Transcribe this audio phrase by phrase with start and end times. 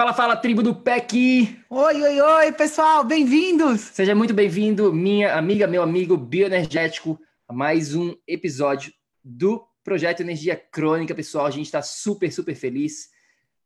[0.00, 1.62] Fala, fala, tribo do PEC!
[1.68, 3.82] Oi, oi, oi, pessoal, bem-vindos!
[3.82, 10.56] Seja muito bem-vindo, minha amiga, meu amigo bioenergético, a mais um episódio do Projeto Energia
[10.56, 11.44] Crônica, pessoal.
[11.44, 13.10] A gente está super, super feliz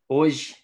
[0.09, 0.57] hoje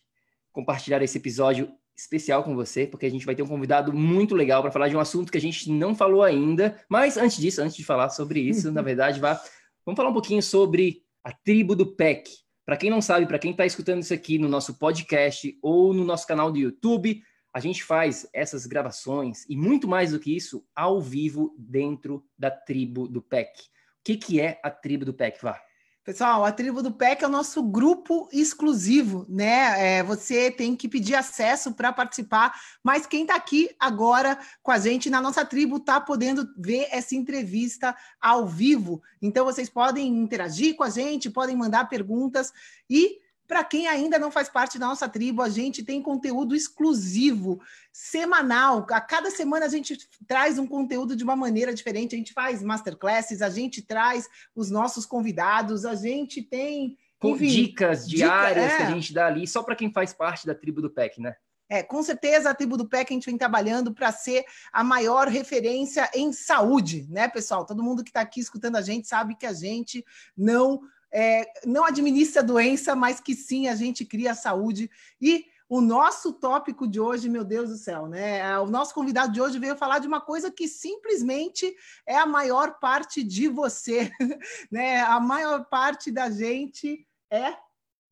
[0.51, 4.63] compartilhar esse episódio especial com você, porque a gente vai ter um convidado muito legal
[4.63, 6.83] para falar de um assunto que a gente não falou ainda.
[6.89, 9.41] Mas antes disso, antes de falar sobre isso, na verdade, vá,
[9.87, 12.29] vamos falar um pouquinho sobre a tribo do PEC.
[12.71, 16.05] Para quem não sabe, para quem está escutando isso aqui no nosso podcast ou no
[16.05, 17.21] nosso canal do YouTube,
[17.53, 22.49] a gente faz essas gravações e muito mais do que isso ao vivo dentro da
[22.49, 23.51] tribo do PEC.
[23.59, 25.61] O que, que é a tribo do PEC, Vá?
[26.03, 29.99] Pessoal, a tribo do PEC é o nosso grupo exclusivo, né?
[29.99, 34.79] É, você tem que pedir acesso para participar, mas quem está aqui agora com a
[34.79, 39.03] gente na nossa tribo está podendo ver essa entrevista ao vivo.
[39.21, 42.51] Então vocês podem interagir com a gente, podem mandar perguntas
[42.89, 43.19] e
[43.51, 47.61] para quem ainda não faz parte da nossa tribo, a gente tem conteúdo exclusivo,
[47.93, 48.87] semanal.
[48.93, 52.15] A cada semana a gente traz um conteúdo de uma maneira diferente.
[52.15, 56.97] A gente faz masterclasses, a gente traz os nossos convidados, a gente tem.
[57.19, 58.77] Com enfim, dicas diárias dica, é.
[58.77, 61.35] que a gente dá ali, só para quem faz parte da tribo do PEC, né?
[61.69, 65.27] É, com certeza a tribo do PEC a gente vem trabalhando para ser a maior
[65.27, 67.67] referência em saúde, né, pessoal?
[67.67, 70.05] Todo mundo que está aqui escutando a gente sabe que a gente
[70.37, 70.81] não
[71.13, 74.91] é, não administra doença, mas que sim a gente cria a saúde.
[75.21, 78.59] E o nosso tópico de hoje, meu Deus do céu, né?
[78.59, 81.73] O nosso convidado de hoje veio falar de uma coisa que simplesmente
[82.05, 84.11] é a maior parte de você,
[84.71, 85.01] né?
[85.03, 87.55] A maior parte da gente é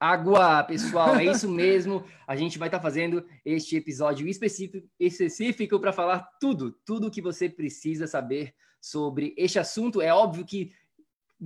[0.01, 2.05] Água, pessoal, é isso mesmo.
[2.25, 7.21] A gente vai estar tá fazendo este episódio específico, específico para falar tudo, tudo que
[7.21, 10.01] você precisa saber sobre este assunto.
[10.01, 10.71] É óbvio que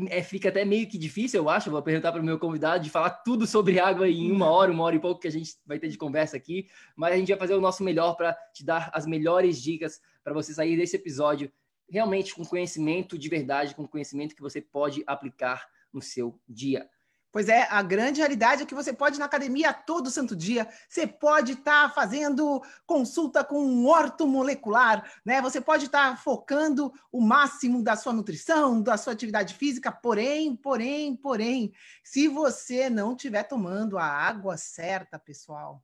[0.09, 2.91] é, fica até meio que difícil, eu acho, vou perguntar para o meu convidado, de
[2.91, 5.79] falar tudo sobre água em uma hora, uma hora e pouco que a gente vai
[5.79, 8.91] ter de conversa aqui, mas a gente vai fazer o nosso melhor para te dar
[8.95, 11.53] as melhores dicas para você sair desse episódio
[11.91, 16.89] realmente com conhecimento de verdade, com conhecimento que você pode aplicar no seu dia.
[17.33, 20.69] Pois é, a grande realidade é que você pode ir na academia todo santo dia,
[20.87, 25.41] você pode estar tá fazendo consulta com um ortomolecular, né?
[25.41, 30.55] Você pode estar tá focando o máximo da sua nutrição, da sua atividade física, porém,
[30.55, 31.73] porém, porém,
[32.05, 35.83] se você não estiver tomando a água certa, pessoal,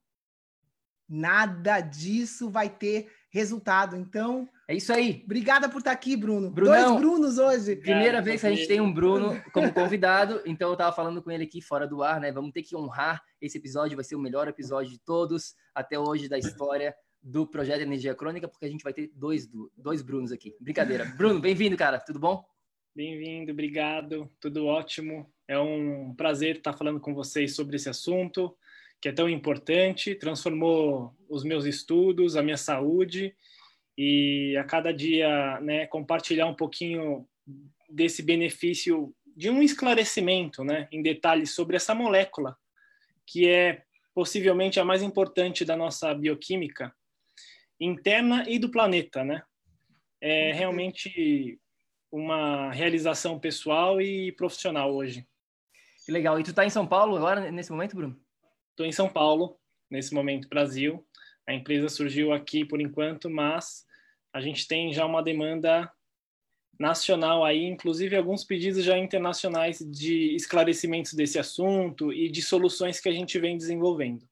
[1.08, 3.96] nada disso vai ter resultado.
[3.96, 5.22] Então, é isso aí.
[5.24, 6.50] Obrigada por estar aqui, Bruno.
[6.50, 7.74] Brunão, Dois Brunos hoje.
[7.74, 11.30] Primeira vez que a gente tem um Bruno como convidado, então eu estava falando com
[11.30, 12.30] ele aqui fora do ar, né?
[12.30, 16.28] Vamos ter que honrar esse episódio, vai ser o melhor episódio de todos até hoje
[16.28, 20.54] da história do projeto Energia Crônica, porque a gente vai ter dois, dois Brunos aqui.
[20.60, 21.06] Brincadeira.
[21.16, 21.98] Bruno, bem-vindo, cara.
[21.98, 22.44] Tudo bom?
[22.94, 24.30] Bem-vindo, obrigado.
[24.38, 25.32] Tudo ótimo.
[25.48, 28.54] É um prazer estar falando com vocês sobre esse assunto
[29.00, 33.34] que é tão importante, transformou os meus estudos, a minha saúde
[34.00, 37.28] e a cada dia, né, compartilhar um pouquinho
[37.90, 42.56] desse benefício de um esclarecimento, né, em detalhes sobre essa molécula
[43.26, 43.82] que é
[44.14, 46.94] possivelmente a mais importante da nossa bioquímica
[47.78, 49.42] interna e do planeta, né?
[50.20, 51.60] É realmente
[52.10, 55.26] uma realização pessoal e profissional hoje.
[56.04, 56.40] Que legal.
[56.40, 58.18] E tu está em São Paulo agora, nesse momento, Bruno?
[58.70, 59.60] Estou em São Paulo,
[59.90, 61.06] nesse momento, Brasil.
[61.46, 63.86] A empresa surgiu aqui por enquanto, mas
[64.32, 65.90] a gente tem já uma demanda
[66.78, 73.08] nacional aí, inclusive alguns pedidos já internacionais de esclarecimentos desse assunto e de soluções que
[73.08, 74.26] a gente vem desenvolvendo.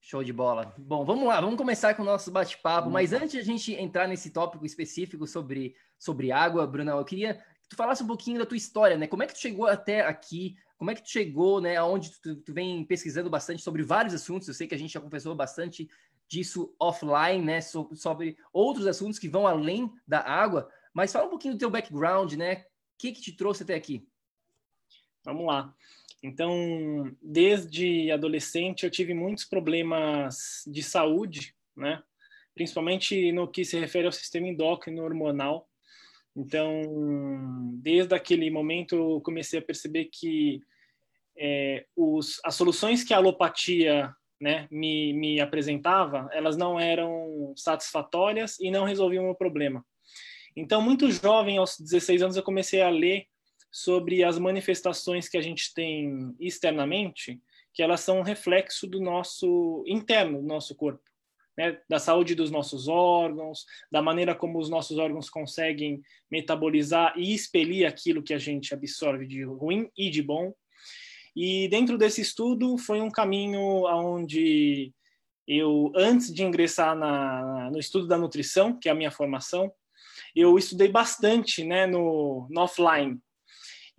[0.00, 0.74] Show de bola.
[0.78, 2.90] Bom, vamos lá, vamos começar com o nosso bate-papo.
[2.90, 7.34] Mas antes de a gente entrar nesse tópico específico sobre, sobre água, Brunão, eu queria
[7.34, 9.06] que tu falasse um pouquinho da tua história, né?
[9.06, 10.56] Como é que tu chegou até aqui?
[10.78, 11.76] Como é que tu chegou, né?
[11.76, 14.48] Aonde tu, tu vem pesquisando bastante sobre vários assuntos?
[14.48, 15.88] Eu sei que a gente já conversou bastante
[16.30, 17.60] disso offline, né?
[17.60, 20.70] So, sobre outros assuntos que vão além da água.
[20.94, 22.54] Mas fala um pouquinho do teu background, né?
[22.54, 22.64] O
[22.98, 24.06] que que te trouxe até aqui?
[25.24, 25.74] Vamos lá.
[26.22, 32.00] Então, desde adolescente eu tive muitos problemas de saúde, né?
[32.54, 35.68] Principalmente no que se refere ao sistema endócrino hormonal.
[36.36, 40.62] Então, desde aquele momento eu comecei a perceber que
[41.36, 48.58] é, os, as soluções que a alopatia né, me, me apresentava, elas não eram satisfatórias
[48.58, 49.84] e não resolviam o problema.
[50.56, 53.26] Então, muito jovem, aos 16 anos, eu comecei a ler
[53.70, 57.40] sobre as manifestações que a gente tem externamente,
[57.72, 61.02] que elas são um reflexo do nosso interno, do nosso corpo,
[61.56, 61.80] né?
[61.88, 67.86] da saúde dos nossos órgãos, da maneira como os nossos órgãos conseguem metabolizar e expelir
[67.86, 70.52] aquilo que a gente absorve de ruim e de bom.
[71.34, 74.92] E dentro desse estudo foi um caminho onde
[75.46, 79.72] eu, antes de ingressar na, no estudo da nutrição, que é a minha formação,
[80.34, 83.18] eu estudei bastante né, no, no offline,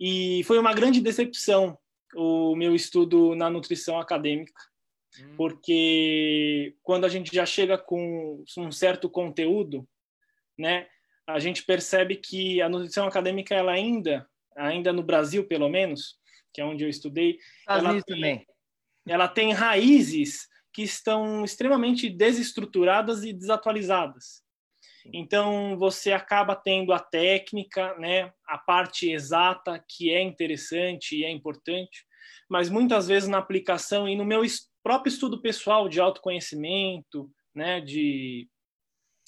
[0.00, 1.78] e foi uma grande decepção
[2.14, 4.60] o meu estudo na nutrição acadêmica,
[5.18, 5.34] hum.
[5.36, 9.88] porque quando a gente já chega com um certo conteúdo,
[10.58, 10.86] né,
[11.26, 16.18] a gente percebe que a nutrição acadêmica ela ainda, ainda no Brasil pelo menos,
[16.52, 18.46] que é onde eu estudei, ela tem,
[19.06, 24.42] ela tem raízes que estão extremamente desestruturadas e desatualizadas.
[25.12, 31.30] Então você acaba tendo a técnica, né, a parte exata que é interessante e é
[31.30, 32.06] importante,
[32.48, 34.42] mas muitas vezes na aplicação e no meu
[34.82, 38.48] próprio estudo pessoal de autoconhecimento, né, de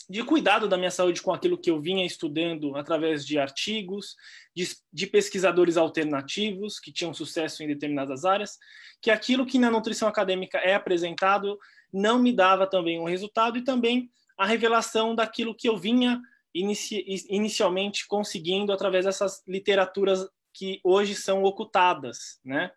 [0.08, 4.14] de cuidado da minha saúde com aquilo que eu vinha estudando através de artigos,
[4.54, 8.58] de, de, pesquisadores alternativos que tinham sucesso em determinadas áreas,
[9.00, 11.58] que aquilo que na nutrição acadêmica é apresentado
[11.92, 16.20] não me dava também um resultado e também a revelação daquilo que eu vinha
[16.54, 22.70] inici inicialmente conseguindo através dessas literaturas que hoje são ocultadas, né?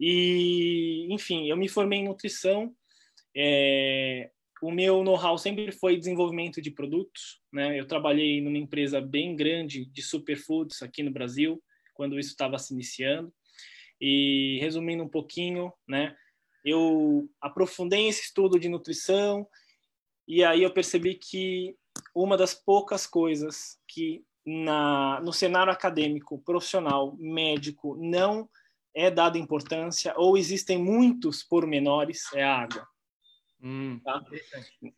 [0.00, 2.74] E, enfim, eu me formei em nutrição.
[3.36, 4.30] É,
[4.62, 7.78] o meu know-how sempre foi desenvolvimento de produtos, né?
[7.78, 11.62] Eu trabalhei numa empresa bem grande de superfoods aqui no Brasil,
[11.94, 13.32] quando isso estava se iniciando.
[14.00, 16.16] E resumindo um pouquinho, né?
[16.64, 19.46] Eu aprofundei esse estudo de nutrição
[20.26, 21.76] e aí eu percebi que
[22.14, 28.48] uma das poucas coisas que na, no cenário acadêmico, profissional, médico, não
[28.94, 32.86] é dada importância, ou existem muitos pormenores, é a água.
[33.62, 34.22] Hum, tá?
[34.26, 34.94] Interessante.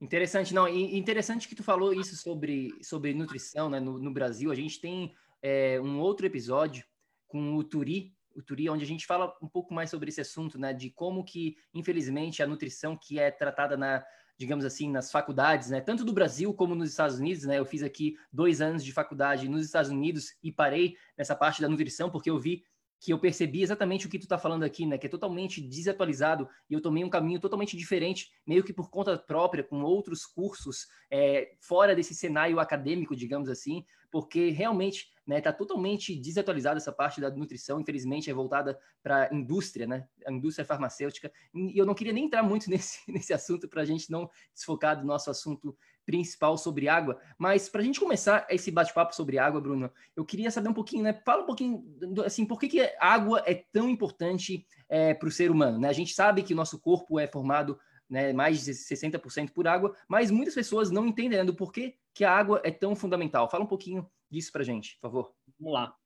[0.00, 3.78] Interessante, não, e interessante que tu falou isso sobre, sobre nutrição, né?
[3.78, 6.84] No, no Brasil, a gente tem é, um outro episódio
[7.28, 10.58] com o Turi, o Turi, onde a gente fala um pouco mais sobre esse assunto,
[10.58, 10.72] né?
[10.72, 14.04] De como que, infelizmente, a nutrição que é tratada na,
[14.36, 15.80] digamos assim, nas faculdades, né?
[15.80, 17.58] Tanto do Brasil como nos Estados Unidos, né?
[17.58, 21.68] Eu fiz aqui dois anos de faculdade nos Estados Unidos e parei nessa parte da
[21.68, 22.64] nutrição porque eu vi
[23.02, 24.96] que eu percebi exatamente o que tu está falando aqui, né?
[24.96, 29.18] Que é totalmente desatualizado e eu tomei um caminho totalmente diferente, meio que por conta
[29.18, 35.52] própria, com outros cursos é, fora desse cenário acadêmico, digamos assim, porque realmente né, está
[35.52, 40.64] totalmente desatualizada essa parte da nutrição, infelizmente é voltada para a indústria, né, a indústria
[40.64, 44.30] farmacêutica, e eu não queria nem entrar muito nesse, nesse assunto para a gente não
[44.54, 49.38] desfocar do nosso assunto principal sobre água, mas para a gente começar esse bate-papo sobre
[49.38, 51.84] água, Bruno, eu queria saber um pouquinho, né, fala um pouquinho,
[52.24, 55.92] assim, por que, que água é tão importante é, para o ser humano, né, a
[55.92, 57.78] gente sabe que o nosso corpo é formado
[58.12, 62.24] né, mais de 60% por água, mas muitas pessoas não entendem né, do porquê que
[62.24, 63.48] a água é tão fundamental.
[63.48, 65.34] Fala um pouquinho disso para gente, por favor.
[65.58, 65.96] Vamos lá.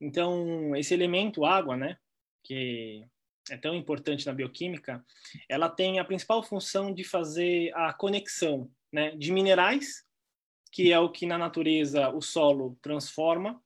[0.00, 1.98] Então, esse elemento água, né,
[2.42, 3.04] que
[3.50, 5.04] é tão importante na bioquímica,
[5.48, 10.04] ela tem a principal função de fazer a conexão, né, de minerais,
[10.70, 13.60] que é o que na natureza o solo transforma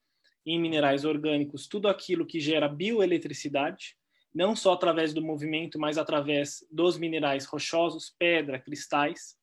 [0.44, 3.96] em minerais orgânicos, tudo aquilo que gera bioeletricidade,
[4.32, 9.36] não só através do movimento, mas através dos minerais rochosos, pedra, cristais.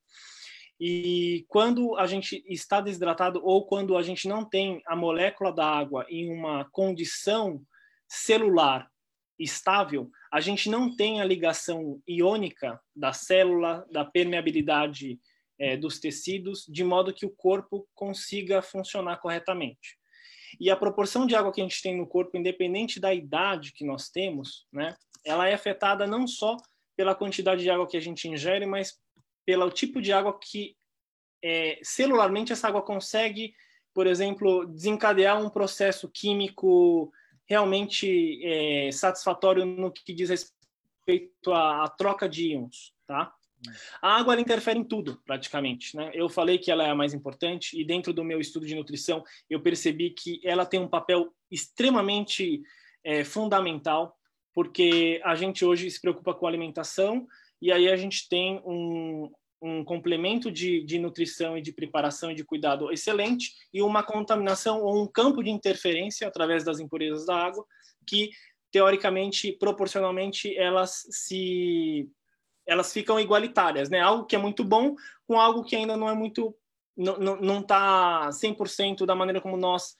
[0.80, 5.66] E quando a gente está desidratado ou quando a gente não tem a molécula da
[5.66, 7.62] água em uma condição
[8.08, 8.88] celular
[9.38, 15.18] estável, a gente não tem a ligação iônica da célula, da permeabilidade
[15.58, 19.98] é, dos tecidos, de modo que o corpo consiga funcionar corretamente.
[20.60, 23.84] E a proporção de água que a gente tem no corpo, independente da idade que
[23.84, 24.94] nós temos, né,
[25.24, 26.56] ela é afetada não só
[26.96, 28.98] pela quantidade de água que a gente ingere, mas
[29.44, 30.76] pelo tipo de água que
[31.42, 33.54] é, celularmente essa água consegue,
[33.92, 37.12] por exemplo, desencadear um processo químico
[37.46, 43.32] realmente é, satisfatório no que diz respeito à, à troca de íons, tá?
[44.00, 45.96] A água interfere em tudo, praticamente.
[45.96, 46.10] Né?
[46.14, 49.22] Eu falei que ela é a mais importante e dentro do meu estudo de nutrição
[49.48, 52.62] eu percebi que ela tem um papel extremamente
[53.02, 54.16] é, fundamental,
[54.52, 57.26] porque a gente hoje se preocupa com alimentação
[57.60, 59.30] e aí a gente tem um,
[59.60, 64.82] um complemento de, de nutrição e de preparação e de cuidado excelente e uma contaminação
[64.82, 67.64] ou um campo de interferência através das impurezas da água
[68.06, 68.30] que
[68.74, 72.10] teoricamente, proporcionalmente, elas se
[72.66, 74.00] elas ficam igualitárias, né?
[74.00, 74.94] Algo que é muito bom
[75.26, 76.56] com algo que ainda não é muito
[76.96, 79.96] não, não, não tá 100% da maneira como nós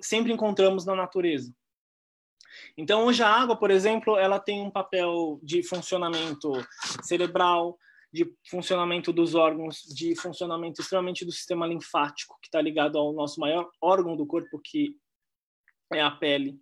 [0.00, 1.54] sempre encontramos na natureza.
[2.76, 6.52] Então, hoje a água, por exemplo, ela tem um papel de funcionamento
[7.02, 7.78] cerebral,
[8.12, 13.38] de funcionamento dos órgãos, de funcionamento extremamente do sistema linfático, que está ligado ao nosso
[13.38, 14.96] maior órgão do corpo, que
[15.92, 16.58] é a pele,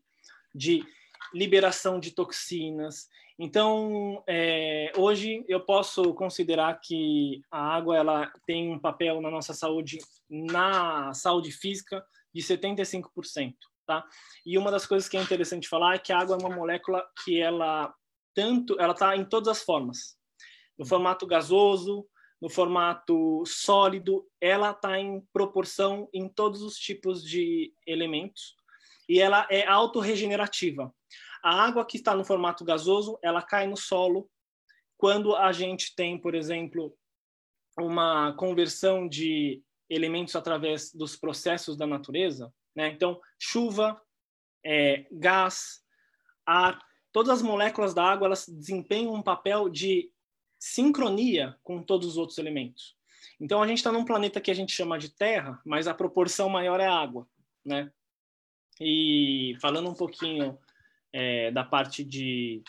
[0.54, 0.84] de
[1.32, 8.78] liberação de toxinas, então, é, hoje eu posso considerar que a água ela tem um
[8.78, 13.54] papel na nossa saúde, na saúde física, de 75%,
[13.86, 14.04] tá?
[14.44, 17.06] E uma das coisas que é interessante falar é que a água é uma molécula
[17.24, 17.94] que ela
[18.34, 20.16] tanto, ela está em todas as formas,
[20.78, 20.88] no hum.
[20.88, 22.06] formato gasoso,
[22.40, 28.54] no formato sólido, ela está em proporção em todos os tipos de elementos
[29.08, 30.92] e ela é autorregenerativa.
[31.42, 34.28] A água que está no formato gasoso, ela cai no solo.
[34.96, 36.96] Quando a gente tem, por exemplo,
[37.78, 42.88] uma conversão de elementos através dos processos da natureza, né?
[42.88, 44.00] Então, chuva,
[44.64, 45.80] é, gás,
[46.44, 46.78] ar,
[47.12, 50.10] todas as moléculas da água elas desempenham um papel de
[50.58, 52.96] sincronia com todos os outros elementos.
[53.40, 56.48] Então, a gente está num planeta que a gente chama de Terra, mas a proporção
[56.48, 57.28] maior é água,
[57.64, 57.92] né?
[58.80, 60.58] E falando um pouquinho
[61.18, 62.62] é, da parte de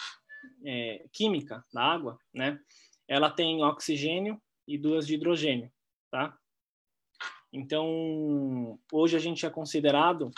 [0.66, 2.58] é, química da água, né?
[3.06, 5.70] Ela tem oxigênio e duas de hidrogênio,
[6.10, 6.38] tá?
[7.52, 10.32] Então, hoje a gente é considerado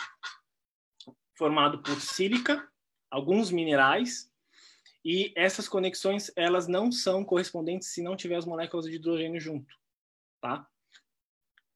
[1.38, 2.68] formado por sílica,
[3.08, 4.28] alguns minerais,
[5.04, 9.72] e essas conexões, elas não são correspondentes se não tiver as moléculas de hidrogênio junto,
[10.40, 10.68] tá?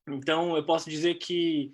[0.08, 1.72] Então, eu posso dizer que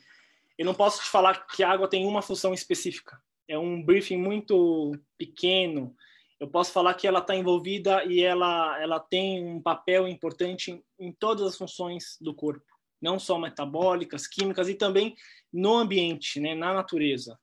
[0.59, 3.19] eu não posso te falar que a água tem uma função específica
[3.51, 5.95] é um briefing muito pequeno.
[6.39, 11.09] Eu posso falar que ela está envolvida e ela, ela tem um papel importante em,
[11.09, 12.65] em todas as funções do corpo,
[13.03, 15.17] não só metabólicas, químicas e também
[15.53, 17.37] no ambiente, né, na natureza.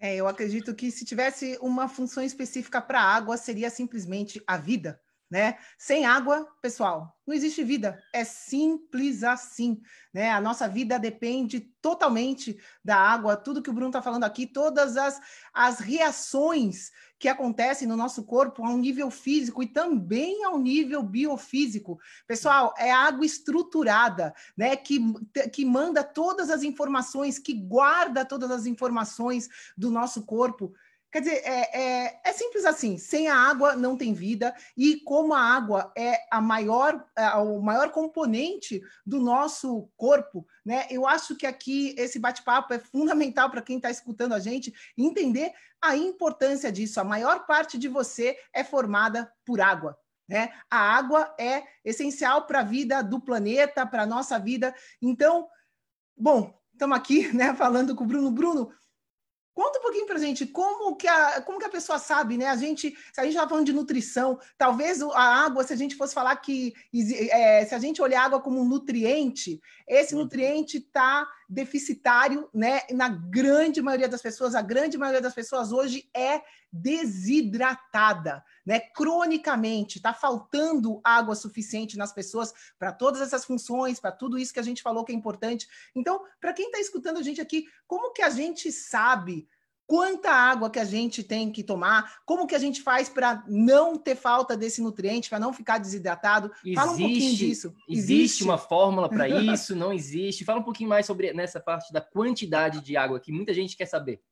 [0.00, 4.56] É, eu acredito que se tivesse uma função específica para a água, seria simplesmente a
[4.56, 4.98] vida
[5.32, 5.56] né?
[5.78, 7.98] Sem água, pessoal, não existe vida.
[8.12, 9.80] É simples assim,
[10.12, 10.30] né?
[10.30, 13.34] A nossa vida depende totalmente da água.
[13.34, 15.18] Tudo que o Bruno está falando aqui, todas as,
[15.54, 21.02] as reações que acontecem no nosso corpo a um nível físico e também ao nível
[21.02, 21.98] biofísico.
[22.26, 24.76] Pessoal, é água estruturada, né?
[24.76, 25.00] Que,
[25.50, 29.48] que manda todas as informações, que guarda todas as informações
[29.78, 30.74] do nosso corpo
[31.12, 35.34] Quer dizer, é, é, é, simples assim: sem a água não tem vida, e como
[35.34, 40.86] a água é a maior, é, o maior componente do nosso corpo, né?
[40.90, 45.52] Eu acho que aqui esse bate-papo é fundamental para quem está escutando a gente entender
[45.82, 46.98] a importância disso.
[46.98, 49.98] A maior parte de você é formada por água.
[50.26, 50.50] Né?
[50.70, 54.74] A água é essencial para a vida do planeta, para a nossa vida.
[55.02, 55.46] Então,
[56.16, 58.30] bom, estamos aqui né, falando com o Bruno.
[58.30, 58.72] Bruno,
[59.54, 62.46] Conta um pouquinho para a gente como que a, como que a pessoa sabe, né?
[62.46, 65.94] A gente, se a gente está falando de nutrição, talvez a água, se a gente
[65.94, 66.72] fosse falar que
[67.30, 70.22] é, se a gente olhar a água como um nutriente, esse uhum.
[70.22, 72.80] nutriente está deficitário, né?
[72.90, 76.40] Na grande maioria das pessoas, a grande maioria das pessoas hoje é
[76.72, 78.80] desidratada, né?
[78.80, 84.60] Cronicamente, está faltando água suficiente nas pessoas para todas essas funções, para tudo isso que
[84.60, 85.68] a gente falou que é importante.
[85.94, 89.46] Então, para quem está escutando a gente aqui, como que a gente sabe
[89.92, 93.98] quanta água que a gente tem que tomar, como que a gente faz para não
[93.98, 96.50] ter falta desse nutriente, para não ficar desidratado.
[96.64, 97.74] Existe, Fala um pouquinho disso.
[97.86, 99.76] Existe, existe uma fórmula para isso?
[99.76, 100.46] Não existe?
[100.46, 103.84] Fala um pouquinho mais sobre nessa parte da quantidade de água que muita gente quer
[103.84, 104.22] saber.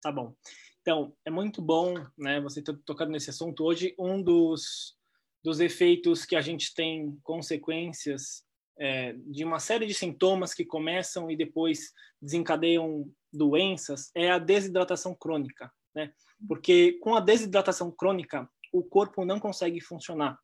[0.00, 0.34] Tá bom.
[0.80, 3.94] Então, é muito bom, né, você ter tocado nesse assunto hoje.
[3.98, 4.96] Um dos,
[5.44, 8.44] dos efeitos que a gente tem consequências
[8.78, 15.14] é, de uma série de sintomas que começam e depois desencadeiam doenças é a desidratação
[15.14, 16.12] crônica, né?
[16.48, 20.38] Porque com a desidratação crônica, o corpo não consegue funcionar.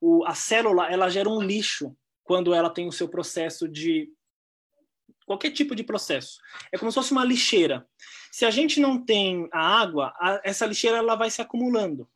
[0.00, 4.10] O, a célula, ela gera um lixo quando ela tem o seu processo de
[5.26, 6.38] qualquer tipo de processo.
[6.72, 7.86] É como se fosse uma lixeira.
[8.32, 12.08] Se a gente não tem a água, a, essa lixeira ela vai se acumulando,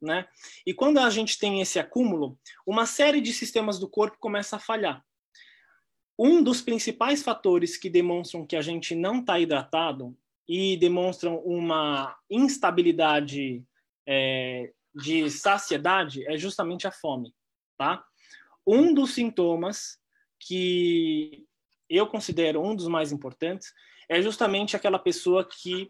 [0.00, 0.26] né?
[0.66, 4.60] E quando a gente tem esse acúmulo, uma série de sistemas do corpo começa a
[4.60, 5.04] falhar.
[6.18, 10.16] Um dos principais fatores que demonstram que a gente não está hidratado
[10.48, 13.62] e demonstram uma instabilidade
[14.06, 17.34] é, de saciedade é justamente a fome,
[17.76, 18.04] tá?
[18.66, 19.98] Um dos sintomas
[20.40, 21.44] que
[21.88, 23.72] eu considero um dos mais importantes
[24.08, 25.88] é justamente aquela pessoa que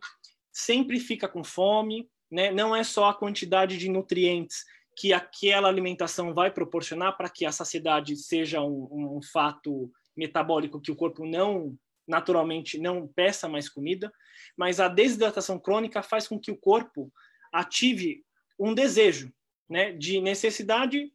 [0.53, 2.51] sempre fica com fome, né?
[2.51, 4.65] Não é só a quantidade de nutrientes
[4.97, 10.91] que aquela alimentação vai proporcionar para que a saciedade seja um, um fato metabólico que
[10.91, 14.13] o corpo não naturalmente não peça mais comida,
[14.57, 17.13] mas a desidratação crônica faz com que o corpo
[17.53, 18.25] ative
[18.59, 19.33] um desejo,
[19.69, 21.13] né, de necessidade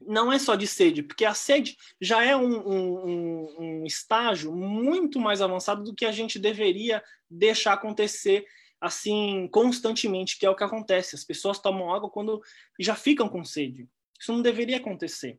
[0.00, 5.20] não é só de sede, porque a sede já é um, um, um, estágio muito
[5.20, 8.46] mais avançado do que a gente deveria deixar acontecer
[8.80, 11.14] assim constantemente, que é o que acontece.
[11.14, 12.40] As pessoas tomam água quando
[12.78, 13.86] já ficam com sede.
[14.18, 15.38] Isso não deveria acontecer.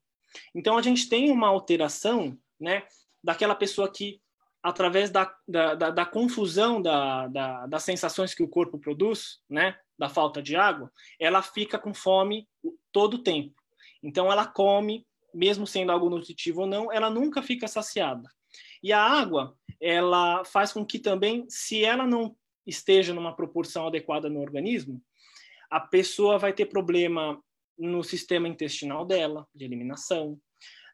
[0.54, 2.84] Então a gente tem uma alteração, né,
[3.24, 4.22] daquela pessoa que
[4.63, 9.75] através da, da, da, da confusão da, da, das sensações que o corpo produz, né,
[9.98, 12.48] da falta de água, ela fica com fome
[12.91, 13.56] todo o tempo.
[14.03, 18.30] Então ela come, mesmo sendo algo nutritivo ou não, ela nunca fica saciada.
[18.84, 24.30] E a água, ela faz com que também, se ela não esteja numa proporção adequada
[24.30, 25.01] no organismo,
[25.70, 27.41] a pessoa vai ter problema
[27.77, 30.39] no sistema intestinal dela, de eliminação,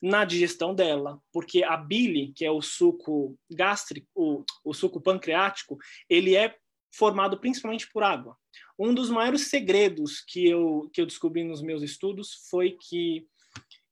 [0.02, 5.78] na digestão dela, porque a bile, que é o suco gástrico, o, o suco pancreático,
[6.10, 6.56] ele é
[6.94, 8.36] formado principalmente por água.
[8.78, 13.28] Um dos maiores segredos que eu, que eu descobri nos meus estudos foi que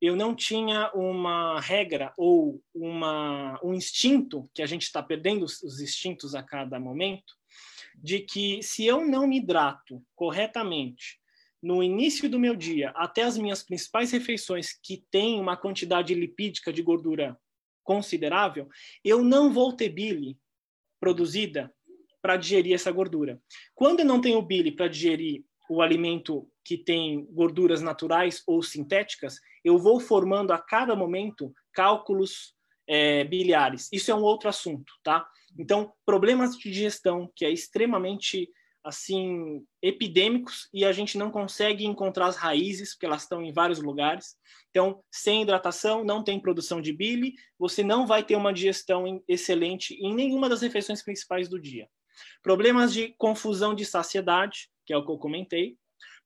[0.02, 5.62] eu não tinha uma regra ou uma, um instinto, que a gente está perdendo os,
[5.64, 7.34] os instintos a cada momento,
[7.96, 11.20] de que se eu não me hidrato corretamente
[11.62, 16.72] no início do meu dia até as minhas principais refeições que têm uma quantidade lipídica
[16.72, 17.38] de gordura
[17.84, 18.68] considerável,
[19.04, 20.38] eu não vou ter bile
[21.00, 21.74] produzida
[22.22, 23.40] para digerir essa gordura.
[23.76, 29.40] Quando eu não tenho bile para digerir o alimento que tem gorduras naturais ou sintéticas,
[29.64, 32.56] eu vou formando a cada momento cálculos
[32.88, 33.90] é, biliares.
[33.92, 35.28] Isso é um outro assunto, tá?
[35.58, 38.50] Então, problemas de digestão que é extremamente
[38.86, 43.82] assim epidêmicos e a gente não consegue encontrar as raízes porque elas estão em vários
[43.82, 44.38] lugares.
[44.70, 49.96] Então, sem hidratação, não tem produção de bile, você não vai ter uma digestão excelente
[49.96, 51.90] em nenhuma das refeições principais do dia.
[52.44, 55.78] Problemas de confusão de saciedade, que é o que eu comentei.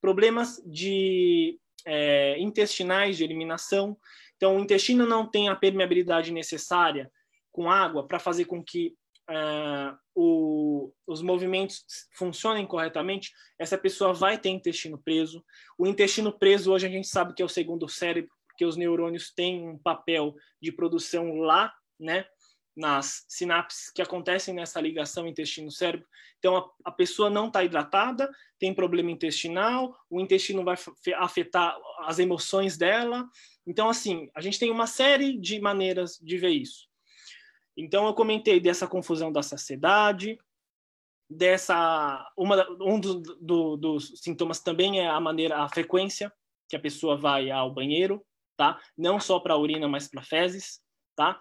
[0.02, 3.98] Problemas de é, intestinais, de eliminação.
[4.36, 7.10] Então, o intestino não tem a permeabilidade necessária
[7.54, 8.96] com água para fazer com que
[9.30, 15.44] uh, o, os movimentos funcionem corretamente, essa pessoa vai ter intestino preso.
[15.78, 19.32] O intestino preso, hoje a gente sabe que é o segundo cérebro, porque os neurônios
[19.32, 22.26] têm um papel de produção lá, né?
[22.76, 26.08] nas sinapses que acontecem nessa ligação intestino-cérebro.
[26.38, 30.78] Então, a, a, pessoa não está hidratada, tem problema intestinal, o intestino vai
[31.18, 33.28] afetar as emoções dela.
[33.68, 36.89] Então, assim, a gente tem uma série de maneiras de ver isso.
[37.80, 40.38] Então, eu comentei dessa confusão da saciedade,
[41.30, 46.34] dessa uma um do, do, dos sintomas também é a maneira a frequência
[46.68, 48.26] que a pessoa vai ao banheiro
[48.58, 50.82] tá não só para urina mas para fezes
[51.16, 51.40] tá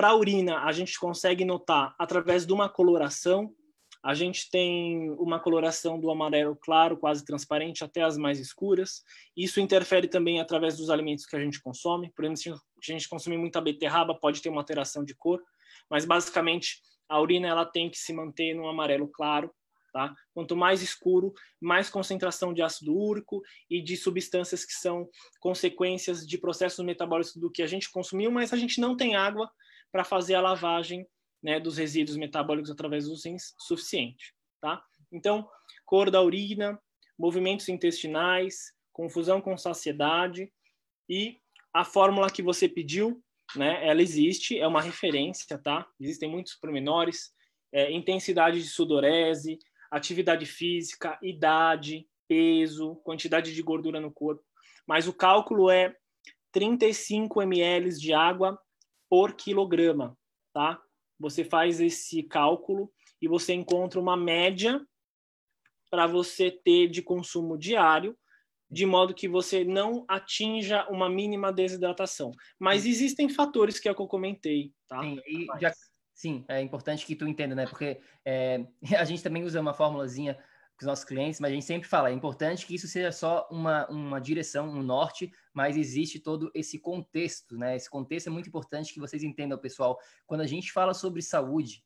[0.00, 3.54] para urina, a gente consegue notar através de uma coloração.
[4.02, 9.02] A gente tem uma coloração do amarelo claro, quase transparente, até as mais escuras.
[9.36, 12.10] Isso interfere também através dos alimentos que a gente consome.
[12.16, 15.38] Por exemplo, se a gente consumir muita beterraba, pode ter uma alteração de cor.
[15.90, 19.52] Mas, basicamente, a urina ela tem que se manter no amarelo claro.
[19.92, 20.14] Tá?
[20.32, 25.08] Quanto mais escuro, mais concentração de ácido úrico e de substâncias que são
[25.40, 29.50] consequências de processos metabólicos do que a gente consumiu, mas a gente não tem água
[29.90, 31.04] para fazer a lavagem
[31.42, 34.32] né, dos resíduos metabólicos através dos rins suficiente.
[34.60, 34.80] Tá?
[35.10, 35.48] Então,
[35.84, 36.80] cor da urina,
[37.18, 40.52] movimentos intestinais, confusão com saciedade
[41.08, 41.40] e
[41.72, 43.22] a fórmula que você pediu,
[43.56, 45.86] né, ela existe, é uma referência, tá?
[45.98, 47.32] Existem muitos pormenores,
[47.72, 49.58] é, intensidade de sudorese,
[49.90, 54.42] atividade física, idade, peso, quantidade de gordura no corpo,
[54.86, 55.94] mas o cálculo é
[56.52, 58.58] 35 ml de água
[59.08, 60.16] por quilograma,
[60.52, 60.80] tá?
[61.18, 64.80] Você faz esse cálculo e você encontra uma média
[65.90, 68.16] para você ter de consumo diário,
[68.70, 72.30] de modo que você não atinja uma mínima desidratação.
[72.58, 75.02] Mas existem fatores que é que eu comentei, tá?
[75.02, 75.20] Sim,
[75.60, 75.72] já,
[76.14, 77.66] sim é importante que tu entenda, né?
[77.66, 78.64] Porque é,
[78.98, 82.10] a gente também usa uma formulazinha com os nossos clientes, mas a gente sempre fala,
[82.10, 86.78] é importante que isso seja só uma, uma direção, um norte, mas existe todo esse
[86.78, 87.76] contexto, né?
[87.76, 89.98] Esse contexto é muito importante que vocês entendam, pessoal.
[90.26, 91.84] Quando a gente fala sobre saúde,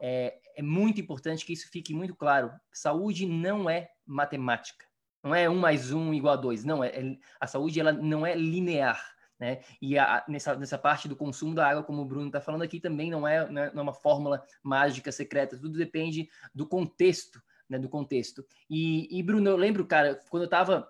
[0.00, 2.50] é, é muito importante que isso fique muito claro.
[2.72, 4.84] Saúde não é matemática.
[5.24, 6.64] Não é um mais um igual a dois.
[6.64, 9.02] Não, é, é a saúde ela não é linear.
[9.40, 9.62] Né?
[9.80, 12.78] E a, nessa, nessa parte do consumo da água, como o Bruno está falando aqui,
[12.78, 15.58] também não é, não é uma fórmula mágica, secreta.
[15.58, 17.78] Tudo depende do contexto, né?
[17.78, 18.44] Do contexto.
[18.68, 20.86] E, e Bruno, eu lembro, cara, quando eu estava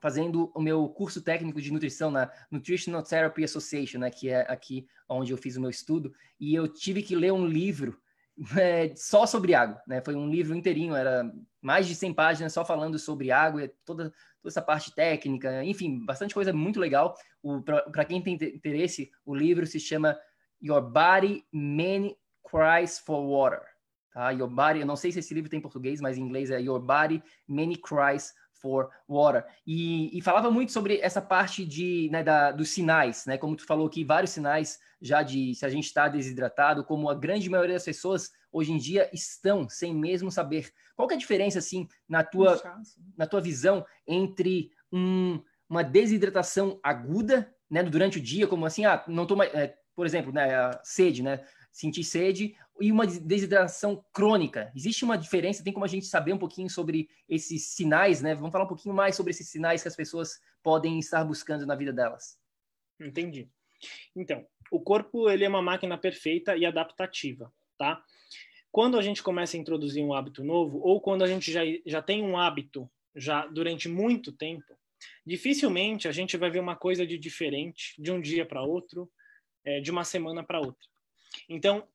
[0.00, 4.86] fazendo o meu curso técnico de nutrição na Nutritional Therapy Association, né, que é aqui
[5.08, 7.98] onde eu fiz o meu estudo, e eu tive que ler um livro
[8.56, 10.00] é, só sobre água, né?
[10.00, 11.24] Foi um livro inteirinho, era
[11.64, 14.10] mais de 100 páginas só falando sobre água, toda,
[14.42, 17.16] toda essa parte técnica, enfim, bastante coisa muito legal.
[17.90, 20.14] Para quem tem interesse, o livro se chama
[20.62, 23.62] Your Body Many Cries for Water.
[24.12, 24.30] Tá?
[24.30, 26.60] Your Body, eu não sei se esse livro tem em português, mas em inglês é
[26.60, 29.44] Your Body Many Cries for Water.
[29.66, 33.36] E, e falava muito sobre essa parte de, né, da, dos sinais, né?
[33.36, 37.14] Como tu falou aqui, vários sinais já de se a gente está desidratado, como a
[37.14, 40.72] grande maioria das pessoas hoje em dia estão sem mesmo saber.
[40.96, 42.58] Qual é a diferença, assim, na tua,
[43.18, 49.04] na tua visão entre um, uma desidratação aguda, né, durante o dia, como assim, ah,
[49.06, 54.72] não toma, é, por exemplo, né, sede, né, sentir sede, e uma desidratação crônica.
[54.74, 55.62] Existe uma diferença?
[55.62, 58.34] Tem como a gente saber um pouquinho sobre esses sinais, né?
[58.34, 61.74] Vamos falar um pouquinho mais sobre esses sinais que as pessoas podem estar buscando na
[61.74, 62.38] vida delas.
[63.00, 63.48] Entendi.
[64.14, 68.02] Então, o corpo ele é uma máquina perfeita e adaptativa, tá?
[68.72, 72.02] Quando a gente começa a introduzir um hábito novo, ou quando a gente já, já
[72.02, 74.76] tem um hábito já durante muito tempo,
[75.24, 79.08] dificilmente a gente vai ver uma coisa de diferente de um dia para outro,
[79.64, 80.88] é, de uma semana para outra.
[81.48, 81.86] Então,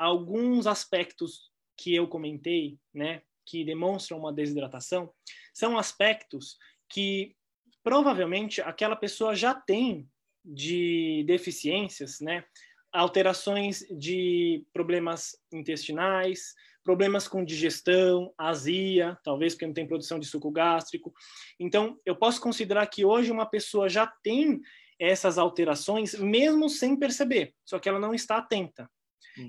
[0.00, 5.12] alguns aspectos que eu comentei, né, que demonstram uma desidratação,
[5.52, 6.56] são aspectos
[6.88, 7.36] que
[7.82, 10.08] provavelmente aquela pessoa já tem
[10.42, 12.44] de deficiências, né,
[12.90, 20.50] alterações de problemas intestinais, problemas com digestão, azia, talvez porque não tem produção de suco
[20.50, 21.12] gástrico.
[21.58, 24.60] Então, eu posso considerar que hoje uma pessoa já tem
[24.98, 28.90] essas alterações mesmo sem perceber, só que ela não está atenta.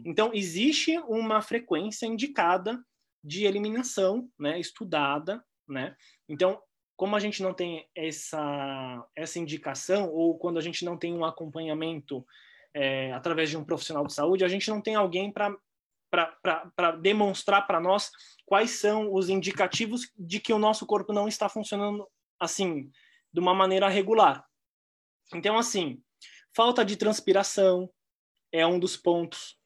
[0.05, 2.83] Então, existe uma frequência indicada
[3.23, 5.95] de eliminação, né, estudada, né?
[6.27, 6.61] Então,
[6.95, 11.25] como a gente não tem essa, essa indicação, ou quando a gente não tem um
[11.25, 12.25] acompanhamento
[12.73, 17.79] é, através de um profissional de saúde, a gente não tem alguém para demonstrar para
[17.79, 18.11] nós
[18.45, 22.07] quais são os indicativos de que o nosso corpo não está funcionando
[22.39, 22.91] assim,
[23.31, 24.45] de uma maneira regular.
[25.33, 26.01] Então, assim,
[26.55, 27.89] falta de transpiração
[28.51, 29.57] é um dos pontos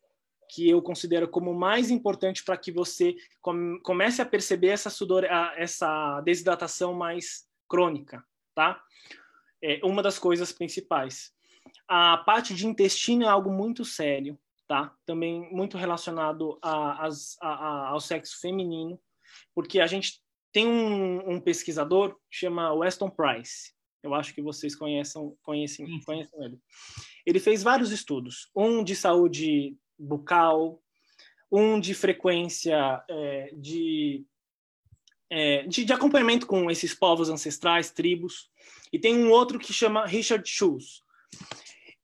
[0.56, 3.14] que eu considero como mais importante para que você
[3.84, 5.26] comece a perceber essa sudor,
[5.58, 8.24] essa desidratação mais crônica,
[8.56, 8.82] tá?
[9.62, 11.34] É uma das coisas principais.
[11.90, 14.96] A parte de intestino é algo muito sério, tá?
[15.06, 17.10] Também muito relacionado a, a,
[17.42, 18.98] a, ao sexo feminino,
[19.54, 20.22] porque a gente
[20.54, 23.74] tem um, um, pesquisador chama Weston Price.
[24.02, 26.60] Eu acho que vocês conhecem, conhecem, conhecem ele.
[27.26, 30.82] Ele fez vários estudos, um de saúde bucal,
[31.52, 34.26] um de frequência é, de,
[35.30, 38.50] é, de, de, acompanhamento com esses povos ancestrais, tribos,
[38.92, 41.02] e tem um outro que chama Richard Schultz.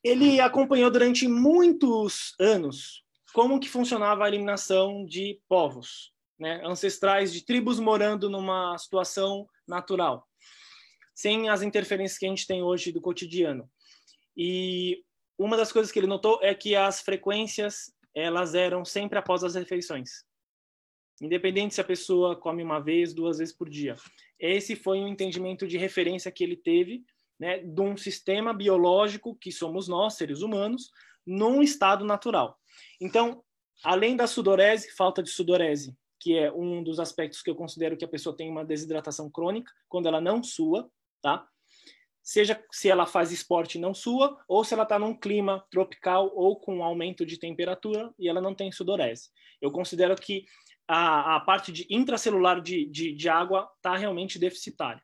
[0.04, 7.46] Ele acompanhou durante muitos anos como que funcionava a eliminação de povos né, ancestrais, de
[7.46, 10.28] tribos morando numa situação natural,
[11.14, 13.70] sem as interferências que a gente tem hoje do cotidiano.
[14.36, 15.04] E
[15.38, 19.56] uma das coisas que ele notou é que as frequências elas eram sempre após as
[19.56, 20.24] refeições.
[21.22, 23.96] Independente se a pessoa come uma vez, duas vezes por dia.
[24.40, 27.04] Esse foi um entendimento de referência que ele teve,
[27.40, 30.90] né, de um sistema biológico que somos nós, seres humanos,
[31.26, 32.58] num estado natural.
[33.00, 33.44] Então,
[33.84, 38.06] além da sudorese, falta de sudorese, que é um dos aspectos que eu considero que
[38.06, 40.90] a pessoa tem uma desidratação crônica, quando ela não sua,
[41.22, 41.48] tá?
[42.24, 46.60] Seja se ela faz esporte não sua, ou se ela está num clima tropical ou
[46.60, 49.30] com aumento de temperatura e ela não tem sudorese.
[49.62, 50.46] Eu considero que
[50.88, 55.02] a, a parte de intracelular de, de, de água está realmente deficitária.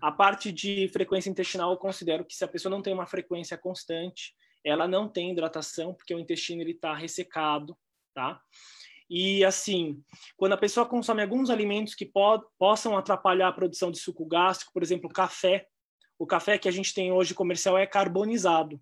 [0.00, 3.58] A parte de frequência intestinal, eu considero que se a pessoa não tem uma frequência
[3.58, 7.76] constante, ela não tem hidratação, porque o intestino está ressecado,
[8.14, 8.40] tá?
[9.10, 10.02] E assim,
[10.36, 14.72] quando a pessoa consome alguns alimentos que po possam atrapalhar a produção de suco gástrico,
[14.72, 15.66] por exemplo, café,
[16.22, 18.80] o café que a gente tem hoje comercial é carbonizado.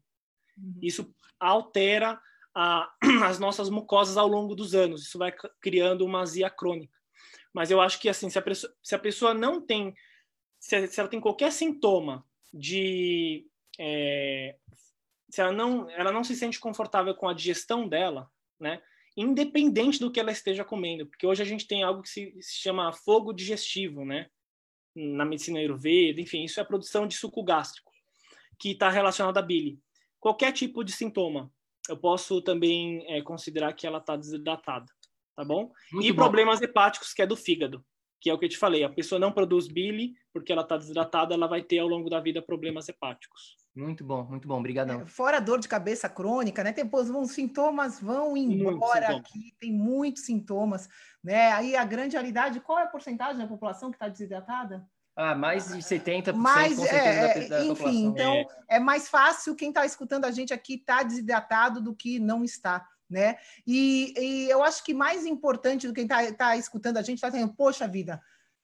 [0.58, 0.78] Uhum.
[0.82, 2.20] Isso altera
[2.54, 2.92] a,
[3.24, 5.06] as nossas mucosas ao longo dos anos.
[5.06, 6.94] Isso vai criando uma azia crônica.
[7.50, 9.94] Mas eu acho que assim, se a pessoa, se a pessoa não tem,
[10.58, 13.46] se, se ela tem qualquer sintoma de
[13.78, 14.56] é,
[15.30, 18.82] se ela não, ela não se sente confortável com a digestão dela, né?
[19.16, 22.58] Independente do que ela esteja comendo, porque hoje a gente tem algo que se, se
[22.58, 24.28] chama fogo digestivo, né?
[24.94, 27.92] Na medicina ayurveda, enfim, isso é a produção de suco gástrico,
[28.58, 29.78] que está relacionado à bile.
[30.18, 31.50] Qualquer tipo de sintoma,
[31.88, 34.86] eu posso também é, considerar que ela está desidratada,
[35.34, 35.72] tá bom?
[35.92, 36.16] Muito e bom.
[36.16, 37.84] problemas hepáticos, que é do fígado,
[38.20, 38.84] que é o que eu te falei.
[38.84, 42.20] A pessoa não produz bile porque ela está desidratada, ela vai ter ao longo da
[42.20, 43.56] vida problemas hepáticos.
[43.74, 45.02] Muito bom, muito bom, obrigadão.
[45.02, 46.72] É, fora dor de cabeça crônica, né?
[46.72, 50.88] Depois os sintomas vão embora aqui, tem muitos sintomas,
[51.22, 51.52] né?
[51.52, 54.84] Aí a grande realidade, qual é a porcentagem da população que está desidratada?
[55.14, 58.10] Ah, mais de 70% mais, é, da, da enfim, população.
[58.10, 58.34] então
[58.68, 58.76] é.
[58.76, 62.42] é mais fácil quem está escutando a gente aqui estar tá desidratado do que não
[62.42, 62.86] está.
[63.08, 63.36] Né?
[63.66, 67.16] E, e, eu acho que mais importante do que quem está tá escutando a gente
[67.16, 68.20] está dizendo, poxa vida,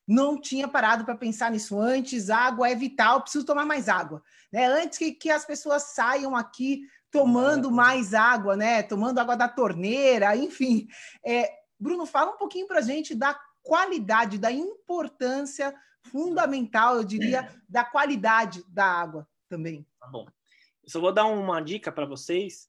[0.07, 4.23] não tinha parado para pensar nisso antes, água é vital, preciso tomar mais água.
[4.53, 4.67] Né?
[4.67, 8.83] Antes que, que as pessoas saiam aqui tomando mais água, né?
[8.83, 10.87] tomando água da torneira, enfim.
[11.25, 17.49] É, Bruno, fala um pouquinho para a gente da qualidade, da importância fundamental, eu diria,
[17.69, 19.85] da qualidade da água também.
[19.99, 20.27] Tá bom.
[20.85, 22.69] Eu só vou dar uma dica para vocês.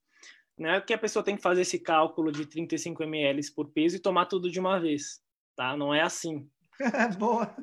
[0.58, 3.96] Não é que a pessoa tem que fazer esse cálculo de 35 ml por peso
[3.96, 5.22] e tomar tudo de uma vez,
[5.56, 5.78] tá?
[5.78, 6.50] Não é assim.
[7.18, 7.56] Boa.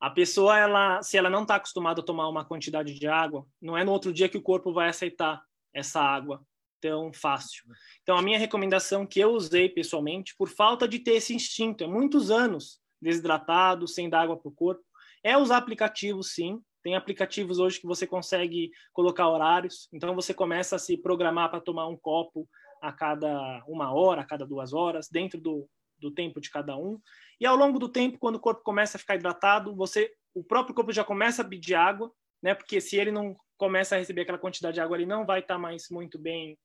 [0.00, 3.76] A pessoa, ela, se ela não está acostumada a tomar uma quantidade de água, não
[3.76, 5.42] é no outro dia que o corpo vai aceitar
[5.72, 6.44] essa água
[6.80, 7.64] tão fácil.
[8.02, 11.86] Então, a minha recomendação que eu usei pessoalmente, por falta de ter esse instinto, é
[11.86, 14.82] muitos anos desidratado, sem dar água para o corpo.
[15.22, 16.60] É usar aplicativos, sim.
[16.82, 19.88] Tem aplicativos hoje que você consegue colocar horários.
[19.90, 22.46] Então, você começa a se programar para tomar um copo
[22.82, 25.66] a cada uma hora, a cada duas horas, dentro do,
[25.98, 27.00] do tempo de cada um.
[27.40, 30.74] E ao longo do tempo, quando o corpo começa a ficar hidratado, você, o próprio
[30.74, 32.54] corpo já começa a pedir água, né?
[32.54, 35.58] Porque se ele não começa a receber aquela quantidade de água, ele não vai estar
[35.58, 36.58] mais muito bem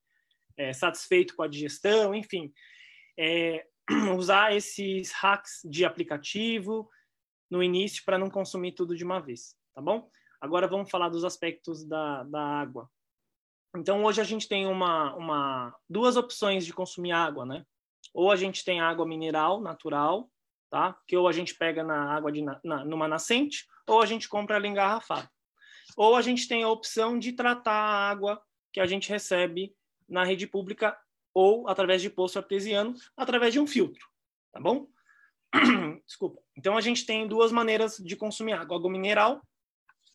[0.58, 2.51] é, satisfeito com a digestão, enfim.
[3.17, 3.65] É,
[4.17, 6.89] usar esses hacks de aplicativo
[7.49, 10.10] no início para não consumir tudo de uma vez, tá bom?
[10.39, 12.89] Agora vamos falar dos aspectos da, da água.
[13.75, 17.65] Então hoje a gente tem uma, uma duas opções de consumir água, né?
[18.13, 20.29] Ou a gente tem água mineral natural,
[20.69, 20.97] tá?
[21.08, 24.55] Que ou a gente pega na água de na, numa nascente, ou a gente compra
[24.55, 25.29] ela engarrafada.
[25.97, 29.75] Ou a gente tem a opção de tratar a água que a gente recebe
[30.08, 30.97] na rede pública
[31.34, 34.08] ou através de poço artesiano, através de um filtro,
[34.51, 34.88] tá bom?
[36.05, 36.41] Desculpa.
[36.55, 39.41] Então a gente tem duas maneiras de consumir água: água mineral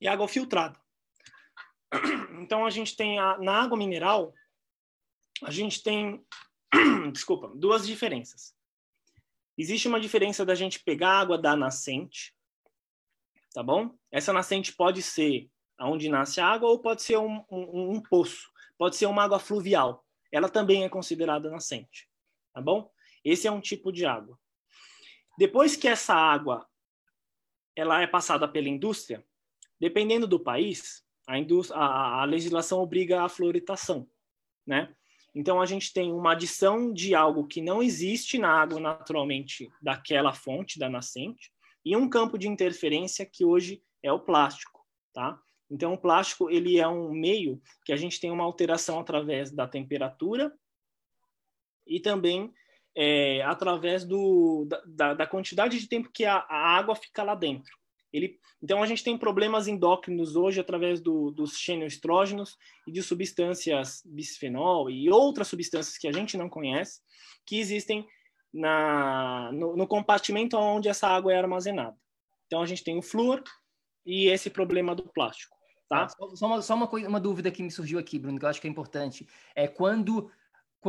[0.00, 0.78] e água filtrada.
[2.44, 4.34] Então a gente tem a, na água mineral
[5.42, 6.24] a gente tem
[7.12, 8.53] desculpa, duas diferenças.
[9.56, 12.34] Existe uma diferença da gente pegar água da nascente,
[13.52, 13.96] tá bom?
[14.10, 18.50] Essa nascente pode ser aonde nasce a água ou pode ser um, um, um poço,
[18.78, 22.08] pode ser uma água fluvial ela também é considerada nascente,
[22.52, 22.90] tá bom?
[23.24, 24.36] Esse é um tipo de água.
[25.38, 26.68] Depois que essa água
[27.76, 29.24] ela é passada pela indústria,
[29.78, 31.36] dependendo do país, a,
[31.72, 34.10] a, a legislação obriga a fluoridação,
[34.66, 34.92] né?
[35.34, 40.32] Então a gente tem uma adição de algo que não existe na água naturalmente daquela
[40.32, 41.50] fonte da nascente
[41.84, 44.80] e um campo de interferência que hoje é o plástico,
[45.12, 45.38] tá?
[45.70, 49.66] Então, o plástico ele é um meio que a gente tem uma alteração através da
[49.66, 50.52] temperatura
[51.86, 52.52] e também
[52.96, 57.76] é, através do, da, da, quantidade de tempo que a, a, água fica lá dentro.
[58.14, 64.04] Ele, então, a gente tem problemas endócrinos hoje através do, dos xenoestrógenos e de substâncias
[64.06, 67.00] bisfenol e outras substâncias que a gente não conhece,
[67.44, 68.06] que existem
[68.52, 71.96] na, no, no compartimento onde essa água é armazenada.
[72.46, 73.42] Então, a gente tem o flúor
[74.06, 75.56] e esse problema do plástico.
[75.88, 76.08] Tá?
[76.08, 78.60] Só, uma, só uma, coisa, uma dúvida que me surgiu aqui, Bruno, que eu acho
[78.60, 79.26] que é importante.
[79.56, 80.30] É quando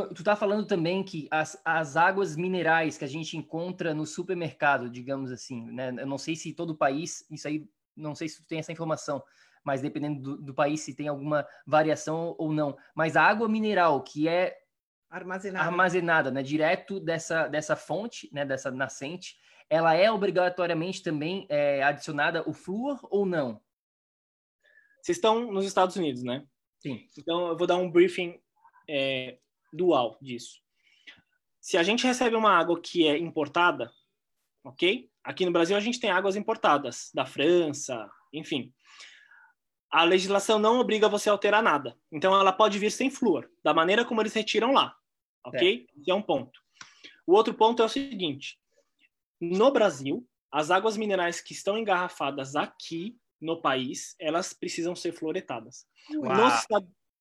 [0.03, 4.89] tu está falando também que as, as águas minerais que a gente encontra no supermercado,
[4.89, 5.89] digamos assim, né?
[5.97, 9.23] Eu não sei se todo país, isso aí, não sei se tu tem essa informação,
[9.63, 12.77] mas dependendo do, do país se tem alguma variação ou não.
[12.93, 14.58] Mas a água mineral que é
[15.10, 16.43] armazenada, armazenada né?
[16.43, 18.45] Direto dessa, dessa fonte, né?
[18.45, 19.38] Dessa nascente,
[19.69, 23.62] ela é obrigatoriamente também é, adicionada o flúor ou não?
[25.01, 26.45] Vocês estão nos Estados Unidos, né?
[26.79, 27.08] Sim.
[27.17, 28.39] Então, eu vou dar um briefing
[28.89, 29.38] é,
[29.75, 30.59] dual disso.
[31.59, 33.91] Se a gente recebe uma água que é importada,
[34.63, 35.09] ok?
[35.23, 38.73] Aqui no Brasil a gente tem águas importadas, da França, enfim.
[39.91, 41.97] A legislação não obriga você a alterar nada.
[42.11, 44.95] Então, ela pode vir sem flúor, da maneira como eles retiram lá,
[45.43, 45.88] ok?
[45.89, 45.99] É.
[45.99, 46.59] Esse é um ponto.
[47.25, 48.59] O outro ponto é o seguinte:
[49.39, 55.85] no Brasil, as águas minerais que estão engarrafadas aqui no país, elas precisam ser fluoretadas.
[56.09, 56.65] Nos,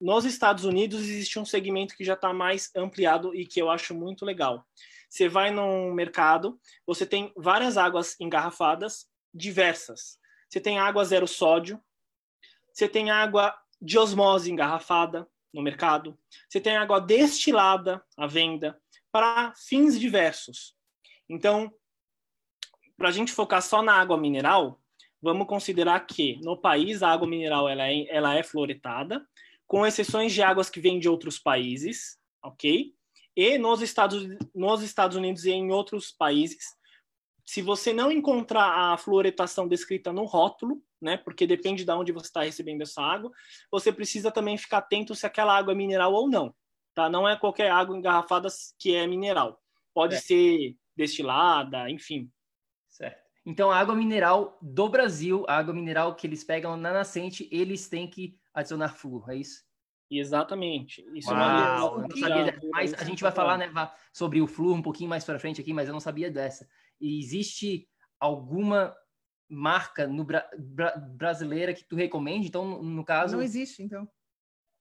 [0.05, 3.95] nos, Estados Unidos existe um segmento que já está mais ampliado e que eu acho
[3.95, 4.67] muito legal.
[5.09, 10.19] Você vai num mercado, você tem várias águas engarrafadas, diversas.
[10.47, 11.81] Você tem água zero sódio,
[12.71, 18.79] você tem água de osmose engarrafada no mercado, você tem água destilada à venda
[19.11, 20.77] para fins diversos.
[21.27, 21.73] Então,
[22.95, 24.79] para a gente focar só na água mineral,
[25.23, 29.27] vamos considerar que no país a água mineral ela é, ela é fluoretada,
[29.75, 32.95] com exceções de águas que vêm de outros países, ok?
[33.35, 36.77] E nos Estados, nos Estados Unidos e em outros países,
[37.45, 42.27] se você não encontrar a fluoretação descrita no rótulo, né, porque depende de onde você
[42.27, 43.33] está recebendo essa água,
[43.69, 46.55] você precisa também ficar atento se aquela água é mineral ou não,
[46.95, 47.11] tá?
[47.11, 48.47] Não é qualquer água engarrafada
[48.79, 49.61] que é mineral.
[49.93, 50.21] Pode é.
[50.21, 52.31] ser destilada, enfim.
[52.89, 53.21] Certo.
[53.45, 57.89] Então, a água mineral do Brasil, a água mineral que eles pegam na nascente, eles
[57.89, 59.65] têm que adicionar flúor, é isso?
[60.11, 61.05] Exatamente.
[61.15, 63.71] Isso é Uau, é uma sabia, mas a gente vai falar né,
[64.13, 66.69] sobre o flúor um pouquinho mais para frente aqui, mas eu não sabia dessa.
[67.01, 67.89] E existe
[68.21, 68.95] alguma
[69.49, 72.47] marca no bra bra brasileira que tu recomende?
[72.47, 73.37] Então, no, no caso.
[73.37, 74.09] Não existe, então.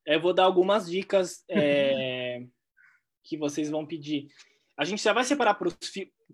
[0.06, 2.46] Eu vou dar algumas dicas é,
[3.24, 4.28] que vocês vão pedir.
[4.78, 5.78] A gente já vai separar para os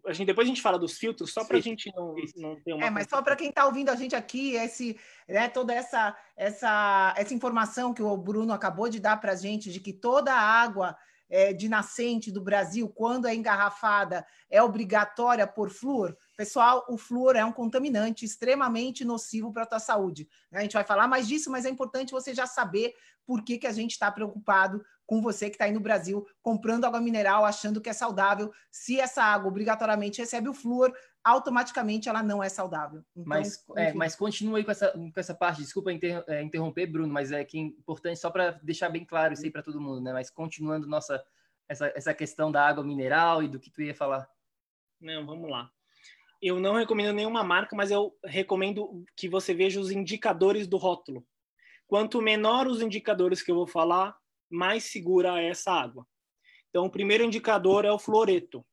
[0.05, 2.73] a gente depois a gente fala dos filtros só para a gente não, não ter
[2.73, 4.97] uma é mas só para quem está ouvindo a gente aqui esse
[5.27, 9.71] né, toda essa essa essa informação que o Bruno acabou de dar para a gente
[9.71, 10.95] de que toda a água
[11.29, 17.35] é, de nascente do Brasil, quando é engarrafada, é obrigatória por flúor, pessoal, o flúor
[17.35, 20.27] é um contaminante extremamente nocivo para a tua saúde.
[20.51, 22.93] A gente vai falar mais disso, mas é importante você já saber
[23.25, 26.85] por que, que a gente está preocupado com você que está aí no Brasil comprando
[26.85, 28.51] água mineral, achando que é saudável.
[28.71, 33.03] Se essa água obrigatoriamente recebe o flúor, automaticamente ela não é saudável.
[33.11, 35.61] Então, mas, é, mas continua aí com essa, com essa parte.
[35.61, 39.33] Desculpa inter, é, interromper, Bruno, mas é que é importante só para deixar bem claro
[39.33, 40.13] isso aí para todo mundo, né?
[40.13, 41.23] Mas continuando nossa
[41.67, 44.27] essa, essa questão da água mineral e do que tu ia falar.
[44.99, 45.71] Não, vamos lá.
[46.41, 51.25] Eu não recomendo nenhuma marca, mas eu recomendo que você veja os indicadores do rótulo.
[51.85, 54.17] Quanto menor os indicadores que eu vou falar,
[54.49, 56.07] mais segura é essa água.
[56.69, 58.65] Então, o primeiro indicador é o fluoreto.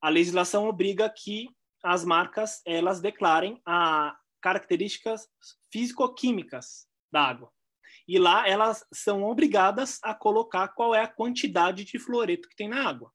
[0.00, 1.48] A legislação obriga que
[1.86, 5.28] as marcas elas declarem as características
[5.72, 7.52] físico-químicas da água.
[8.08, 12.68] E lá elas são obrigadas a colocar qual é a quantidade de fluoreto que tem
[12.68, 13.12] na água.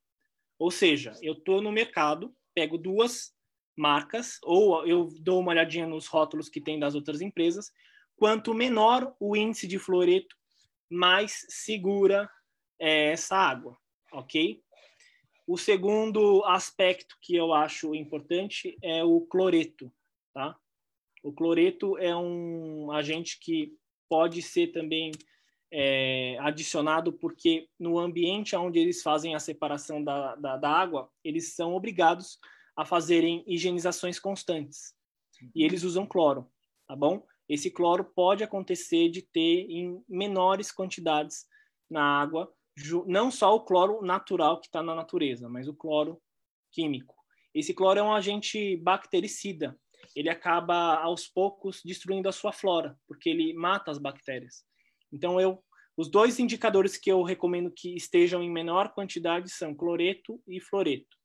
[0.57, 3.33] Ou seja, eu estou no mercado, pego duas
[3.77, 7.71] marcas, ou eu dou uma olhadinha nos rótulos que tem das outras empresas.
[8.15, 10.33] Quanto menor o índice de fluoreto,
[10.89, 12.29] mais segura
[12.79, 13.77] é essa água,
[14.13, 14.61] ok?
[15.47, 19.91] O segundo aspecto que eu acho importante é o cloreto,
[20.33, 20.55] tá?
[21.23, 23.73] O cloreto é um agente que
[24.09, 25.11] pode ser também
[25.71, 31.53] é, adicionado porque no ambiente onde eles fazem a separação da, da, da, água, eles
[31.55, 32.37] são obrigados
[32.75, 34.93] a fazerem higienizações constantes.
[35.55, 36.51] E eles usam cloro,
[36.87, 37.25] tá bom?
[37.47, 41.45] Esse cloro pode acontecer de ter em menores quantidades
[41.89, 42.51] na água
[43.05, 46.21] não só o cloro natural que está na natureza, mas o cloro
[46.71, 47.15] químico.
[47.53, 49.77] Esse cloro é um agente bactericida.
[50.15, 54.63] Ele acaba aos poucos destruindo a sua flora, porque ele mata as bactérias.
[55.11, 55.63] Então eu
[55.97, 61.17] os dois indicadores que eu recomendo que estejam em menor quantidade são cloreto e fluoreto.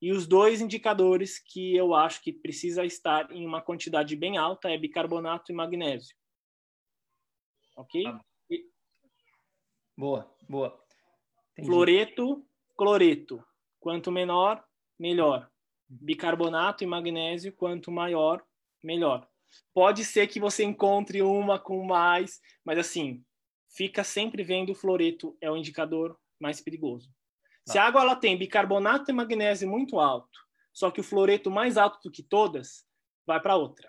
[0.00, 4.70] E os dois indicadores que eu acho que precisa estar em uma quantidade bem alta
[4.70, 6.16] é bicarbonato e magnésio.
[7.76, 8.06] Ok?
[8.06, 8.20] Ah.
[9.96, 10.78] Boa, boa.
[11.52, 11.68] Entendi.
[11.68, 12.46] Fluoreto,
[12.76, 13.44] cloreto.
[13.80, 14.64] Quanto menor,
[14.98, 15.50] melhor.
[15.88, 18.44] Bicarbonato e magnésio, quanto maior,
[18.82, 19.28] melhor.
[19.72, 23.24] Pode ser que você encontre uma com mais, mas assim,
[23.68, 27.10] fica sempre vendo o fluoreto, é o indicador mais perigoso.
[27.66, 30.38] Se a água ela tem bicarbonato e magnésio muito alto,
[30.72, 32.86] só que o fluoreto mais alto do que todas,
[33.26, 33.88] vai para outra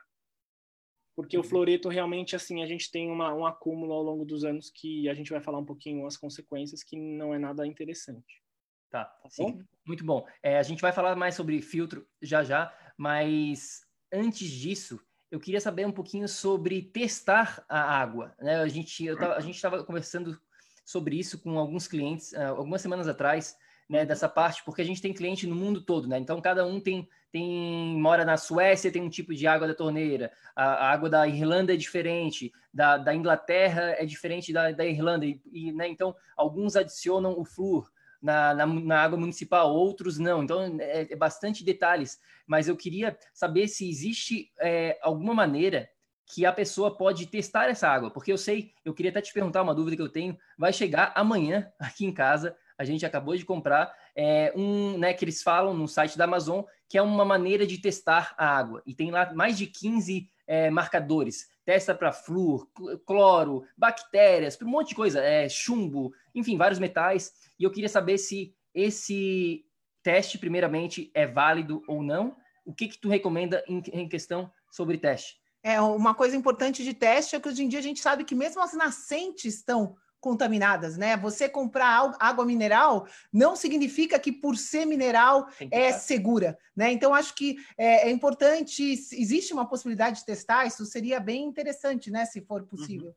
[1.20, 4.72] porque o fluoreto realmente, assim, a gente tem uma, um acúmulo ao longo dos anos
[4.74, 8.42] que a gente vai falar um pouquinho as consequências, que não é nada interessante.
[8.90, 9.44] Tá, tá sim.
[9.44, 9.64] Bom?
[9.86, 10.26] Muito bom.
[10.42, 13.82] É, a gente vai falar mais sobre filtro já já, Mas
[14.14, 14.98] antes disso,
[15.30, 18.34] eu queria saber um pouquinho sobre testar a água.
[18.40, 18.56] Né?
[18.56, 20.40] A gente tava, a gente estava conversando
[20.86, 23.58] sobre isso com alguns clientes uh, algumas semanas atrás,
[23.90, 26.20] né, dessa parte, porque a gente tem cliente no mundo todo, né?
[26.20, 30.32] Então cada um tem tem mora na Suécia tem um tipo de água da torneira,
[30.56, 35.26] a, a água da Irlanda é diferente, da, da Inglaterra é diferente da, da Irlanda.
[35.26, 40.44] E, e né, então alguns adicionam o flúor na, na, na, água municipal, outros não.
[40.44, 45.90] Então é, é, bastante detalhes, mas eu queria saber se existe é, alguma maneira
[46.26, 49.64] que a pessoa pode testar essa água, porque eu sei, eu queria até te perguntar
[49.64, 53.44] uma dúvida que eu tenho, vai chegar amanhã aqui em casa a gente acabou de
[53.44, 57.68] comprar é, um, né, que eles falam no site da Amazon, que é uma maneira
[57.68, 58.82] de testar a água.
[58.86, 61.50] E tem lá mais de 15 é, marcadores.
[61.66, 62.70] Testa para flúor,
[63.06, 67.34] cloro, bactérias, um monte de coisa, é, chumbo, enfim, vários metais.
[67.60, 69.66] E eu queria saber se esse
[70.02, 72.38] teste, primeiramente, é válido ou não.
[72.66, 75.38] O que, que tu recomenda em, em questão sobre teste?
[75.62, 78.34] É, uma coisa importante de teste é que hoje em dia a gente sabe que
[78.34, 81.16] mesmo as nascentes estão contaminadas, né?
[81.18, 86.92] Você comprar água mineral não significa que por ser mineral é segura, né?
[86.92, 92.12] Então acho que é, é, importante, existe uma possibilidade de testar, isso seria bem interessante,
[92.12, 92.26] né?
[92.26, 93.10] Se for possível.
[93.10, 93.14] Uhum.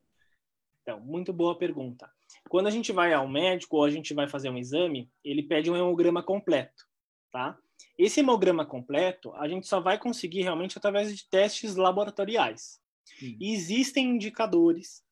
[0.82, 2.10] Então, muito boa pergunta.
[2.48, 5.70] Quando a gente vai ao médico ou a gente vai fazer um exame, ele pede
[5.70, 6.84] um hemograma completo,
[7.30, 7.56] tá?
[7.96, 12.80] Esse hemograma completo a gente só vai conseguir realmente através de testes laboratoriais.
[13.20, 15.04] E existem indicadores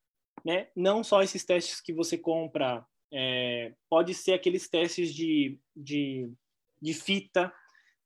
[0.45, 0.68] né?
[0.74, 6.30] Não só esses testes que você compra, é, pode ser aqueles testes de, de,
[6.80, 7.53] de fita,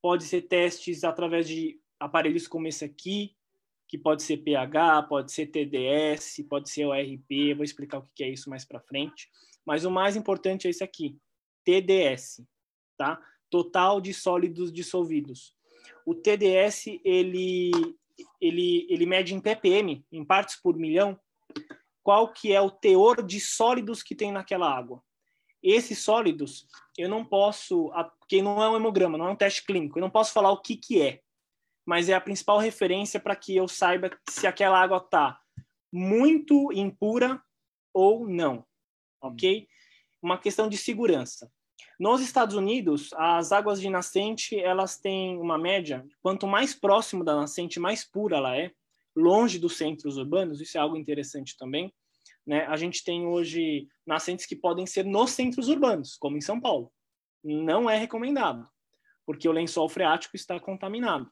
[0.01, 3.35] pode ser testes através de aparelhos como esse aqui,
[3.89, 8.28] que pode ser pH, pode ser TDS, pode ser ORP, vou explicar o que é
[8.28, 9.28] isso mais para frente.
[9.64, 11.18] Mas o mais importante é esse aqui,
[11.64, 12.43] TDS,
[12.97, 13.20] tá?
[13.49, 15.55] Total de sólidos dissolvidos.
[16.05, 17.70] O TDS, ele,
[18.41, 21.18] ele, ele mede em ppm, em partes por milhão,
[22.05, 25.03] qual que é o teor de sólidos que tem naquela água.
[25.63, 26.67] Esses sólidos,
[26.99, 30.11] eu não posso, porque não é um hemograma, não é um teste clínico, eu não
[30.11, 31.23] posso falar o que, que é,
[31.87, 35.41] mas é a principal referência para que eu saiba se aquela água está
[35.91, 37.43] muito impura
[37.95, 38.67] ou não,
[39.23, 39.67] ok?
[40.21, 41.51] Uma questão de segurança.
[41.99, 47.35] Nos Estados Unidos, as águas de nascente, elas têm uma média, quanto mais próximo da
[47.35, 48.73] nascente, mais pura ela é
[49.17, 51.93] longe dos centros urbanos, isso é algo interessante também.
[52.47, 52.65] Né?
[52.67, 56.93] A gente tem hoje nascentes que podem ser nos centros urbanos, como em São Paulo.
[57.43, 58.69] Não é recomendado,
[59.27, 61.31] porque o lençol freático está contaminado,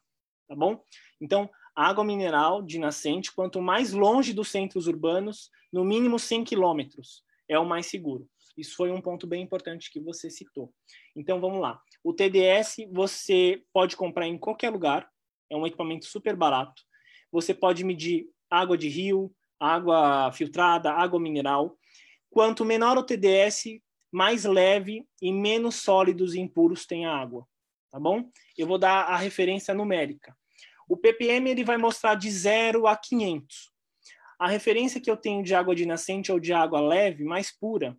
[0.49, 0.83] tá bom?
[1.21, 7.25] Então, água mineral de nascente, quanto mais longe dos centros urbanos, no mínimo 100 quilômetros,
[7.49, 8.29] é o mais seguro.
[8.57, 10.73] Isso foi um ponto bem importante que você citou.
[11.17, 11.81] Então, vamos lá.
[12.05, 15.11] O TDS você pode comprar em qualquer lugar,
[15.51, 16.83] é um equipamento super barato.
[17.33, 21.77] Você pode medir água de rio, água filtrada, água mineral.
[22.31, 23.81] Quanto menor o TDS,
[24.13, 27.47] mais leve e menos sólidos e impuros tem a água,
[27.91, 28.31] tá bom?
[28.57, 30.37] Eu vou dar a referência numérica.
[30.87, 33.73] O ppm ele vai mostrar de 0 a 500.
[34.39, 37.97] A referência que eu tenho de água de nascente ou de água leve, mais pura,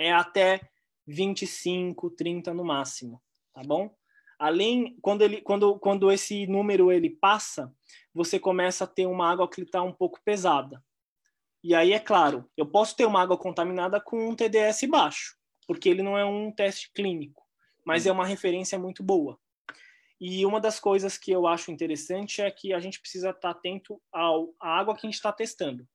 [0.00, 0.60] é até
[1.06, 3.22] 25, 30 no máximo,
[3.52, 3.94] tá bom?
[4.38, 7.72] Além, quando, ele, quando, quando esse número ele passa,
[8.14, 10.82] você começa a ter uma água que está um pouco pesada.
[11.64, 15.36] E aí, é claro, eu posso ter uma água contaminada com um TDS baixo,
[15.66, 17.42] porque ele não é um teste clínico,
[17.86, 19.38] mas é uma referência muito boa.
[20.20, 24.00] E uma das coisas que eu acho interessante é que a gente precisa estar atento
[24.12, 25.86] ao, à água que a gente está testando.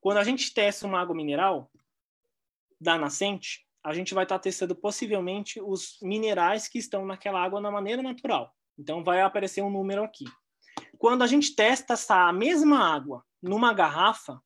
[0.00, 1.70] Quando a gente testa uma água mineral
[2.80, 7.60] da nascente, a gente vai estar tá testando possivelmente os minerais que estão naquela água
[7.60, 8.54] na maneira natural.
[8.78, 10.24] Então vai aparecer um número aqui.
[11.02, 14.40] Quando a gente testa essa mesma água numa garrafa,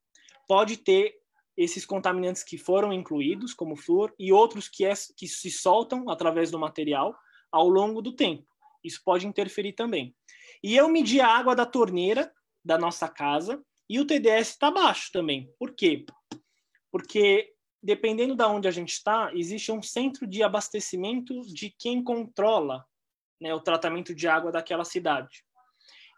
[0.48, 1.14] pode ter
[1.54, 6.50] esses contaminantes que foram incluídos, como flúor, e outros que, é, que se soltam através
[6.50, 7.14] do material
[7.52, 8.46] ao longo do tempo.
[8.82, 10.16] Isso pode interferir também.
[10.64, 12.32] E eu medi a água da torneira
[12.64, 15.52] da nossa casa e o TDS está baixo também.
[15.58, 16.06] Por quê?
[16.90, 17.52] Porque
[17.82, 22.82] dependendo da de onde a gente está, existe um centro de abastecimento de quem controla
[23.38, 25.44] né, o tratamento de água daquela cidade.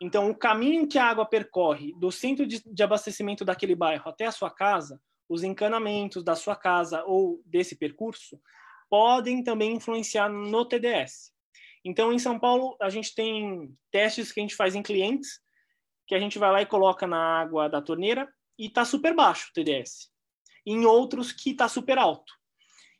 [0.00, 4.26] Então, o caminho que a água percorre do centro de, de abastecimento daquele bairro até
[4.26, 8.40] a sua casa, os encanamentos da sua casa ou desse percurso,
[8.88, 11.32] podem também influenciar no TDS.
[11.84, 15.40] Então, em São Paulo, a gente tem testes que a gente faz em clientes,
[16.06, 18.28] que a gente vai lá e coloca na água da torneira
[18.58, 20.10] e está super baixo o TDS
[20.68, 22.30] em outros que está super alto.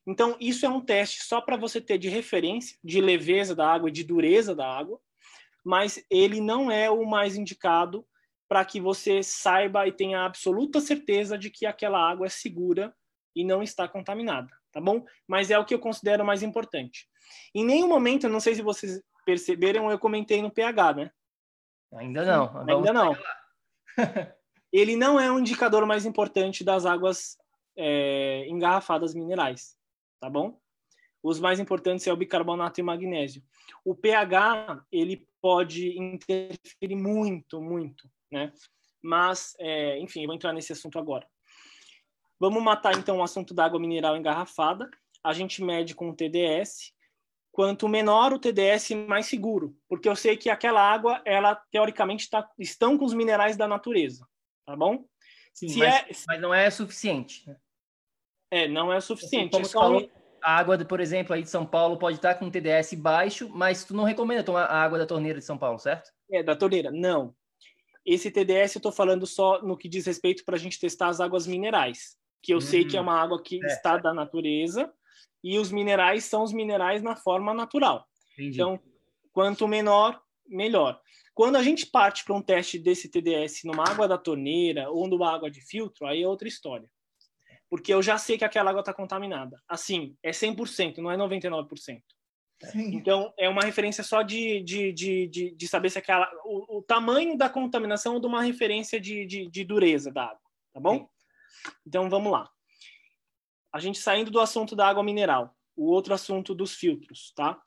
[0.06, 3.90] Então, isso é um teste só para você ter de referência de leveza da água
[3.90, 4.98] e de dureza da água,
[5.64, 8.06] mas ele não é o mais indicado
[8.48, 12.94] para que você saiba e tenha absoluta certeza de que aquela água é segura
[13.36, 15.04] e não está contaminada, tá bom?
[15.26, 17.06] Mas é o que eu considero mais importante.
[17.54, 21.10] Em nenhum momento, eu não sei se vocês perceberam, eu comentei no pH, né?
[21.94, 22.76] Ainda não.
[22.76, 23.16] Ainda não.
[24.72, 27.36] Ele não é o indicador mais importante das águas
[27.76, 29.76] é, engarrafadas minerais,
[30.20, 30.58] tá bom?
[31.22, 33.42] Os mais importantes é o bicarbonato e o magnésio.
[33.84, 38.52] O pH, ele pode interferir muito, muito, né?
[39.02, 41.26] Mas, é, enfim, eu vou entrar nesse assunto agora.
[42.40, 44.88] Vamos matar, então, o assunto da água mineral engarrafada.
[45.22, 46.92] A gente mede com o TDS.
[47.50, 49.76] Quanto menor o TDS, mais seguro.
[49.88, 54.26] Porque eu sei que aquela água, ela, teoricamente, tá, estão com os minerais da natureza.
[54.64, 55.04] Tá bom?
[55.52, 56.06] Sim, mas, é...
[56.28, 57.48] mas, não é suficiente.
[57.48, 57.56] Né?
[58.50, 59.50] É, não é suficiente.
[59.50, 59.80] Como é só...
[59.80, 60.10] falou,
[60.42, 63.94] a água, por exemplo, aí de São Paulo pode estar com TDS baixo, mas tu
[63.94, 66.10] não recomenda tomar a água da torneira de São Paulo, certo?
[66.30, 66.90] É, da torneira.
[66.90, 67.34] Não.
[68.04, 71.20] Esse TDS eu estou falando só no que diz respeito para a gente testar as
[71.20, 73.66] águas minerais, que eu hum, sei que é uma água que é.
[73.66, 74.92] está da natureza
[75.42, 78.06] e os minerais são os minerais na forma natural.
[78.34, 78.54] Entendi.
[78.54, 78.80] Então,
[79.32, 81.00] quanto menor, melhor.
[81.34, 85.32] Quando a gente parte para um teste desse TDS numa água da torneira ou numa
[85.32, 86.88] água de filtro, aí é outra história
[87.70, 89.60] porque eu já sei que aquela água está contaminada.
[89.68, 92.02] Assim, é 100%, não é 99%.
[92.64, 92.96] Sim.
[92.96, 96.28] Então, é uma referência só de, de, de, de, de saber se aquela.
[96.44, 100.40] O, o, tamanho da contaminação ou de uma referência de, de, de dureza da água,
[100.72, 100.98] tá bom?
[100.98, 101.08] Sim.
[101.86, 102.50] Então, vamos lá.
[103.72, 107.60] A gente saindo do assunto da água mineral, o outro assunto dos filtros, tá?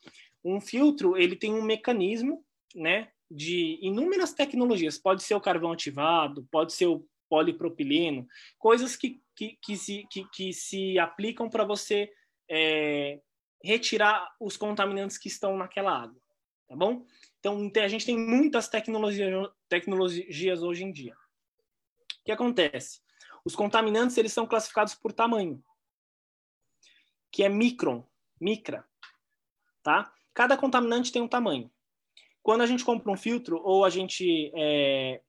[0.43, 2.43] Um filtro, ele tem um mecanismo,
[2.75, 4.97] né, de inúmeras tecnologias.
[4.97, 8.27] Pode ser o carvão ativado, pode ser o polipropileno,
[8.59, 12.11] coisas que, que, que, se, que, que se aplicam para você
[12.49, 13.21] é,
[13.63, 16.21] retirar os contaminantes que estão naquela água,
[16.67, 17.05] tá bom?
[17.39, 21.15] Então, a gente tem muitas tecnologias, tecnologias hoje em dia.
[22.19, 22.99] O que acontece?
[23.45, 25.63] Os contaminantes eles são classificados por tamanho,
[27.31, 28.05] que é micron,
[28.41, 28.85] micra,
[29.81, 30.13] tá?
[30.33, 31.71] Cada contaminante tem um tamanho.
[32.43, 35.21] Quando a gente compra um filtro ou a gente é,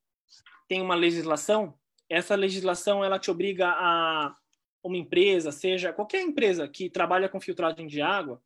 [0.66, 1.78] tem uma legislação,
[2.12, 4.36] essa legislação ela te obriga a
[4.84, 8.42] uma empresa, seja qualquer empresa que trabalha com filtragem de água,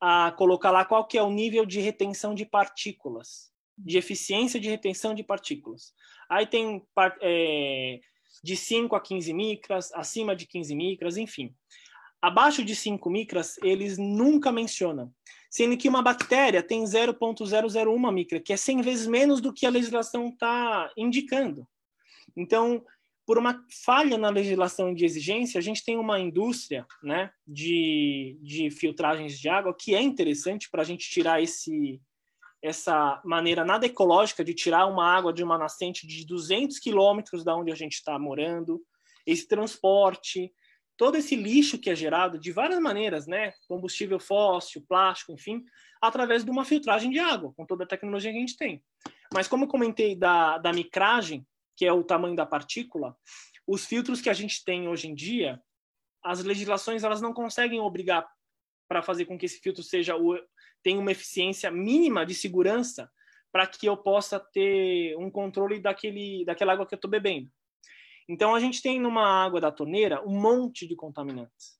[0.00, 4.68] a colocar lá qual que é o nível de retenção de partículas, de eficiência de
[4.68, 5.94] retenção de partículas.
[6.28, 6.82] Aí tem
[7.22, 8.00] é,
[8.42, 11.54] de 5 a 15 micras, acima de 15 micras, enfim.
[12.20, 15.12] Abaixo de 5 micras, eles nunca mencionam.
[15.48, 19.70] Sendo que uma bactéria tem 0,001 micra, que é 100 vezes menos do que a
[19.70, 21.64] legislação está indicando.
[22.36, 22.84] Então,
[23.26, 28.70] por uma falha na legislação de exigência, a gente tem uma indústria né, de, de
[28.70, 32.00] filtragens de água que é interessante para a gente tirar esse,
[32.62, 37.56] essa maneira nada ecológica de tirar uma água de uma nascente de 200 quilômetros da
[37.56, 38.82] onde a gente está morando,
[39.26, 40.52] esse transporte,
[40.96, 45.64] todo esse lixo que é gerado de várias maneiras, né, combustível fóssil, plástico, enfim,
[46.00, 48.82] através de uma filtragem de água, com toda a tecnologia que a gente tem.
[49.32, 51.44] Mas como eu comentei da, da micragem,
[51.76, 53.16] que é o tamanho da partícula,
[53.66, 55.62] os filtros que a gente tem hoje em dia,
[56.22, 58.26] as legislações elas não conseguem obrigar
[58.88, 60.38] para fazer com que esse filtro seja o,
[60.82, 63.10] tenha uma eficiência mínima de segurança
[63.50, 67.50] para que eu possa ter um controle daquele, daquela água que eu estou bebendo.
[68.28, 71.78] Então a gente tem numa água da torneira um monte de contaminantes.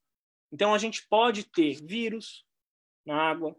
[0.52, 2.46] Então a gente pode ter vírus
[3.04, 3.56] na água,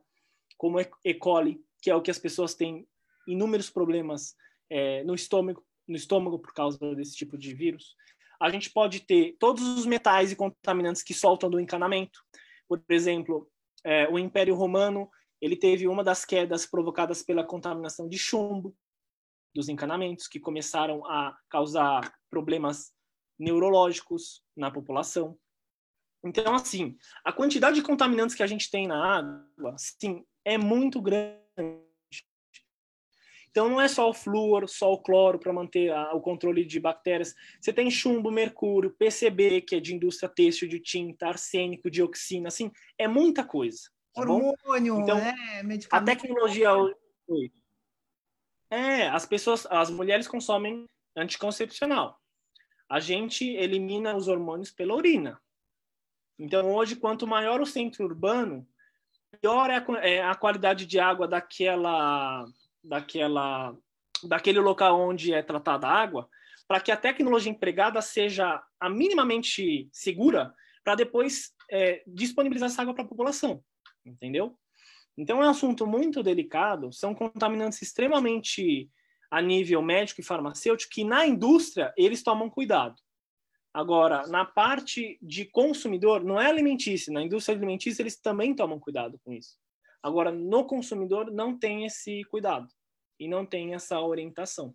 [0.57, 1.13] como E.
[1.13, 2.87] coli, que é o que as pessoas têm
[3.27, 4.35] inúmeros problemas
[4.69, 7.95] é, no estômago no estômago por causa desse tipo de vírus.
[8.39, 12.19] A gente pode ter todos os metais e contaminantes que soltam do encanamento.
[12.67, 13.49] Por exemplo,
[13.83, 15.09] é, o Império Romano
[15.41, 18.75] ele teve uma das quedas provocadas pela contaminação de chumbo
[19.53, 22.91] dos encanamentos, que começaram a causar problemas
[23.39, 25.37] neurológicos na população.
[26.25, 31.01] Então, assim, a quantidade de contaminantes que a gente tem na água, sim, é muito
[31.01, 31.84] grande
[33.55, 36.77] então não é só o flúor, só o cloro para manter a, o controle de
[36.77, 37.33] bactérias.
[37.61, 42.69] Você tem chumbo, mercúrio, PCB, que é de indústria têxtil, de tinta, arsênico, dioxina, assim,
[42.97, 43.83] é muita coisa.
[44.13, 45.33] Tá Hormônio, então, né?
[45.89, 46.67] A tecnologia
[48.69, 50.85] é, as pessoas, as mulheres consomem
[51.15, 52.19] anticoncepcional.
[52.89, 55.41] A gente elimina os hormônios pela urina.
[56.37, 58.67] Então, hoje, quanto maior o centro urbano,
[59.39, 62.45] pior é a, é a qualidade de água daquela
[62.85, 63.75] daquela,
[64.23, 66.29] daquele local onde é tratada a água,
[66.67, 72.93] para que a tecnologia empregada seja a minimamente segura para depois é, disponibilizar essa água
[72.93, 73.63] para a população,
[74.05, 74.57] entendeu?
[75.17, 78.89] Então é um assunto muito delicado, são contaminantes extremamente
[79.31, 82.95] a nível médico e farmacêutico que na indústria eles tomam cuidado.
[83.73, 89.19] Agora, na parte de consumidor, não é alimentícia, na indústria alimentícia eles também tomam cuidado
[89.23, 89.57] com isso.
[90.01, 92.67] Agora, no consumidor não tem esse cuidado
[93.19, 94.73] e não tem essa orientação.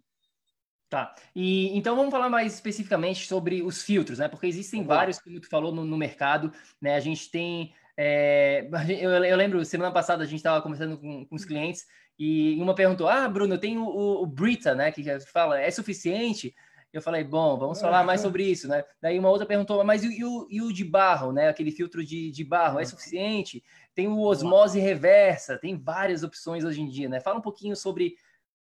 [0.91, 1.15] Tá.
[1.37, 4.27] E então vamos falar mais especificamente sobre os filtros, né?
[4.27, 6.97] Porque existem vários, como tu falou, no, no mercado, né?
[6.97, 7.73] A gente tem.
[7.97, 8.69] É...
[9.01, 11.87] Eu, eu, lembro, semana passada a gente estava conversando com, com, os clientes
[12.19, 14.91] e uma perguntou: Ah, Bruno, eu tenho o, o Brita, né?
[14.91, 16.55] Que fala, é suficiente?
[16.93, 18.85] Eu falei, bom, vamos falar mais sobre isso, né?
[19.01, 21.49] Daí uma outra perguntou, mas e o, e o de barro, né?
[21.49, 23.63] Aquele filtro de, de barro, é suficiente?
[23.95, 27.21] Tem o osmose reversa, tem várias opções hoje em dia, né?
[27.21, 28.17] Fala um pouquinho sobre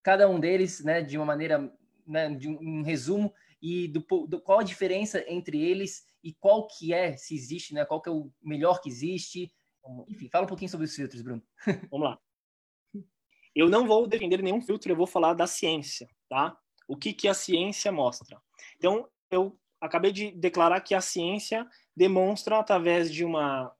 [0.08, 1.02] cada um deles, né?
[1.02, 1.70] De uma maneira
[2.06, 3.30] né, de um, resumo
[3.60, 7.84] e do, do, qual a diferença entre eles e qual que é, se existe, né,
[7.84, 9.52] qual que é o melhor que existe.
[10.08, 11.42] Enfim, fala um pouquinho sobre os filtros, Bruno.
[11.90, 12.18] Vamos lá.
[13.54, 16.56] Eu não vou defender nenhum filtro, eu vou falar da ciência, tá?
[16.88, 18.40] O que, que a ciência mostra.
[18.78, 23.70] Então, eu acabei de declarar que a ciência demonstra, através de uma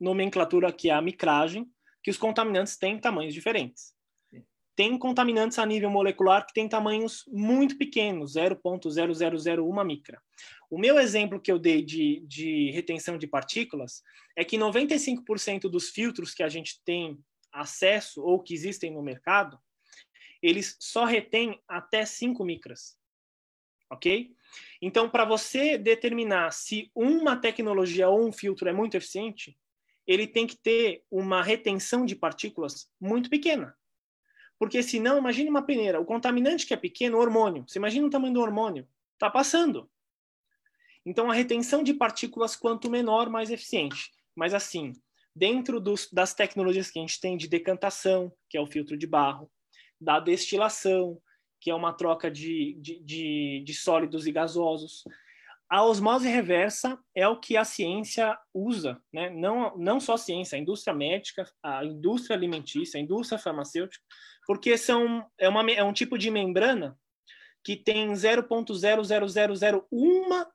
[0.00, 1.70] nomenclatura que é a micragem,
[2.02, 3.95] que os contaminantes têm tamanhos diferentes
[4.76, 10.22] tem contaminantes a nível molecular que têm tamanhos muito pequenos, 0.0001 micra.
[10.70, 14.02] O meu exemplo que eu dei de, de retenção de partículas
[14.36, 17.18] é que 95% dos filtros que a gente tem
[17.50, 19.58] acesso ou que existem no mercado,
[20.42, 22.98] eles só retêm até 5 micras.
[23.90, 24.30] Ok?
[24.82, 29.56] Então, para você determinar se uma tecnologia ou um filtro é muito eficiente,
[30.06, 33.74] ele tem que ter uma retenção de partículas muito pequena.
[34.58, 37.64] Porque senão, imagine uma peneira, o contaminante que é pequeno, o hormônio.
[37.66, 38.88] Você imagina o tamanho do hormônio?
[39.14, 39.90] Está passando.
[41.04, 44.10] Então, a retenção de partículas, quanto menor, mais eficiente.
[44.34, 44.92] Mas assim,
[45.34, 49.06] dentro dos, das tecnologias que a gente tem de decantação, que é o filtro de
[49.06, 49.50] barro,
[50.00, 51.20] da destilação,
[51.60, 55.04] que é uma troca de, de, de, de sólidos e gasosos,
[55.68, 59.30] a osmose reversa é o que a ciência usa, né?
[59.30, 64.02] não, não só a ciência, a indústria médica, a indústria alimentícia, a indústria farmacêutica,
[64.46, 66.96] porque são, é, uma, é um tipo de membrana
[67.64, 70.46] que tem 0.00001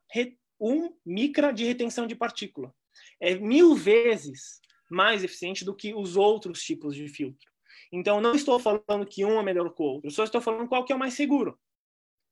[1.04, 2.72] micra de retenção de partícula.
[3.20, 7.50] É mil vezes mais eficiente do que os outros tipos de filtro.
[7.90, 10.84] Então, não estou falando que um é melhor que o outro, só estou falando qual
[10.84, 11.58] que é o mais seguro,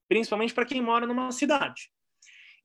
[0.09, 1.91] principalmente para quem mora numa cidade.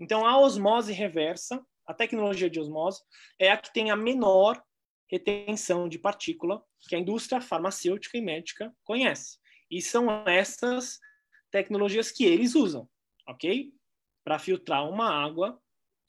[0.01, 3.03] Então, a osmose reversa, a tecnologia de osmose,
[3.39, 4.63] é a que tem a menor
[5.11, 9.39] retenção de partícula que a indústria farmacêutica e médica conhece.
[9.71, 10.99] E são essas
[11.51, 12.89] tecnologias que eles usam,
[13.27, 13.73] ok?
[14.25, 15.61] Para filtrar uma água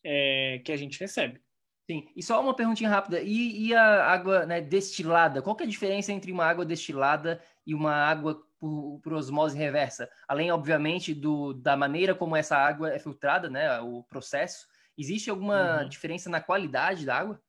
[0.04, 1.42] é, que a gente recebe.
[1.90, 3.22] Sim, e só uma perguntinha rápida.
[3.22, 5.42] E, e a água né, destilada?
[5.42, 9.58] Qual que é a diferença entre uma água destilada e uma água por, por, osmose
[9.58, 10.10] reversa?
[10.28, 14.68] Além, obviamente, do, da maneira como essa água é filtrada, né, o processo,
[14.98, 15.90] existe alguma uhum.
[15.90, 17.42] diferença na qualidade da água?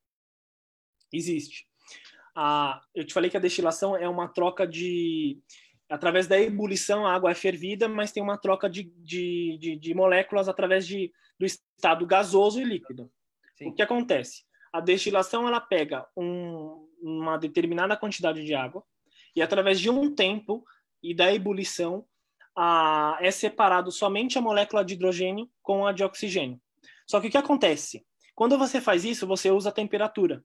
[1.12, 1.66] Existe.
[2.34, 5.38] Ah, eu te falei que a destilação é uma troca de.
[5.88, 9.94] Através da ebulição, a água é fervida, mas tem uma troca de, de, de, de
[9.94, 13.11] moléculas através de, do estado gasoso e líquido.
[13.56, 13.70] Sim.
[13.70, 14.44] O que acontece?
[14.72, 18.84] A destilação ela pega um, uma determinada quantidade de água
[19.34, 20.62] e, através de um tempo
[21.02, 22.04] e da ebulição,
[22.54, 26.61] a, é separado somente a molécula de hidrogênio com a de oxigênio.
[27.06, 28.06] Só que o que acontece?
[28.34, 30.44] Quando você faz isso, você usa a temperatura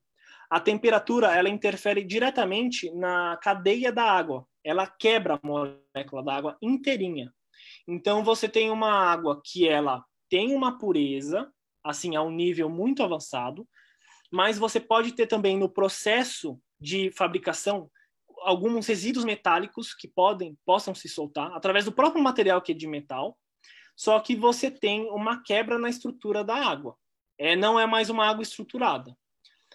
[0.53, 4.45] a temperatura ela interfere diretamente na cadeia da água.
[4.63, 7.33] Ela quebra a molécula da água inteirinha.
[7.87, 11.51] Então você tem uma água que ela tem uma pureza,
[11.83, 13.67] assim, a um nível muito avançado,
[14.31, 17.89] mas você pode ter também no processo de fabricação
[18.41, 22.85] alguns resíduos metálicos que podem possam se soltar através do próprio material que é de
[22.85, 23.35] metal,
[23.95, 26.95] só que você tem uma quebra na estrutura da água.
[27.39, 29.17] É, não é mais uma água estruturada.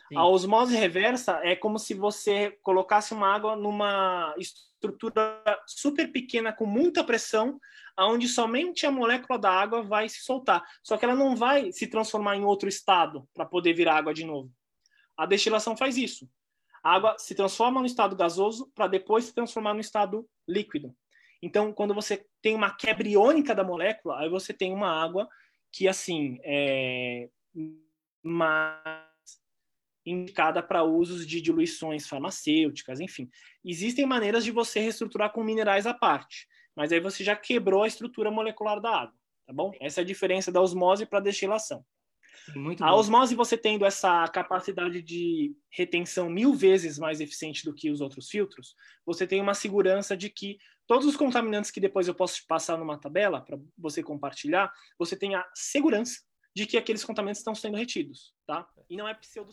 [0.08, 0.16] Sim.
[0.16, 6.64] A osmose reversa é como se você colocasse uma água numa estrutura super pequena com
[6.64, 7.60] muita pressão,
[7.96, 10.62] aonde somente a molécula da água vai se soltar.
[10.82, 14.24] Só que ela não vai se transformar em outro estado para poder virar água de
[14.24, 14.50] novo.
[15.16, 16.28] A destilação faz isso.
[16.82, 20.94] A água se transforma no estado gasoso para depois se transformar no estado líquido.
[21.42, 25.28] Então, quando você tem uma quebra iônica da molécula, aí você tem uma água
[25.72, 27.28] que, assim, é
[28.22, 29.07] mais
[30.10, 33.28] indicada para usos de diluições farmacêuticas, enfim.
[33.64, 37.86] Existem maneiras de você reestruturar com minerais à parte, mas aí você já quebrou a
[37.86, 39.14] estrutura molecular da água,
[39.46, 39.72] tá bom?
[39.80, 41.84] Essa é a diferença da osmose para destilação.
[42.54, 47.90] Muito a osmose, você tendo essa capacidade de retenção mil vezes mais eficiente do que
[47.90, 52.14] os outros filtros, você tem uma segurança de que todos os contaminantes que depois eu
[52.14, 56.22] posso passar numa tabela para você compartilhar, você tem a segurança
[56.54, 58.66] de que aqueles contaminantes estão sendo retidos, tá?
[58.88, 59.52] E não é pseudo.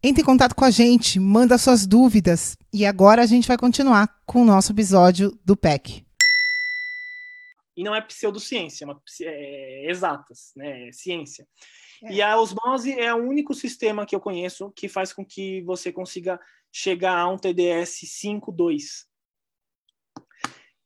[0.00, 4.08] Entre em contato com a gente, manda suas dúvidas e agora a gente vai continuar
[4.24, 6.06] com o nosso episódio do PEC.
[7.76, 10.88] E não é pseudociência, é, uma, é exatas, né?
[10.88, 11.48] É ciência.
[12.04, 12.12] É.
[12.12, 15.90] E a osmose é o único sistema que eu conheço que faz com que você
[15.90, 16.38] consiga
[16.72, 19.04] chegar a um TDS 5.2.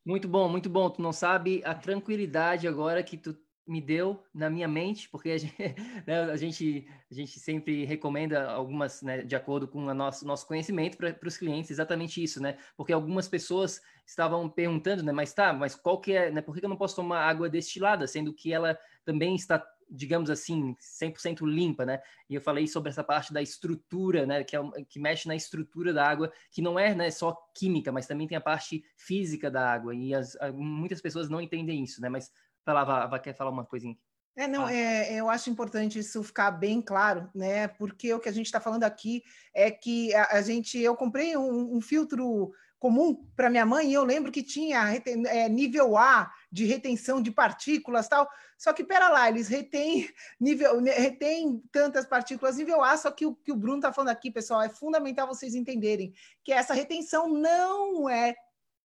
[0.07, 0.89] Muito bom, muito bom.
[0.89, 3.37] Tu não sabe a tranquilidade agora que tu
[3.67, 5.55] me deu na minha mente, porque a gente,
[6.07, 10.47] né, a gente, a gente sempre recomenda algumas, né, de acordo com o nosso, nosso
[10.47, 12.59] conhecimento para os clientes, exatamente isso, né?
[12.77, 16.65] Porque algumas pessoas estavam perguntando, né, mas tá, mas qual que é, né, por que
[16.65, 21.85] eu não posso tomar água destilada, sendo que ela também está digamos assim, 100% limpa,
[21.85, 22.01] né?
[22.29, 24.43] E eu falei sobre essa parte da estrutura, né?
[24.43, 28.07] Que, é, que mexe na estrutura da água, que não é né, só química, mas
[28.07, 29.95] também tem a parte física da água.
[29.95, 32.09] E as, muitas pessoas não entendem isso, né?
[32.09, 32.33] Mas
[32.65, 33.97] vai lá, Vá, quer falar uma coisinha?
[34.35, 34.75] É, não, ah.
[34.75, 37.69] é, eu acho importante isso ficar bem claro, né?
[37.69, 39.23] Porque o que a gente está falando aqui
[39.55, 42.53] é que a, a gente, eu comprei um, um filtro
[42.83, 44.93] comum para minha mãe, e eu lembro que tinha
[45.29, 48.29] é, nível A de retenção de partículas tal.
[48.59, 50.09] Só que, pera lá, eles retêm
[50.41, 54.33] nível, retém tantas partículas nível A, só que o que o Bruno está falando aqui,
[54.33, 58.35] pessoal, é fundamental vocês entenderem que essa retenção não é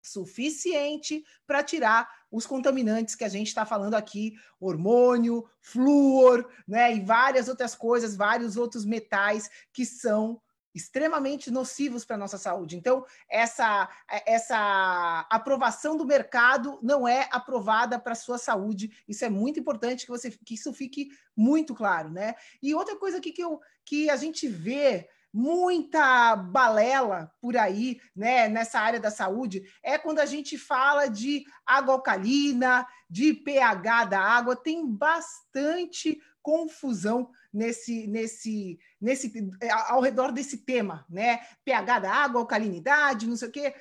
[0.05, 7.01] suficiente para tirar os contaminantes que a gente está falando aqui, hormônio, flúor, né, e
[7.01, 10.41] várias outras coisas, vários outros metais que são
[10.75, 12.75] extremamente nocivos para a nossa saúde.
[12.75, 13.89] Então, essa,
[14.25, 18.91] essa aprovação do mercado não é aprovada para a sua saúde.
[19.07, 22.09] Isso é muito importante que, você, que isso fique muito claro.
[22.09, 22.35] Né?
[22.61, 25.07] E outra coisa aqui que, eu, que a gente vê
[25.37, 31.43] muita balela por aí, né, nessa área da saúde, é quando a gente fala de
[31.65, 40.31] água alcalina, de pH da água, tem bastante confusão nesse, nesse, nesse, é, ao redor
[40.31, 41.39] desse tema, né?
[41.65, 43.75] pH da água, alcalinidade, não sei o quê.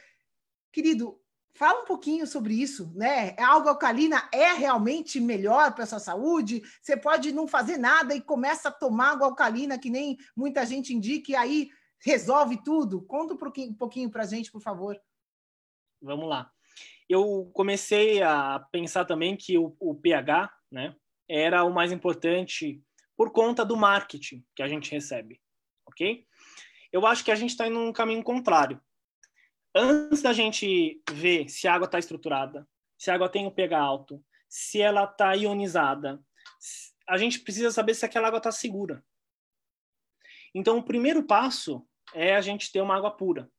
[0.72, 1.20] Querido,
[1.54, 3.34] fala um pouquinho sobre isso, né?
[3.38, 6.62] A água alcalina é realmente melhor para a sua saúde?
[6.82, 10.92] Você pode não fazer nada e começa a tomar água alcalina, que nem muita gente
[10.92, 13.02] indica, e aí resolve tudo?
[13.02, 15.00] Conta um pouquinho, um para a gente, por favor.
[16.02, 16.50] Vamos lá.
[17.08, 20.94] Eu comecei a pensar também que o, o pH, né,
[21.28, 22.82] era o mais importante
[23.16, 25.40] por conta do marketing que a gente recebe,
[25.86, 26.26] ok?
[26.92, 28.80] Eu acho que a gente está indo num caminho contrário.
[29.74, 32.66] Antes da gente ver se a água está estruturada,
[32.96, 36.22] se a água tem um pH alto, se ela está ionizada,
[37.08, 39.04] a gente precisa saber se aquela água está segura.
[40.54, 43.50] Então, o primeiro passo é a gente ter uma água pura.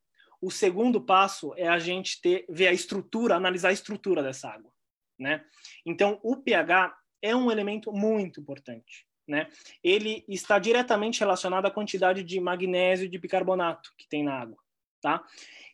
[0.42, 4.72] O segundo passo é a gente ter, ver a estrutura, analisar a estrutura dessa água,
[5.20, 5.46] né?
[5.86, 9.06] Então, o pH é um elemento muito importante.
[9.28, 9.50] Né?
[9.84, 14.58] Ele está diretamente relacionado à quantidade de magnésio e de bicarbonato que tem na água,
[15.06, 15.24] tá?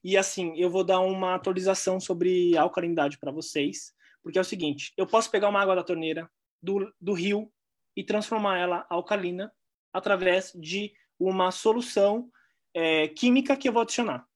[0.03, 4.91] E assim, eu vou dar uma atualização sobre alcalinidade para vocês, porque é o seguinte:
[4.97, 6.29] eu posso pegar uma água da torneira
[6.61, 7.49] do, do rio
[7.95, 9.49] e transformar ela alcalina
[9.93, 12.29] através de uma solução
[12.73, 14.27] é, química que eu vou adicionar.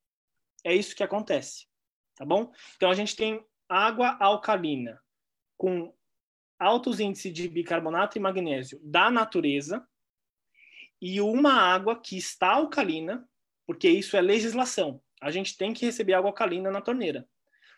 [0.64, 1.68] É isso que acontece,
[2.16, 2.54] tá bom?
[2.78, 5.02] Então a gente tem água alcalina
[5.58, 5.94] com
[6.58, 9.86] altos índices de bicarbonato e magnésio da natureza
[11.02, 13.28] e uma água que está alcalina,
[13.66, 15.02] porque isso é legislação.
[15.22, 17.28] A gente tem que receber água alcalina na torneira.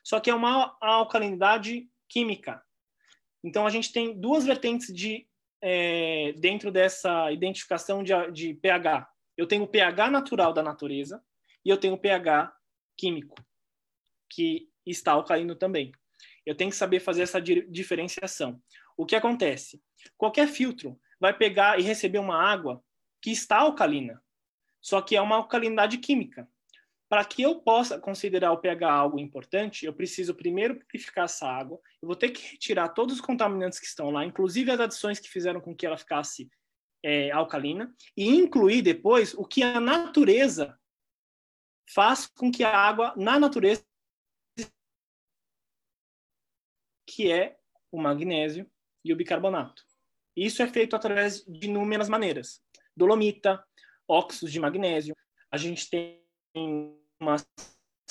[0.03, 2.61] Só que é uma alcalinidade química.
[3.43, 5.27] Então a gente tem duas vertentes de
[5.61, 9.09] é, dentro dessa identificação de, de pH.
[9.35, 11.23] Eu tenho o pH natural da natureza
[11.63, 12.53] e eu tenho o pH
[12.97, 13.35] químico,
[14.29, 15.91] que está alcalino também.
[16.45, 18.61] Eu tenho que saber fazer essa diferenciação.
[18.95, 19.81] O que acontece?
[20.17, 22.81] Qualquer filtro vai pegar e receber uma água
[23.21, 24.21] que está alcalina,
[24.81, 26.47] só que é uma alcalinidade química.
[27.09, 31.79] Para que eu possa considerar o pH algo importante, eu preciso primeiro purificar essa água.
[32.01, 35.29] Eu vou ter que retirar todos os contaminantes que estão lá, inclusive as adições que
[35.29, 36.49] fizeram com que ela ficasse
[37.03, 40.77] é, alcalina e incluir depois o que a natureza
[41.93, 43.85] faz com que a água na natureza
[47.09, 47.57] que é
[47.89, 48.69] o magnésio
[49.03, 49.81] e o bicarbonato.
[50.35, 52.61] Isso é feito através de inúmeras maneiras.
[52.95, 53.65] Dolomita,
[54.07, 55.15] óxidos de magnésio.
[55.51, 56.21] A gente tem
[57.19, 57.47] umas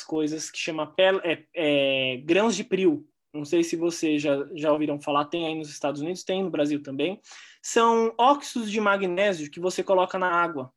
[0.07, 0.94] coisas que chama
[1.24, 3.09] é, é, grãos de pril.
[3.32, 6.51] Não sei se vocês já, já ouviram falar, tem aí nos Estados Unidos, tem no
[6.51, 7.20] Brasil também.
[7.62, 10.72] São óxidos de magnésio que você coloca na água,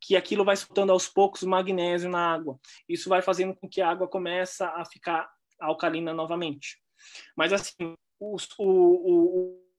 [0.00, 2.58] que aquilo vai soltando aos poucos o magnésio na água.
[2.88, 5.28] Isso vai fazendo com que a água comece a ficar
[5.58, 6.80] alcalina novamente.
[7.36, 9.70] Mas assim, o, o, o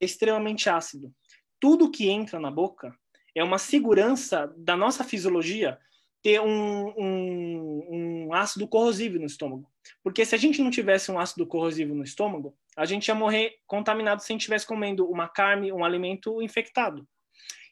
[0.00, 1.12] é extremamente ácido.
[1.60, 2.96] Tudo que entra na boca
[3.34, 5.78] é uma segurança da nossa fisiologia
[6.22, 9.70] ter um, um, um, ácido corrosivo no estômago.
[10.02, 13.58] Porque se a gente não tivesse um ácido corrosivo no estômago, a gente ia morrer
[13.66, 17.06] contaminado se a gente estivesse comendo uma carne, um alimento infectado.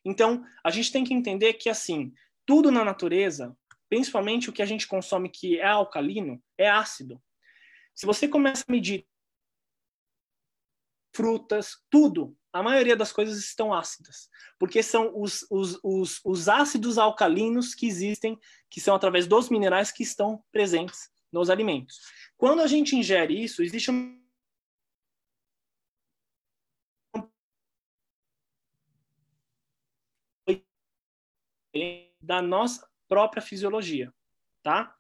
[0.05, 2.13] Então, a gente tem que entender que, assim,
[2.47, 3.57] tudo na natureza,
[3.89, 7.21] principalmente o que a gente consome que é alcalino, é ácido.
[7.95, 9.07] Se você começa a medir
[11.15, 16.99] frutas, tudo, a maioria das coisas estão ácidas, porque são os, os, os, os ácidos
[16.99, 18.39] alcalinos que existem,
[18.69, 22.01] que são através dos minerais que estão presentes nos alimentos.
[22.37, 24.23] Quando a gente ingere isso, existe um
[32.21, 34.15] da nossa própria fisiologia,
[34.63, 34.97] tá?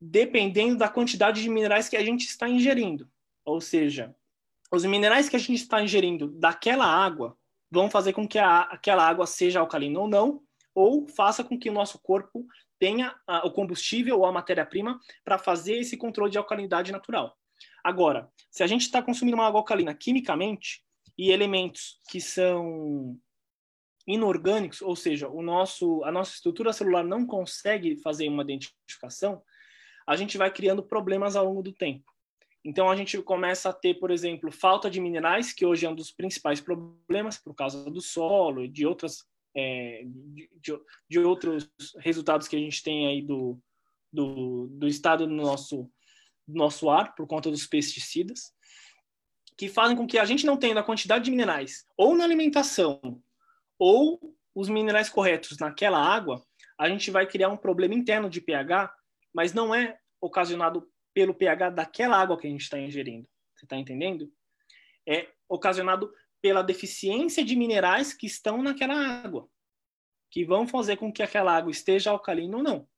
[0.00, 3.10] dependendo da quantidade de minerais que a gente está ingerindo.
[3.44, 4.14] Ou seja,
[4.70, 7.36] os minerais que a gente está ingerindo daquela água
[7.70, 10.42] vão fazer com que a, aquela água seja alcalina ou não,
[10.74, 12.46] ou faça com que o nosso corpo
[12.78, 17.36] tenha a, o combustível ou a matéria-prima para fazer esse controle de alcalinidade natural.
[17.82, 20.82] Agora, se a gente está consumindo uma água alcalina quimicamente
[21.16, 23.18] e elementos que são
[24.06, 29.42] inorgânicos, ou seja, o nosso, a nossa estrutura celular não consegue fazer uma identificação,
[30.06, 32.10] a gente vai criando problemas ao longo do tempo.
[32.64, 35.94] Então a gente começa a ter, por exemplo, falta de minerais, que hoje é um
[35.94, 39.24] dos principais problemas por causa do solo e de outras
[39.56, 40.78] é, de, de,
[41.08, 43.58] de, outros resultados que a gente tem aí do,
[44.12, 45.90] do, do estado do nosso,
[46.46, 48.52] do nosso ar por conta dos pesticidas,
[49.56, 53.00] que fazem com que a gente não tenha a quantidade de minerais ou na alimentação
[53.78, 54.20] ou
[54.54, 56.44] os minerais corretos naquela água,
[56.78, 58.92] a gente vai criar um problema interno de pH
[59.38, 60.88] mas não é ocasionado
[61.18, 63.28] pelo pH daquela água que a gente está ingerindo.
[63.56, 64.32] Você está entendendo?
[65.04, 69.50] É ocasionado pela deficiência de minerais que estão naquela água,
[70.30, 72.88] que vão fazer com que aquela água esteja alcalina ou não.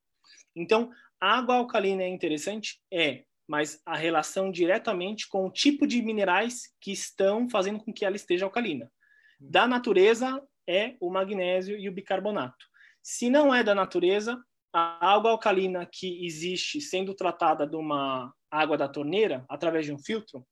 [0.54, 2.78] Então, água alcalina é interessante?
[2.92, 8.04] É, mas a relação diretamente com o tipo de minerais que estão fazendo com que
[8.04, 8.92] ela esteja alcalina.
[9.40, 12.66] Da natureza é o magnésio e o bicarbonato.
[13.02, 14.38] Se não é da natureza,
[14.72, 19.98] a água alcalina que existe sendo tratada de uma água da torneira através de um
[19.98, 20.46] filtro,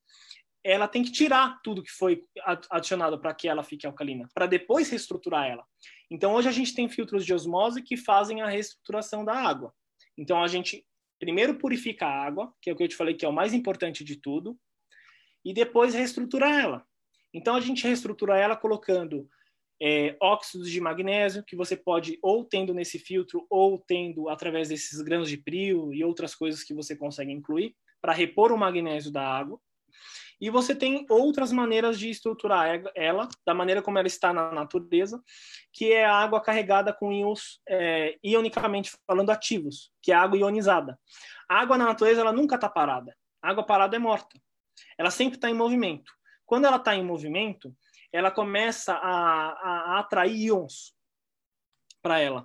[0.65, 2.25] ela tem que tirar tudo que foi
[2.71, 5.65] adicionado para que ela fique alcalina, para depois reestruturar ela.
[6.11, 9.73] Então hoje a gente tem filtros de osmose que fazem a reestruturação da água.
[10.17, 10.85] Então a gente
[11.19, 13.53] primeiro purifica a água, que é o que eu te falei que é o mais
[13.53, 14.59] importante de tudo,
[15.45, 16.85] e depois reestrutura ela.
[17.33, 19.29] Então a gente reestrutura ela colocando
[19.81, 25.01] é, óxidos de magnésio, que você pode ou tendo nesse filtro ou tendo através desses
[25.01, 29.27] grãos de prio e outras coisas que você consegue incluir para repor o magnésio da
[29.27, 29.61] água.
[30.41, 35.21] E você tem outras maneiras de estruturar ela, da maneira como ela está na natureza,
[35.73, 40.39] que é a água carregada com íons, é, ionicamente falando, ativos, que é a água
[40.39, 40.99] ionizada.
[41.49, 43.17] A água na natureza ela nunca está parada.
[43.43, 44.41] A água parada é morta.
[44.97, 46.13] Ela sempre está em movimento.
[46.47, 47.75] Quando ela está em movimento,
[48.13, 50.95] ela começa a, a, a atrair íons
[52.03, 52.43] para ela.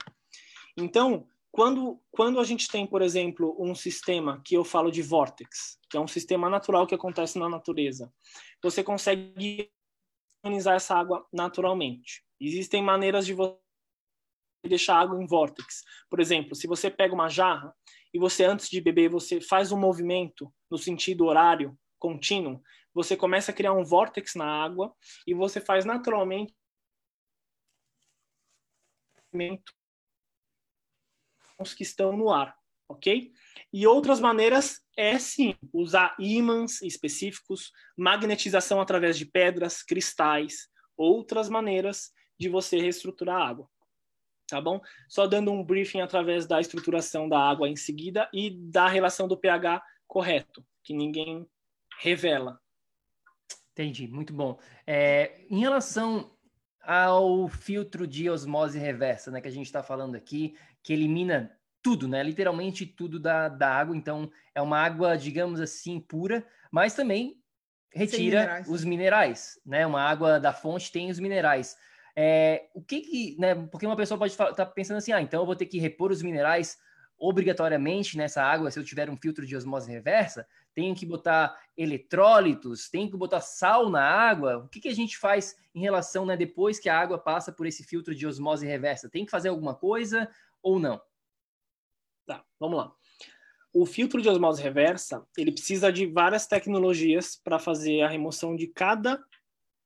[0.78, 5.78] Então, quando, quando a gente tem, por exemplo, um sistema que eu falo de vórtex,
[5.90, 8.12] que é um sistema natural que acontece na natureza,
[8.62, 9.72] você consegue
[10.44, 12.24] ionizar essa água naturalmente.
[12.40, 13.58] Existem maneiras de você
[14.66, 15.84] deixar a água em vórtex.
[16.10, 17.74] Por exemplo, se você pega uma jarra
[18.14, 22.62] e você, antes de beber, você faz um movimento no sentido horário contínuo,
[22.94, 26.54] você começa a criar um vórtex na água e você faz naturalmente
[31.58, 32.56] os que estão no ar,
[32.88, 33.32] ok?
[33.72, 42.12] E outras maneiras é sim usar ímãs específicos, magnetização através de pedras, cristais, outras maneiras
[42.40, 43.70] de você reestruturar a água.
[44.48, 44.80] Tá bom?
[45.10, 49.38] Só dando um briefing através da estruturação da água em seguida e da relação do
[49.38, 51.48] pH correto, que ninguém
[52.00, 52.62] revela,
[53.74, 54.58] Entendi, muito bom.
[54.86, 56.32] É, em relação
[56.82, 61.52] ao filtro de osmose reversa, né, que a gente está falando aqui, que elimina
[61.82, 63.96] tudo, né, literalmente tudo da, da água.
[63.96, 67.42] Então, é uma água, digamos assim, pura, mas também
[67.94, 68.68] retira minerais.
[68.70, 69.86] os minerais, né?
[69.86, 71.76] Uma água da fonte tem os minerais.
[72.16, 73.56] É, o que que, né?
[73.56, 76.12] Porque uma pessoa pode estar tá pensando assim, ah, então eu vou ter que repor
[76.12, 76.78] os minerais
[77.24, 80.46] obrigatoriamente nessa água se eu tiver um filtro de osmose reversa?
[80.76, 82.90] Tenho que botar eletrólitos?
[82.90, 84.58] Tenho que botar sal na água?
[84.58, 86.36] O que, que a gente faz em relação, né?
[86.36, 89.74] Depois que a água passa por esse filtro de osmose reversa, tem que fazer alguma
[89.74, 90.30] coisa
[90.62, 91.02] ou não?
[92.26, 92.94] Tá, vamos lá.
[93.74, 98.68] O filtro de osmose reversa, ele precisa de várias tecnologias para fazer a remoção de
[98.68, 99.24] cada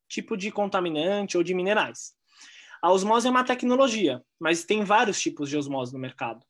[0.07, 2.15] tipo de contaminante ou de minerais.
[2.81, 6.46] A osmose é uma tecnologia, mas tem vários tipos de osmose no mercado.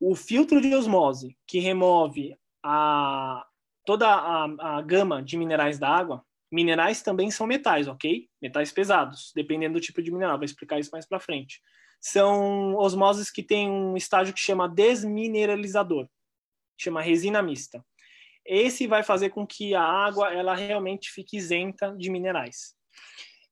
[0.00, 3.46] O filtro de osmose, que remove a,
[3.84, 8.28] toda a, a gama de minerais da água, minerais também são metais, ok?
[8.40, 10.36] Metais pesados, dependendo do tipo de mineral.
[10.36, 11.60] Vou explicar isso mais para frente.
[12.00, 16.08] São osmoses que têm um estágio que chama desmineralizador,
[16.78, 17.84] chama resina mista.
[18.44, 22.76] Esse vai fazer com que a água ela realmente fique isenta de minerais.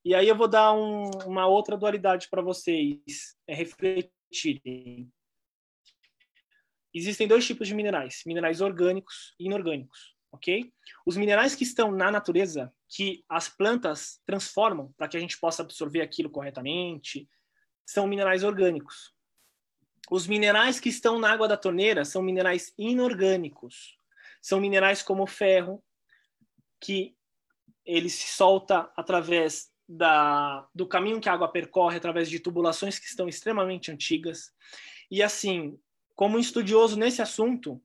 [0.05, 5.11] E aí eu vou dar um, uma outra dualidade para vocês é, refletirem.
[6.95, 10.73] Existem dois tipos de minerais: minerais orgânicos e inorgânicos, ok?
[11.05, 15.63] Os minerais que estão na natureza, que as plantas transformam para que a gente possa
[15.63, 17.29] absorver aquilo corretamente,
[17.85, 19.13] são minerais orgânicos.
[20.11, 23.99] Os minerais que estão na água da torneira são minerais inorgânicos.
[24.41, 25.83] São minerais como ferro,
[26.81, 27.17] que
[27.85, 33.07] ele se solta através da, do caminho que a água percorre através de tubulações que
[33.07, 34.53] estão extremamente antigas.
[35.11, 35.79] E assim,
[36.15, 37.83] como estudioso nesse assunto,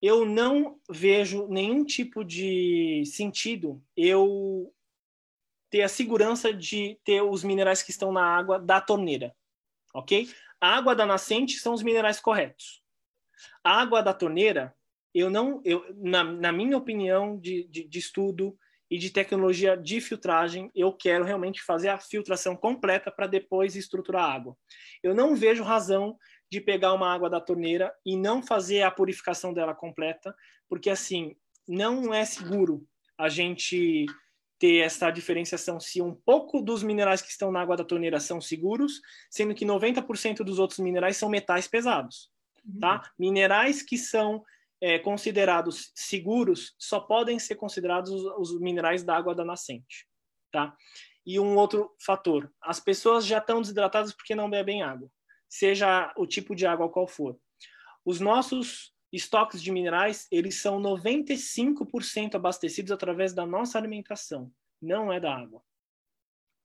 [0.00, 4.72] eu não vejo nenhum tipo de sentido eu
[5.70, 9.34] ter a segurança de ter os minerais que estão na água da torneira,
[9.92, 10.28] ok?
[10.60, 12.82] A água da nascente são os minerais corretos.
[13.62, 14.74] A água da torneira,
[15.14, 18.58] eu não, eu, na, na minha opinião de, de, de estudo,
[18.90, 24.24] e de tecnologia de filtragem, eu quero realmente fazer a filtração completa para depois estruturar
[24.24, 24.56] a água.
[25.02, 26.16] Eu não vejo razão
[26.50, 30.34] de pegar uma água da torneira e não fazer a purificação dela completa,
[30.68, 31.36] porque assim,
[31.66, 32.86] não é seguro
[33.18, 34.06] a gente
[34.58, 38.40] ter essa diferenciação se um pouco dos minerais que estão na água da torneira são
[38.40, 42.30] seguros, sendo que 90% dos outros minerais são metais pesados,
[42.80, 42.94] tá?
[42.94, 43.00] Uhum.
[43.18, 44.42] Minerais que são
[44.80, 50.06] é, considerados seguros só podem ser considerados os, os minerais da água da nascente,
[50.50, 50.74] tá?
[51.24, 55.08] E um outro fator, as pessoas já estão desidratadas porque não bebem água,
[55.48, 57.38] seja o tipo de água qual for.
[58.04, 65.18] Os nossos estoques de minerais, eles são 95% abastecidos através da nossa alimentação, não é
[65.18, 65.62] da água.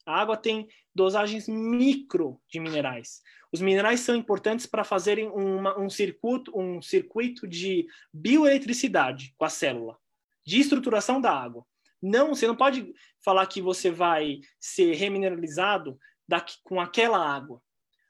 [0.05, 3.21] A água tem dosagens micro de minerais.
[3.51, 9.49] Os minerais são importantes para fazerem uma, um, circuito, um circuito de bioeletricidade com a
[9.49, 9.97] célula,
[10.45, 11.65] de estruturação da água.
[12.01, 17.61] Não, você não pode falar que você vai ser remineralizado daqui, com aquela água.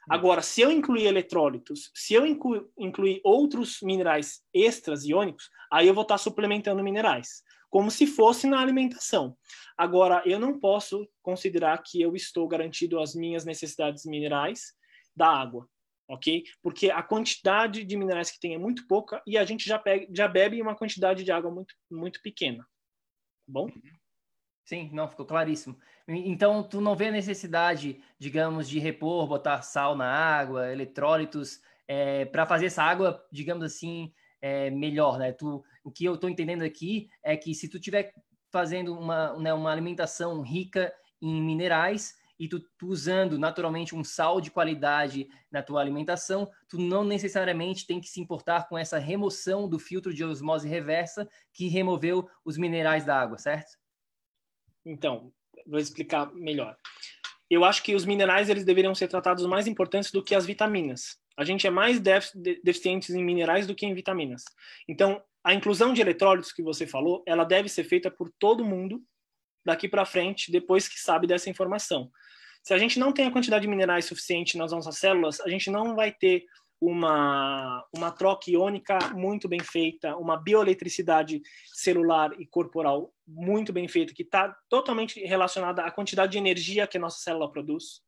[0.10, 6.04] Agora, se eu incluir eletrólitos, se eu incluir, outros minerais extras iônicos, aí eu vou
[6.04, 7.44] estar suplementando minerais
[7.74, 9.36] como se fosse na alimentação.
[9.76, 14.76] Agora, eu não posso considerar que eu estou garantido as minhas necessidades minerais
[15.16, 15.68] da água,
[16.08, 16.44] ok?
[16.62, 20.06] Porque a quantidade de minerais que tem é muito pouca e a gente já, pega,
[20.16, 22.64] já bebe uma quantidade de água muito, muito pequena.
[22.64, 22.68] Tá
[23.48, 23.68] bom?
[24.66, 25.78] Sim, não, ficou claríssimo.
[26.08, 32.26] Então, tu não vê a necessidade, digamos, de repor, botar sal na água, eletrólitos, é,
[32.26, 35.34] para fazer essa água, digamos assim, é, melhor, né?
[35.34, 38.14] Tu, o que eu estou entendendo aqui é que se tu estiver
[38.50, 44.40] fazendo uma, né, uma alimentação rica em minerais e tu, tu, usando naturalmente um sal
[44.40, 49.68] de qualidade na tua alimentação, tu não necessariamente tem que se importar com essa remoção
[49.68, 53.83] do filtro de osmose reversa que removeu os minerais da água, certo?
[54.86, 55.32] Então,
[55.66, 56.78] vou explicar melhor.
[57.50, 61.22] Eu acho que os minerais eles deveriam ser tratados mais importantes do que as vitaminas
[61.36, 64.44] a gente é mais deficientes em minerais do que em vitaminas.
[64.88, 69.02] Então, a inclusão de eletrólitos que você falou, ela deve ser feita por todo mundo
[69.66, 72.12] daqui para frente, depois que sabe dessa informação.
[72.62, 75.70] Se a gente não tem a quantidade de minerais suficiente nas nossas células, a gente
[75.70, 76.46] não vai ter
[76.86, 81.42] uma, uma troca iônica muito bem feita, uma bioeletricidade
[81.74, 86.98] celular e corporal muito bem feita, que está totalmente relacionada à quantidade de energia que
[86.98, 88.02] a nossa célula produz.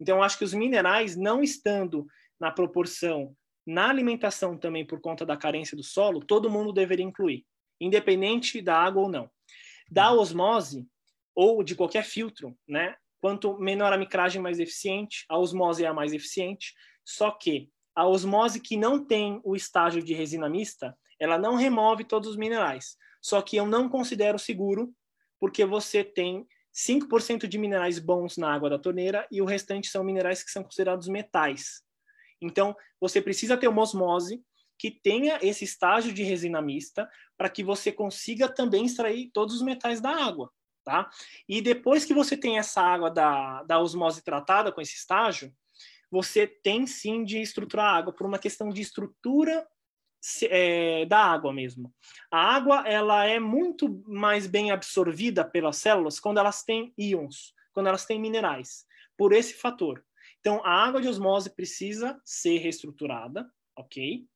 [0.00, 2.06] Então, acho que os minerais, não estando
[2.38, 3.36] na proporção
[3.66, 7.46] na alimentação também por conta da carência do solo, todo mundo deveria incluir,
[7.80, 9.30] independente da água ou não.
[9.88, 10.88] Da osmose
[11.34, 12.96] ou de qualquer filtro, né?
[13.20, 15.24] quanto menor a micragem, mais eficiente.
[15.28, 16.74] A osmose é a mais eficiente.
[17.04, 22.04] Só que a osmose que não tem o estágio de resina mista, ela não remove
[22.04, 22.96] todos os minerais.
[23.20, 24.94] Só que eu não considero seguro,
[25.38, 30.04] porque você tem 5% de minerais bons na água da torneira e o restante são
[30.04, 31.82] minerais que são considerados metais.
[32.40, 34.42] Então, você precisa ter uma osmose
[34.78, 39.62] que tenha esse estágio de resina mista para que você consiga também extrair todos os
[39.62, 40.50] metais da água,
[40.82, 41.10] tá?
[41.46, 45.52] E depois que você tem essa água da, da osmose tratada com esse estágio,
[46.10, 49.66] você tem sim de estruturar a água por uma questão de estrutura
[50.44, 51.94] é, da água mesmo.
[52.30, 57.86] A água ela é muito mais bem absorvida pelas células quando elas têm íons, quando
[57.86, 58.84] elas têm minerais,
[59.16, 60.04] por esse fator.
[60.40, 64.26] Então, a água de osmose precisa ser reestruturada, ok?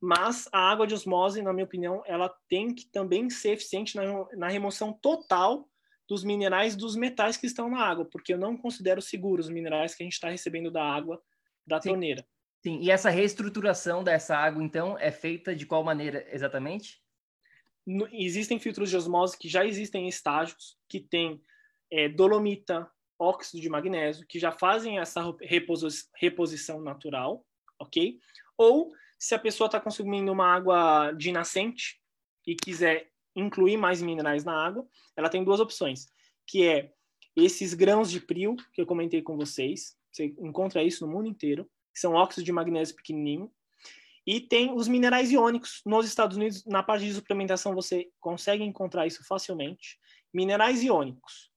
[0.00, 4.02] mas a água de osmose, na minha opinião, ela tem que também ser eficiente na,
[4.36, 5.68] na remoção total
[6.08, 9.94] dos minerais dos metais que estão na água, porque eu não considero seguros os minerais
[9.94, 11.22] que a gente está recebendo da água
[11.66, 11.90] da Sim.
[11.90, 12.26] torneira.
[12.62, 17.00] Sim, e essa reestruturação dessa água, então, é feita de qual maneira exatamente?
[17.86, 21.40] No, existem filtros de osmose que já existem em estágios, que tem
[21.90, 27.44] é, dolomita, óxido de magnésio, que já fazem essa reposi reposição natural,
[27.78, 28.18] ok?
[28.56, 32.00] Ou se a pessoa está consumindo uma água de nascente
[32.46, 34.86] e quiser incluir mais minerais na água,
[35.16, 36.08] ela tem duas opções,
[36.46, 36.92] que é
[37.36, 41.64] esses grãos de prio que eu comentei com vocês, você encontra isso no mundo inteiro,
[41.94, 43.50] que são óxidos de magnésio pequenininho,
[44.26, 45.80] e tem os minerais iônicos.
[45.86, 49.98] Nos Estados Unidos, na parte de suplementação, você consegue encontrar isso facilmente.
[50.34, 51.50] Minerais iônicos.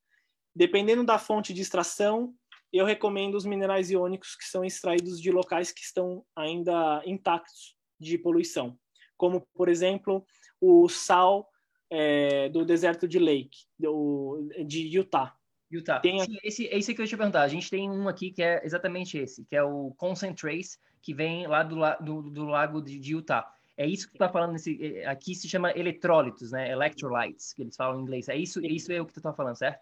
[0.55, 2.33] Dependendo da fonte de extração,
[2.71, 8.17] eu recomendo os minerais iônicos que são extraídos de locais que estão ainda intactos de
[8.17, 8.77] poluição,
[9.17, 10.25] como, por exemplo,
[10.61, 11.50] o sal
[11.91, 15.35] é, do deserto de Lake, do, de Utah.
[15.69, 15.99] Utah.
[15.99, 16.19] Tem...
[16.21, 17.41] Sim, esse, é isso que eu te perguntar.
[17.41, 21.45] A gente tem um aqui que é exatamente esse, que é o Concentrace, que vem
[21.47, 23.45] lá do, do, do lago de, de, Utah.
[23.77, 26.71] É isso que tu está falando nesse, é, aqui se chama eletrólitos, né?
[26.71, 28.29] Electrolytes, que eles falam em inglês.
[28.29, 29.81] É isso, isso é o que tu está falando, certo?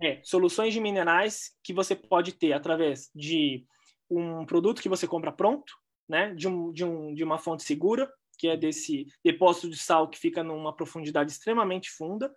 [0.00, 3.64] É, soluções de minerais que você pode ter através de
[4.10, 5.72] um produto que você compra pronto,
[6.08, 8.12] né, de, um, de, um, de uma fonte segura,
[8.44, 12.30] que é desse depósito de sal que fica numa profundidade extremamente funda,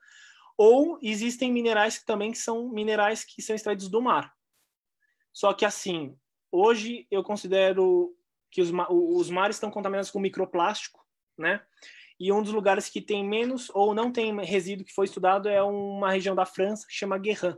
[0.57, 4.33] ou existem minerais que também são minerais que são extraídos do mar.
[5.33, 6.17] Só que assim,
[6.49, 8.15] hoje eu considero
[8.49, 11.05] que os, os mares estão contaminados com microplástico,
[11.37, 11.61] né?
[12.17, 15.61] E um dos lugares que tem menos ou não tem resíduo que foi estudado é
[15.61, 17.57] uma região da França que chama Guerrin.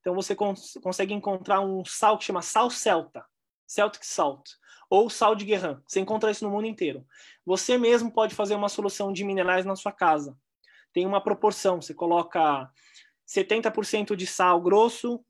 [0.00, 3.24] Então você cons consegue encontrar um sal que chama sal celta,
[3.64, 4.50] Celtic salt,
[4.90, 5.80] ou sal de Guerrin.
[5.86, 7.06] Você encontra isso no mundo inteiro.
[7.46, 10.36] Você mesmo pode fazer uma solução de minerais na sua casa.
[10.92, 12.68] Tem uma proporção, você coloca
[13.26, 15.24] 70% de sal grosso,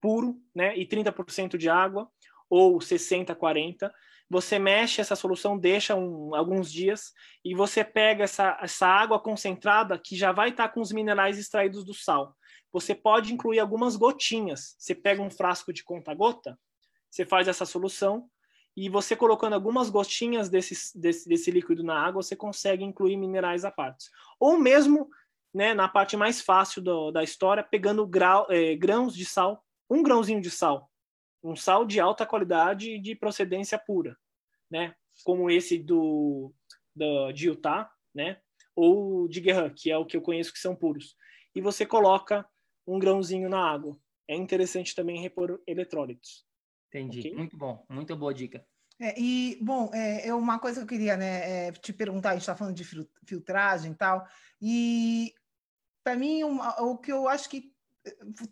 [0.00, 2.10] puro, né, e 30% de água,
[2.50, 3.94] ou 60, 40
[4.28, 7.12] você mexe essa solução, deixa um, alguns dias
[7.44, 11.38] e você pega essa, essa água concentrada que já vai estar tá com os minerais
[11.38, 12.34] extraídos do sal.
[12.72, 14.74] Você pode incluir algumas gotinhas.
[14.78, 16.58] Você pega um frasco de conta-gota,
[17.10, 18.28] você faz essa solução
[18.76, 23.64] e você colocando algumas gotinhas desse, desse, desse líquido na água, você consegue incluir minerais
[23.64, 24.10] à parte.
[24.38, 25.08] Ou mesmo,
[25.52, 30.02] né, na parte mais fácil do, da história, pegando grau, é, grãos de sal, um
[30.02, 30.90] grãozinho de sal,
[31.42, 34.16] um sal de alta qualidade e de procedência pura,
[34.70, 34.94] né?
[35.22, 36.52] Como esse do,
[36.96, 38.40] do de Utah, né?
[38.74, 41.14] Ou de Guerra, que é o que eu conheço que são puros.
[41.54, 42.44] E você coloca
[42.84, 43.96] um grãozinho na água.
[44.26, 46.44] É interessante também repor eletrólitos.
[46.88, 47.20] Entendi.
[47.20, 47.34] Okay?
[47.34, 47.84] Muito bom.
[47.88, 48.66] Muito boa dica.
[49.00, 52.32] É, e, bom, é, é, uma coisa que eu queria né, é, te perguntar, a
[52.34, 52.84] gente está falando de
[53.26, 54.24] filtragem e tal,
[54.62, 55.34] e
[56.04, 57.74] para mim, uma, o que eu acho que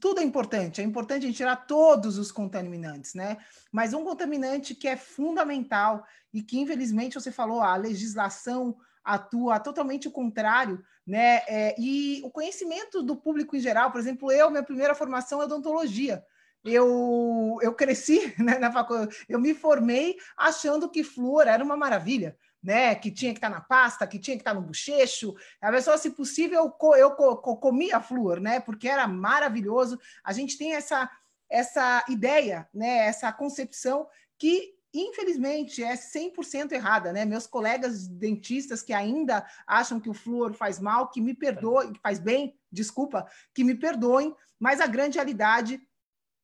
[0.01, 3.37] tudo é importante, é importante a gente tirar todos os contaminantes, né?
[3.71, 8.75] Mas um contaminante que é fundamental e que, infelizmente, você falou, a legislação
[9.05, 11.43] atua totalmente o contrário, né?
[11.47, 15.45] É, e o conhecimento do público em geral, por exemplo, eu, minha primeira formação é
[15.45, 16.25] odontologia.
[16.65, 22.37] Eu, eu cresci né, na faculdade, eu me formei achando que flúor era uma maravilha
[22.63, 22.95] né?
[22.95, 25.35] Que tinha que estar tá na pasta, que tinha que estar tá no bochecho.
[25.61, 28.61] A pessoa, se possível, eu, eu, eu comia flúor, né?
[28.61, 29.99] Porque era maravilhoso.
[30.23, 31.11] A gente tem essa
[31.51, 33.07] essa ideia, né?
[33.07, 34.09] Essa concepção
[34.39, 37.25] que infelizmente é 100% errada, né?
[37.25, 42.01] Meus colegas dentistas que ainda acham que o flúor faz mal, que me perdoem, que
[42.01, 45.81] faz bem, desculpa, que me perdoem, mas a grande realidade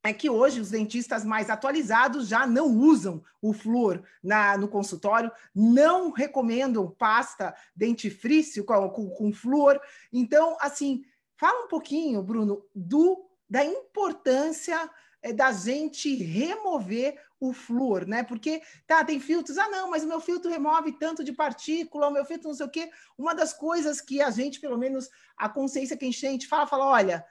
[0.03, 5.31] é que hoje os dentistas mais atualizados já não usam o flúor na, no consultório,
[5.55, 9.81] não recomendam pasta dentifrício com, com, com flúor.
[10.12, 11.03] Então, assim,
[11.37, 14.79] fala um pouquinho, Bruno, do da importância
[15.23, 18.23] é, da gente remover o flúor, né?
[18.23, 22.12] Porque tá, tem filtros, ah, não, mas o meu filtro remove tanto de partícula, o
[22.12, 22.91] meu filtro não sei o quê.
[23.16, 26.87] Uma das coisas que a gente, pelo menos, a consciência que a gente fala, fala,
[26.87, 27.25] olha,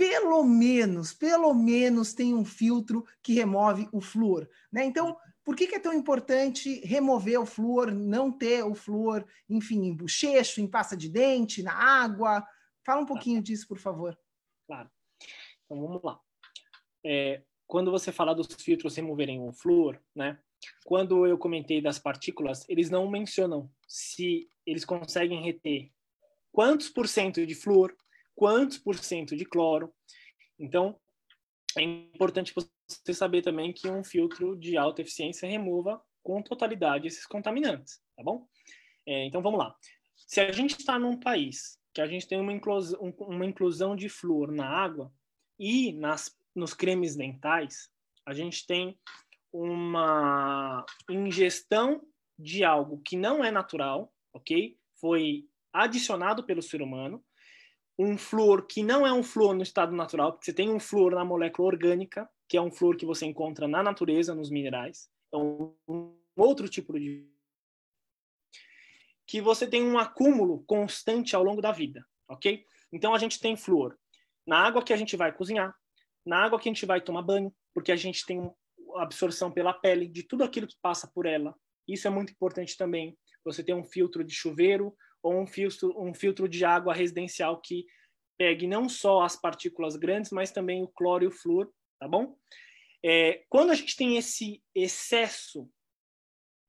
[0.00, 4.82] pelo menos, pelo menos tem um filtro que remove o flúor, né?
[4.82, 5.14] Então,
[5.44, 9.94] por que, que, é tão importante remover o flúor, não ter o flúor, enfim, em
[9.94, 12.42] bochecho, em pasta de dente, na água?
[12.82, 14.18] Fala um pouquinho disso, por favor.
[14.66, 14.90] Claro.
[15.66, 16.18] Então, vamos lá.
[17.04, 20.38] É, quando você fala dos filtros removerem o flúor, né?
[20.86, 25.92] Quando eu comentei das partículas, eles não mencionam se eles conseguem reter
[26.50, 27.94] quantos por cento de flúor,
[28.40, 29.92] quantos por cento de cloro.
[30.58, 30.98] Então,
[31.76, 37.26] é importante você saber também que um filtro de alta eficiência remova com totalidade esses
[37.26, 38.48] contaminantes, tá bom?
[39.06, 39.76] É, então, vamos lá.
[40.16, 44.08] Se a gente está num país que a gente tem uma inclusão, uma inclusão de
[44.08, 45.12] flúor na água
[45.58, 47.90] e nas nos cremes dentais,
[48.24, 48.98] a gente tem
[49.52, 52.00] uma ingestão
[52.38, 54.78] de algo que não é natural, ok?
[54.98, 57.22] Foi adicionado pelo ser humano,
[58.02, 61.14] um flúor que não é um flúor no estado natural, porque você tem um flúor
[61.14, 65.36] na molécula orgânica, que é um flúor que você encontra na natureza, nos minerais, é
[65.36, 67.28] um, um outro tipo de
[69.26, 72.64] que você tem um acúmulo constante ao longo da vida, ok?
[72.90, 73.96] Então a gente tem flúor
[74.46, 75.76] na água que a gente vai cozinhar,
[76.24, 78.50] na água que a gente vai tomar banho, porque a gente tem
[78.96, 81.54] absorção pela pele de tudo aquilo que passa por ela.
[81.86, 83.16] Isso é muito importante também.
[83.44, 87.86] Você tem um filtro de chuveiro ou um filtro, um filtro de água residencial que
[88.38, 92.36] pegue não só as partículas grandes, mas também o cloro e o flúor, tá bom?
[93.04, 95.70] É, quando a gente tem esse excesso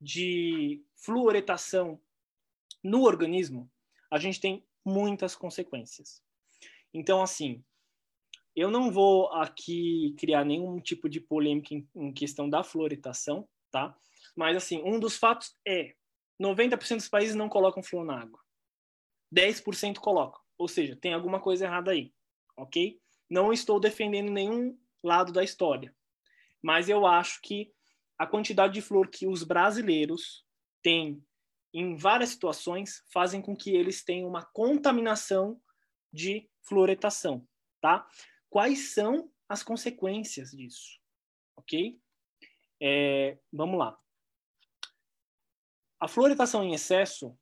[0.00, 2.00] de fluoretação
[2.82, 3.70] no organismo,
[4.10, 6.22] a gente tem muitas consequências.
[6.92, 7.64] Então, assim,
[8.54, 13.96] eu não vou aqui criar nenhum tipo de polêmica em, em questão da fluoretação, tá?
[14.36, 15.94] Mas, assim, um dos fatos é
[16.40, 18.40] 90% dos países não colocam flúor na água.
[19.34, 20.40] 10% colocam.
[20.58, 22.12] Ou seja, tem alguma coisa errada aí,
[22.56, 23.00] ok?
[23.28, 25.94] Não estou defendendo nenhum lado da história.
[26.62, 27.72] Mas eu acho que
[28.18, 30.44] a quantidade de flúor que os brasileiros
[30.82, 31.24] têm
[31.74, 35.60] em várias situações fazem com que eles tenham uma contaminação
[36.12, 37.46] de fluoretação,
[37.80, 38.06] tá?
[38.52, 41.00] quais são as consequências disso,
[41.56, 41.98] ok?
[42.78, 43.98] É, vamos lá.
[46.02, 47.38] A fluoretação em excesso,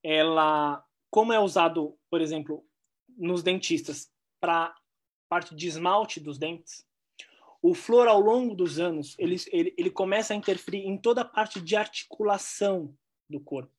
[0.00, 2.64] ela, como é usado, por exemplo,
[3.08, 4.08] nos dentistas
[4.40, 4.72] para
[5.28, 6.86] parte de esmalte dos dentes,
[7.60, 11.24] o flúor ao longo dos anos ele, ele, ele começa a interferir em toda a
[11.24, 12.96] parte de articulação
[13.28, 13.74] do corpo,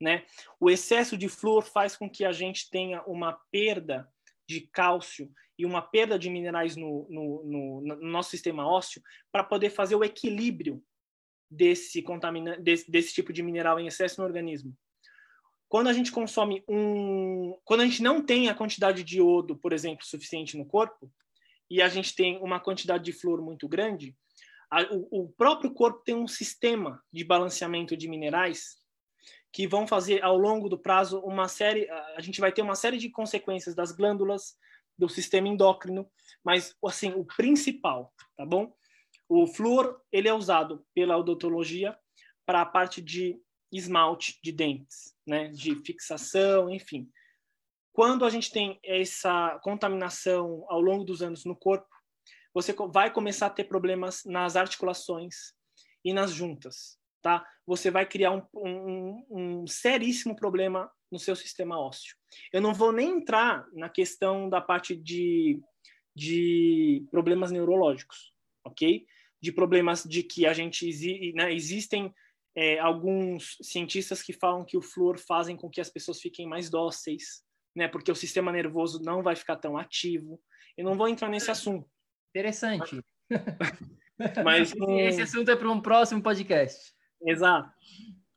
[0.00, 0.24] né?
[0.60, 4.08] O excesso de flúor faz com que a gente tenha uma perda
[4.48, 5.28] de cálcio
[5.58, 9.02] e uma perda de minerais no, no, no, no nosso sistema ósseo
[9.32, 10.80] para poder fazer o equilíbrio
[11.54, 14.76] desse, contamina desse, desse tipo de mineral em excesso no organismo.
[15.68, 17.58] Quando a gente consome um.
[17.64, 21.10] Quando a gente não tem a quantidade de iodo, por exemplo, suficiente no corpo,
[21.70, 24.14] e a gente tem uma quantidade de flúor muito grande,
[24.70, 28.76] a, o, o próprio corpo tem um sistema de balanceamento de minerais
[29.52, 32.98] que vão fazer ao longo do prazo uma série, a gente vai ter uma série
[32.98, 34.56] de consequências das glândulas,
[34.98, 36.08] do sistema endócrino,
[36.44, 38.72] mas assim, o principal, tá bom?
[39.42, 41.96] O flúor, ele é usado pela odontologia
[42.46, 43.40] para a parte de
[43.72, 47.10] esmalte de dentes, né, de fixação, enfim.
[47.92, 51.88] Quando a gente tem essa contaminação ao longo dos anos no corpo,
[52.52, 55.52] você vai começar a ter problemas nas articulações
[56.04, 57.42] e nas juntas tá?
[57.66, 62.14] Você vai criar um, um, um seríssimo problema no seu sistema ósseo.
[62.52, 65.58] Eu não vou nem entrar na questão da parte de,
[66.14, 68.30] de problemas neurológicos,
[68.62, 69.06] ok?
[69.44, 70.88] De problemas de que a gente
[71.34, 72.10] né, existem
[72.56, 76.70] é, alguns cientistas que falam que o flúor fazem com que as pessoas fiquem mais
[76.70, 77.42] dóceis,
[77.76, 77.86] né?
[77.86, 80.40] Porque o sistema nervoso não vai ficar tão ativo.
[80.78, 81.86] Eu não vou entrar nesse assunto.
[82.30, 83.02] Interessante.
[84.42, 84.98] Mas um...
[84.98, 86.94] esse assunto é para um próximo podcast.
[87.20, 87.70] Exato.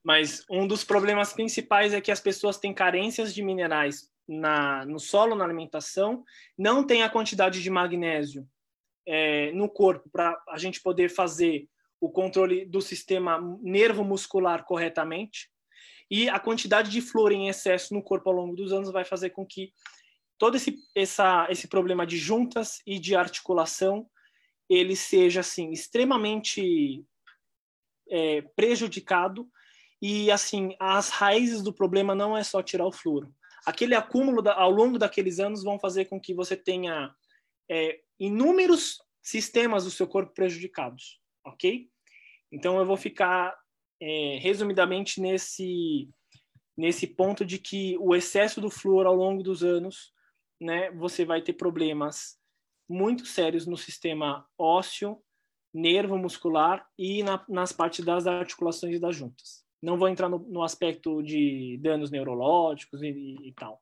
[0.04, 5.00] Mas um dos problemas principais é que as pessoas têm carências de minerais na, no
[5.00, 6.26] solo, na alimentação,
[6.58, 8.46] não tem a quantidade de magnésio
[9.08, 11.68] é, no corpo para a gente poder fazer
[12.00, 15.50] o controle do sistema nervo-muscular corretamente.
[16.12, 19.32] E a quantidade de flúor em excesso no corpo ao longo dos anos vai fazer
[19.32, 19.74] com que
[20.38, 24.08] todo esse, essa, esse problema de juntas e de articulação
[24.70, 27.04] ele seja assim extremamente
[28.10, 29.48] é, prejudicado
[30.02, 33.30] e assim as raízes do problema não é só tirar o flúor.
[33.66, 37.14] Aquele acúmulo da, ao longo daqueles anos vão fazer com que você tenha
[37.69, 41.89] é, inúmeros sistemas do seu corpo prejudicados, ok?
[42.52, 43.57] Então eu vou ficar
[44.02, 46.10] é, resumidamente nesse
[46.77, 50.14] nesse ponto de que o excesso do flúor ao longo dos anos,
[50.61, 52.38] né, você vai ter problemas
[52.88, 55.19] muito sérios no sistema ósseo,
[55.73, 59.65] nervo muscular e na, nas partes das articulações e das juntas.
[59.81, 63.81] Não vou entrar no, no aspecto de danos neurológicos e, e, e tal.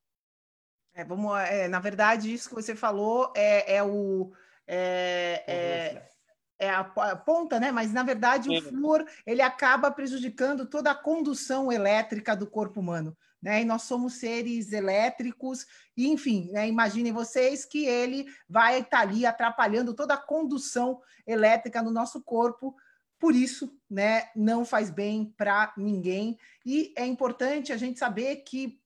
[0.95, 4.31] É, vamos, é, na verdade, isso que você falou é, é o.
[4.65, 6.09] É, é,
[6.57, 7.69] é a, a, ponta, né?
[7.69, 13.15] Mas na verdade o flúor ele acaba prejudicando toda a condução elétrica do corpo humano.
[13.43, 13.61] Né?
[13.61, 16.67] E nós somos seres elétricos, e, enfim, né?
[16.67, 22.75] imaginem vocês que ele vai estar ali atrapalhando toda a condução elétrica no nosso corpo,
[23.19, 26.37] por isso, né, não faz bem para ninguém.
[26.65, 28.79] E é importante a gente saber que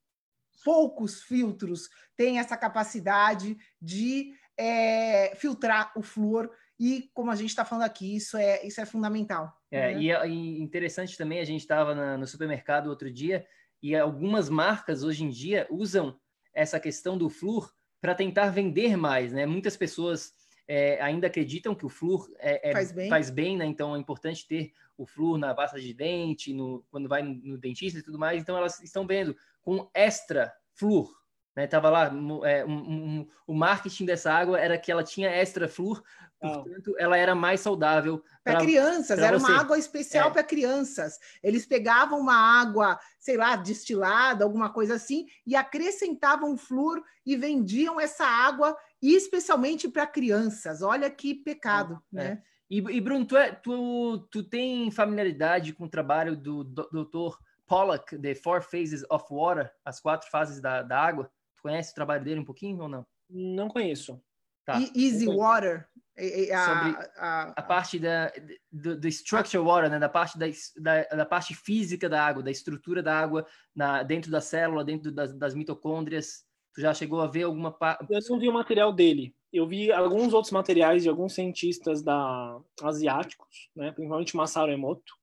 [0.64, 7.66] poucos filtros têm essa capacidade de é, filtrar o flúor e como a gente está
[7.66, 9.54] falando aqui, isso é, isso é fundamental.
[9.70, 10.02] É, né?
[10.02, 13.46] e, é, e interessante também, a gente estava no supermercado outro dia,
[13.82, 16.18] e algumas marcas hoje em dia usam
[16.54, 19.46] essa questão do flúor para tentar vender mais, né?
[19.46, 20.34] Muitas pessoas
[20.68, 23.66] é, ainda acreditam que o flúor é, é, faz bem, faz bem né?
[23.66, 27.58] então é importante ter o flúor na pasta de dente, no, quando vai no, no
[27.58, 29.36] dentista e tudo mais, então elas estão vendo
[29.70, 31.12] com extra flúor,
[31.56, 31.68] né?
[31.68, 32.12] Tava lá,
[32.44, 36.02] é, um, um, o marketing dessa água era que ela tinha extra flúor,
[36.42, 38.24] portanto, ela era mais saudável.
[38.44, 39.46] Para crianças, era você.
[39.46, 40.32] uma água especial é.
[40.32, 41.20] para crianças.
[41.44, 48.02] Eles pegavam uma água, sei lá, destilada, alguma coisa assim, e acrescentavam flúor e vendiam
[48.02, 50.82] essa água especialmente para crianças.
[50.82, 52.18] Olha que pecado, é.
[52.18, 52.44] né?
[52.68, 57.38] E, e Bruno, tu, é, tu, tu tem familiaridade com o trabalho do doutor
[57.70, 61.32] Pollock, The Four Phases of Water, as quatro fases da, da água?
[61.56, 63.06] Tu conhece o trabalho dele um pouquinho ou não?
[63.30, 64.20] Não conheço.
[64.66, 64.82] Tá.
[64.96, 65.88] Easy Water.
[66.18, 68.30] A, Sobre a, a, parte da
[68.70, 69.98] do, do structure water, né?
[69.98, 74.30] da parte da, da, da, parte física da água, da estrutura da água na, dentro
[74.30, 76.44] da célula, dentro das, das mitocôndrias.
[76.74, 78.06] Tu já chegou a ver alguma parte?
[78.10, 79.34] Eu não vi o material dele.
[79.52, 83.92] Eu vi alguns outros materiais de alguns cientistas da asiáticos, né?
[83.92, 85.14] principalmente Masaru Emoto,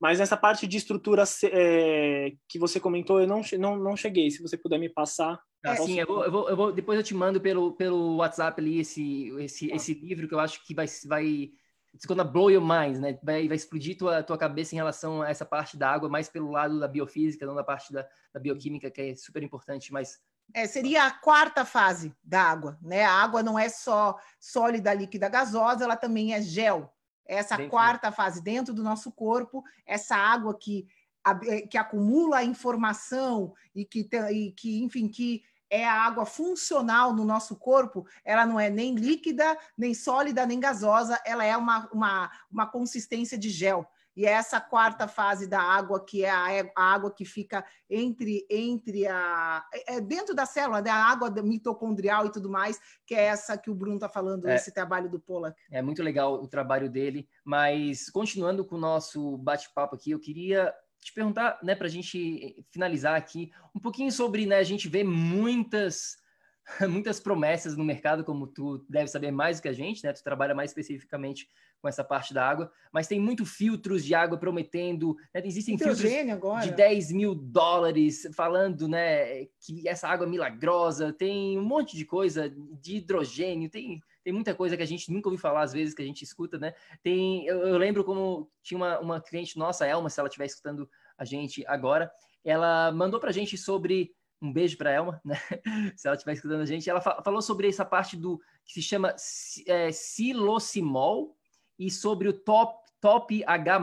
[0.00, 4.30] mas essa parte de estrutura é, que você comentou, eu não, não, não cheguei.
[4.30, 5.40] Se você puder me passar.
[5.64, 8.60] Ah, sim, eu vou, eu vou, eu vou, depois eu te mando pelo, pelo WhatsApp
[8.60, 9.76] ali esse, esse, ah.
[9.76, 11.50] esse livro que eu acho que vai, vai
[12.06, 13.18] gonna blow your mind, né?
[13.22, 16.50] Vai, vai explodir tua, tua cabeça em relação a essa parte da água, mais pelo
[16.50, 20.18] lado da biofísica, não da parte da, da bioquímica, que é super importante, mas...
[20.54, 23.04] É, seria a quarta fase da água, né?
[23.04, 26.90] A água não é só sólida, líquida, gasosa, ela também é gel,
[27.28, 30.86] essa dentro quarta fase dentro do nosso corpo, essa água que,
[31.46, 37.24] eh, que acumula informação e que, e que, enfim, que é a água funcional no
[37.24, 42.30] nosso corpo, ela não é nem líquida, nem sólida, nem gasosa, ela é uma, uma,
[42.50, 43.86] uma consistência de gel.
[44.18, 48.44] E é essa quarta fase da água, que é a, a água que fica entre,
[48.50, 49.64] entre a.
[49.72, 50.90] É, é dentro da célula, né?
[50.90, 54.56] a água mitocondrial e tudo mais, que é essa que o Bruno está falando, é,
[54.56, 55.56] esse trabalho do Pollack.
[55.70, 60.74] É muito legal o trabalho dele, mas continuando com o nosso bate-papo aqui, eu queria
[61.00, 65.04] te perguntar, né, para a gente finalizar aqui, um pouquinho sobre, né, a gente vê
[65.04, 66.16] muitas
[66.90, 70.12] muitas promessas no mercado, como tu deve saber mais do que a gente, né?
[70.12, 71.48] Tu trabalha mais especificamente
[71.80, 75.42] com essa parte da água, mas tem muito filtros de água prometendo, né?
[75.44, 76.64] Existem filtros agora.
[76.64, 82.04] de 10 mil dólares falando, né, que essa água é milagrosa, tem um monte de
[82.04, 85.94] coisa de hidrogênio, tem, tem muita coisa que a gente nunca ouviu falar, às vezes,
[85.94, 86.74] que a gente escuta, né?
[87.02, 90.88] Tem, eu, eu lembro como tinha uma, uma cliente nossa, Elma, se ela estiver escutando
[91.16, 92.10] a gente agora,
[92.44, 95.36] ela mandou pra gente sobre um beijo para Elma, né?
[95.96, 96.88] se ela estiver escutando a gente.
[96.88, 99.14] Ela fa falou sobre essa parte do que se chama
[99.66, 101.37] é, silocimol
[101.78, 103.78] e sobre o top, top H+,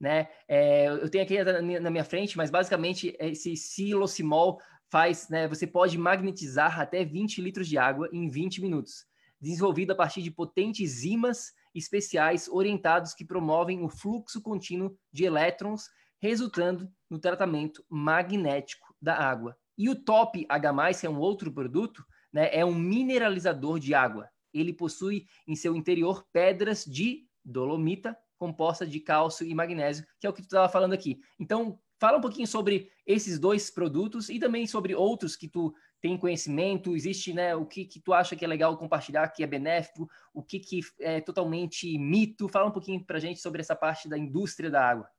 [0.00, 0.28] né?
[0.46, 4.60] É, eu tenho aqui na minha, frente, mas basicamente esse silocimol
[4.90, 5.48] faz, né?
[5.48, 9.06] Você pode magnetizar até 20 litros de água em 20 minutos,
[9.40, 15.88] desenvolvido a partir de potentes ímãs especiais orientados que promovem o fluxo contínuo de elétrons,
[16.20, 19.56] resultando no tratamento magnético da água.
[19.76, 24.28] E o Top H+, que é um outro produto, né, é um mineralizador de água.
[24.52, 30.30] Ele possui em seu interior pedras de dolomita composta de cálcio e magnésio, que é
[30.30, 31.20] o que tu estava falando aqui.
[31.38, 36.16] Então, fala um pouquinho sobre esses dois produtos e também sobre outros que tu tem
[36.16, 40.08] conhecimento, existe, né, o que, que tu acha que é legal compartilhar, que é benéfico,
[40.32, 42.48] o que, que é totalmente mito.
[42.48, 45.10] Fala um pouquinho para a gente sobre essa parte da indústria da água.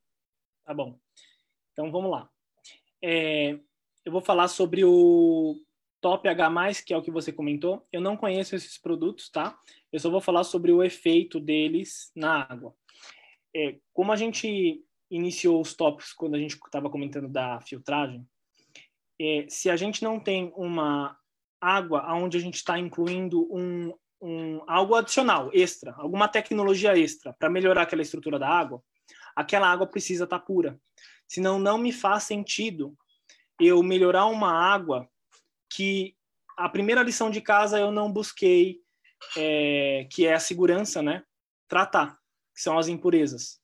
[0.63, 0.97] Tá bom.
[1.73, 2.29] Então, vamos lá.
[3.01, 3.59] É,
[4.05, 5.55] eu vou falar sobre o,
[6.01, 7.85] Top H+, que é o que você comentou.
[7.91, 9.57] Eu não conheço esses produtos, tá?
[9.91, 12.73] Eu só vou falar sobre o efeito deles na água.
[13.55, 18.25] É, como a gente iniciou os tópicos quando a gente estava comentando da filtragem,
[19.19, 21.17] é, se a gente não tem uma
[21.59, 27.49] água onde a gente está incluindo um, um, algo adicional, extra, alguma tecnologia extra para
[27.49, 28.81] melhorar aquela estrutura da água,
[29.35, 30.79] aquela água precisa estar tá pura.
[31.27, 32.95] Senão não me faz sentido
[33.59, 35.09] eu melhorar uma água
[35.69, 36.15] que
[36.57, 38.81] a primeira lição de casa eu não busquei,
[39.37, 41.23] é, que é a segurança, né?
[41.67, 42.17] Tratar,
[42.53, 43.61] que são as impurezas.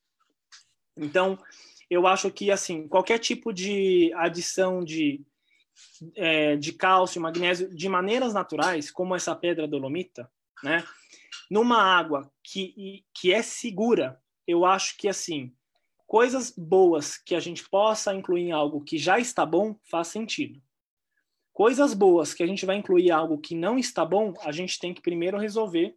[0.96, 1.38] Então,
[1.90, 5.26] eu acho que assim qualquer tipo de adição de
[6.16, 10.32] é, de cálcio, magnésio, de maneiras naturais, como essa pedra dolomita,
[10.64, 10.84] né?
[11.52, 15.54] Numa água que, que é segura, eu acho que assim
[16.08, 20.62] coisas boas que a gente possa incluir em algo que já está bom faz sentido.
[21.56, 24.94] Coisas boas que a gente vai incluir algo que não está bom, a gente tem
[24.94, 25.96] que primeiro resolver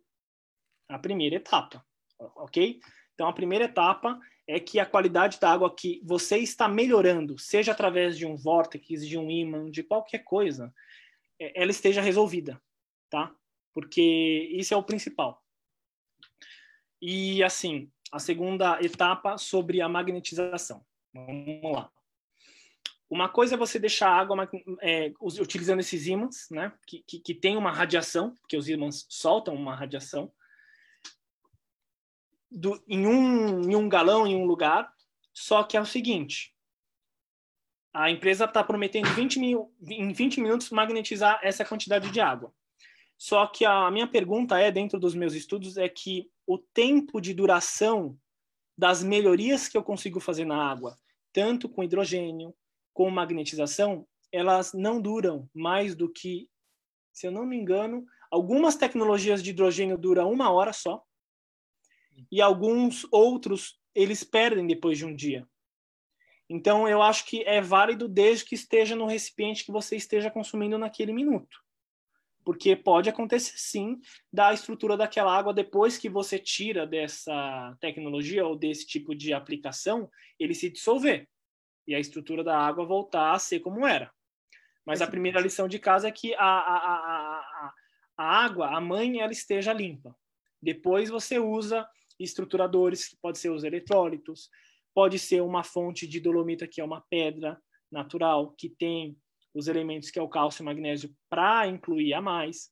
[0.88, 1.84] a primeira etapa,
[2.16, 2.78] ok?
[3.12, 7.72] Então a primeira etapa é que a qualidade da água que você está melhorando, seja
[7.72, 10.72] através de um vórtice, de um ímã, de qualquer coisa,
[11.40, 12.62] é, ela esteja resolvida,
[13.10, 13.34] tá?
[13.74, 15.42] Porque isso é o principal.
[17.02, 20.86] E assim, a segunda etapa sobre a magnetização.
[21.12, 21.90] Vamos lá.
[23.10, 24.48] Uma coisa é você deixar a água
[24.82, 26.72] é, utilizando esses ímãs, né?
[26.86, 30.30] Que, que, que tem uma radiação, porque os ímãs soltam uma radiação
[32.50, 34.92] do, em, um, em um galão, em um lugar,
[35.32, 36.54] só que é o seguinte,
[37.92, 42.52] a empresa está prometendo 20 mil, em 20 minutos magnetizar essa quantidade de água.
[43.16, 47.34] Só que a minha pergunta é, dentro dos meus estudos, é que o tempo de
[47.34, 48.16] duração
[48.76, 50.96] das melhorias que eu consigo fazer na água,
[51.32, 52.54] tanto com hidrogênio,
[52.98, 56.50] com magnetização, elas não duram mais do que,
[57.12, 61.00] se eu não me engano, algumas tecnologias de hidrogênio duram uma hora só,
[62.28, 65.48] e alguns outros eles perdem depois de um dia.
[66.50, 70.76] Então eu acho que é válido desde que esteja no recipiente que você esteja consumindo
[70.76, 71.56] naquele minuto.
[72.44, 74.00] Porque pode acontecer sim
[74.32, 80.10] da estrutura daquela água depois que você tira dessa tecnologia ou desse tipo de aplicação,
[80.36, 81.28] ele se dissolver
[81.88, 84.12] e a estrutura da água voltar a ser como era.
[84.84, 87.72] Mas a primeira lição de casa é que a, a, a,
[88.18, 90.14] a, água, a mãe, ela esteja limpa.
[90.62, 91.88] Depois você usa
[92.20, 94.50] estruturadores, que pode ser os eletrólitos,
[94.94, 97.58] pode ser uma fonte de dolomita, que é uma pedra
[97.90, 99.16] natural, que tem
[99.54, 102.70] os elementos que é o cálcio e magnésio para incluir a mais.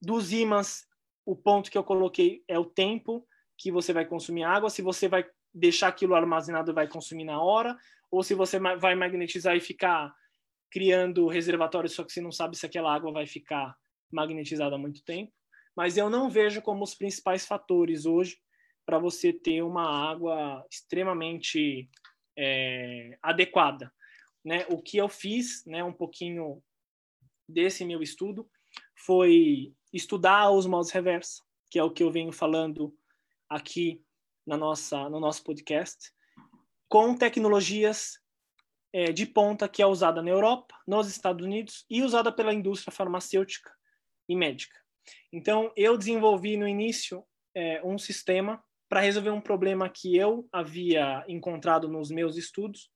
[0.00, 0.86] Dos ímãs,
[1.26, 3.26] o ponto que eu coloquei é o tempo
[3.58, 7.76] que você vai consumir água, se você vai deixar aquilo armazenado vai consumir na hora,
[8.10, 10.14] ou se você vai magnetizar e ficar
[10.70, 13.76] criando reservatórios, só que você não sabe se aquela água vai ficar
[14.10, 15.32] magnetizada há muito tempo.
[15.76, 18.38] Mas eu não vejo como os principais fatores hoje
[18.84, 21.88] para você ter uma água extremamente
[22.38, 23.92] é, adequada.
[24.44, 24.64] Né?
[24.70, 26.62] O que eu fiz, né, um pouquinho
[27.48, 28.48] desse meu estudo,
[28.94, 32.96] foi estudar a osmose reversa, que é o que eu venho falando
[33.48, 34.02] aqui
[34.46, 36.12] na nossa, no nosso podcast,
[36.88, 38.18] com tecnologias
[38.92, 42.92] é, de ponta que é usada na Europa, nos Estados Unidos e usada pela indústria
[42.92, 43.70] farmacêutica
[44.28, 44.76] e médica.
[45.32, 51.24] Então, eu desenvolvi no início é, um sistema para resolver um problema que eu havia
[51.28, 52.90] encontrado nos meus estudos.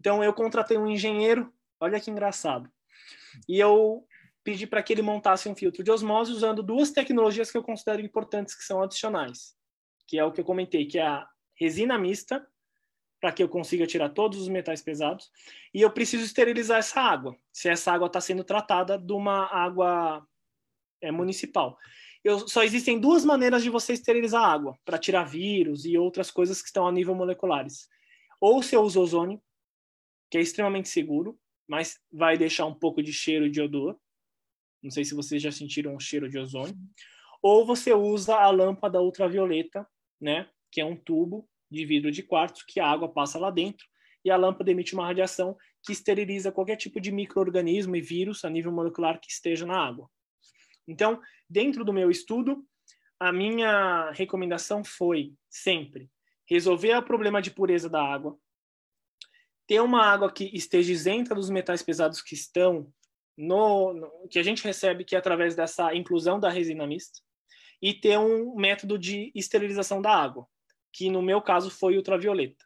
[0.00, 2.70] Então eu contratei um engenheiro, olha que engraçado.
[3.48, 4.06] E eu
[4.42, 8.00] pedi para que ele montasse um filtro de osmose usando duas tecnologias que eu considero
[8.00, 9.54] importantes que são adicionais,
[10.06, 12.46] que é o que eu comentei, que é a resina mista,
[13.20, 15.30] para que eu consiga tirar todos os metais pesados,
[15.74, 20.24] e eu preciso esterilizar essa água, se essa água está sendo tratada de uma água
[21.00, 21.76] é, municipal
[22.24, 26.60] eu, só existem duas maneiras de você esterilizar água para tirar vírus e outras coisas
[26.60, 27.88] que estão a nível moleculares.
[28.40, 29.40] Ou você usa ozônio,
[30.30, 33.98] que é extremamente seguro, mas vai deixar um pouco de cheiro de odor.
[34.82, 36.76] Não sei se vocês já sentiram o cheiro de ozônio.
[37.42, 39.86] Ou você usa a lâmpada ultravioleta,
[40.20, 43.86] né, que é um tubo de vidro de quartzo que a água passa lá dentro
[44.24, 48.50] e a lâmpada emite uma radiação que esteriliza qualquer tipo de microorganismo e vírus a
[48.50, 50.10] nível molecular que esteja na água.
[50.86, 52.64] Então, dentro do meu estudo,
[53.20, 56.10] a minha recomendação foi sempre
[56.48, 58.38] resolver o problema de pureza da água,
[59.66, 62.90] ter uma água que esteja isenta dos metais pesados que estão
[63.36, 67.20] no, no, que a gente recebe que é através dessa inclusão da resina mista
[67.80, 70.48] e ter um método de esterilização da água,
[70.98, 72.64] que no meu caso foi ultravioleta.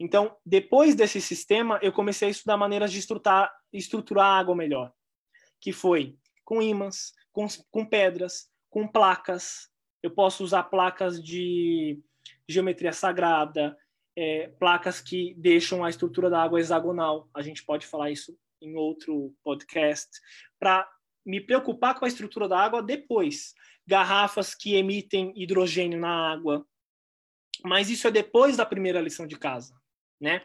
[0.00, 4.90] Então, depois desse sistema, eu comecei a estudar maneiras de estruturar, estruturar a água melhor
[5.60, 9.68] que foi com ímãs, com, com pedras, com placas.
[10.02, 12.00] Eu posso usar placas de
[12.48, 13.76] geometria sagrada,
[14.16, 17.28] é, placas que deixam a estrutura da água hexagonal.
[17.34, 20.10] A gente pode falar isso em outro podcast,
[20.58, 20.88] para
[21.24, 23.54] me preocupar com a estrutura da água depois.
[23.86, 26.66] Garrafas que emitem hidrogênio na água.
[27.64, 29.74] Mas isso é depois da primeira lição de casa,
[30.20, 30.44] né?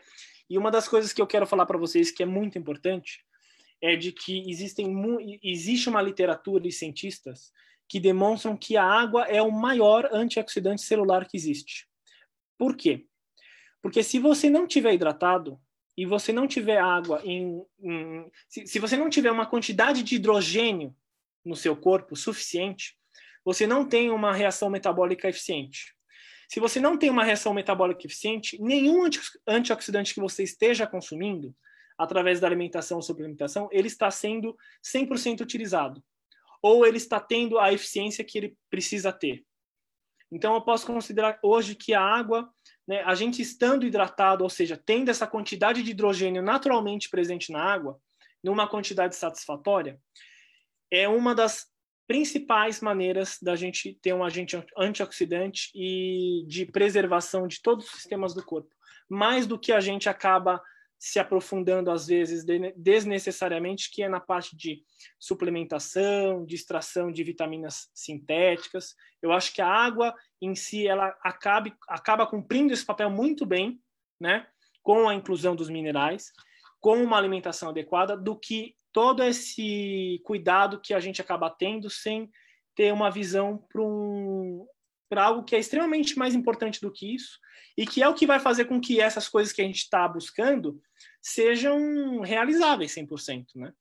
[0.50, 3.24] E uma das coisas que eu quero falar para vocês que é muito importante
[3.82, 4.90] é de que existem
[5.44, 7.52] existe uma literatura de cientistas
[7.88, 11.88] que demonstram que a água é o maior antioxidante celular que existe.
[12.58, 13.06] Por quê?
[13.82, 15.60] Porque se você não tiver hidratado
[15.98, 20.16] e você não tiver água em, em se, se você não tiver uma quantidade de
[20.16, 20.96] hidrogênio
[21.44, 22.98] no seu corpo suficiente,
[23.44, 25.96] você não tem uma reação metabólica eficiente.
[26.50, 29.08] Se você não tem uma reação metabólica eficiente, nenhum
[29.48, 31.56] antioxidante que você esteja consumindo,
[31.96, 36.04] através da alimentação ou suplementação, ele está sendo 100% utilizado.
[36.60, 39.46] Ou ele está tendo a eficiência que ele precisa ter.
[40.32, 42.50] Então, eu posso considerar hoje que a água,
[42.88, 47.62] né, a gente estando hidratado, ou seja, tendo essa quantidade de hidrogênio naturalmente presente na
[47.62, 48.00] água,
[48.44, 50.00] numa quantidade satisfatória,
[50.92, 51.68] é uma das
[52.10, 58.34] principais maneiras da gente ter um agente antioxidante e de preservação de todos os sistemas
[58.34, 58.74] do corpo.
[59.08, 60.60] Mais do que a gente acaba
[60.98, 62.44] se aprofundando às vezes
[62.76, 64.82] desnecessariamente, que é na parte de
[65.20, 68.96] suplementação, de extração de vitaminas sintéticas.
[69.22, 70.12] Eu acho que a água
[70.42, 73.80] em si ela acaba, acaba cumprindo esse papel muito bem,
[74.20, 74.48] né,
[74.82, 76.32] com a inclusão dos minerais,
[76.80, 82.30] com uma alimentação adequada, do que todo esse cuidado que a gente acaba tendo sem
[82.76, 84.66] ter uma visão para um,
[85.10, 87.40] para algo que é extremamente mais importante do que isso
[87.78, 90.08] e que é o que vai fazer com que essas coisas que a gente está
[90.08, 90.82] buscando
[91.22, 93.74] sejam realizáveis 100%, né?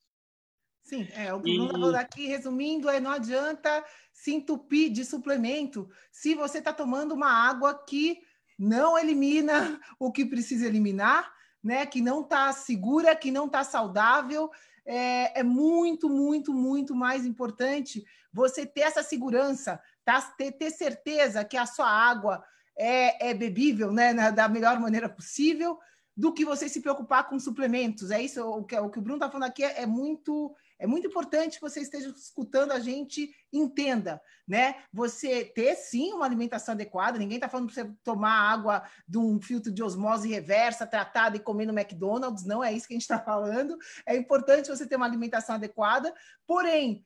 [0.82, 6.34] Sim, é, o Bruno falou aqui, resumindo, é não adianta se entupir de suplemento se
[6.34, 8.18] você está tomando uma água que
[8.58, 11.30] não elimina o que precisa eliminar,
[11.62, 11.84] né?
[11.84, 14.50] Que não está segura, que não está saudável.
[14.90, 20.20] É, é muito, muito, muito mais importante você ter essa segurança, tá?
[20.20, 22.42] ter, ter certeza que a sua água
[22.76, 24.12] é, é bebível né?
[24.12, 25.78] Na, da melhor maneira possível,
[26.16, 28.10] do que você se preocupar com suplementos.
[28.10, 30.86] É isso, o que, o, que o Bruno está falando aqui é, é, muito é
[30.86, 34.76] muito importante que você esteja escutando a gente, entenda, né?
[34.92, 39.40] Você ter sim uma alimentação adequada, ninguém está falando para você tomar água de um
[39.40, 43.02] filtro de osmose reversa, tratada e comer no McDonald's, não é isso que a gente
[43.02, 43.76] está falando.
[44.06, 46.14] É importante você ter uma alimentação adequada,
[46.46, 47.04] porém,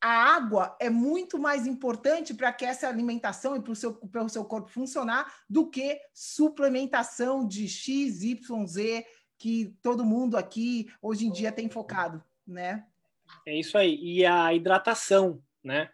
[0.00, 3.98] a água é muito mais importante para que essa alimentação e para o seu,
[4.28, 9.04] seu corpo funcionar do que suplementação de X, Y, Z
[9.38, 12.86] que todo mundo aqui hoje em dia tem focado, né?
[13.48, 13.98] É isso aí.
[14.02, 15.88] E a hidratação, né?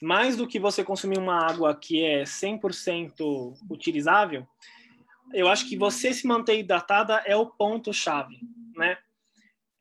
[0.00, 4.46] Mais do que você consumir uma água que é 100% utilizável,
[5.34, 8.38] eu acho que você se manter hidratada é o ponto chave,
[8.74, 8.96] né?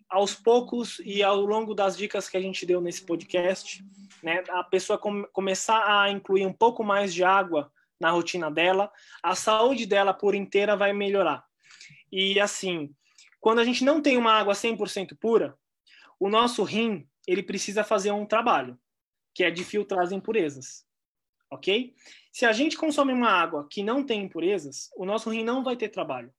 [0.09, 3.84] aos poucos e ao longo das dicas que a gente deu nesse podcast,
[4.23, 8.91] né, a pessoa com, começar a incluir um pouco mais de água na rotina dela,
[9.21, 11.43] a saúde dela por inteira vai melhorar.
[12.11, 12.89] E assim,
[13.39, 15.57] quando a gente não tem uma água 100% pura,
[16.19, 18.80] o nosso rim, ele precisa fazer um trabalho,
[19.34, 20.85] que é de filtrar as impurezas.
[21.49, 21.95] OK?
[22.31, 25.76] Se a gente consome uma água que não tem impurezas, o nosso rim não vai
[25.76, 26.34] ter trabalho.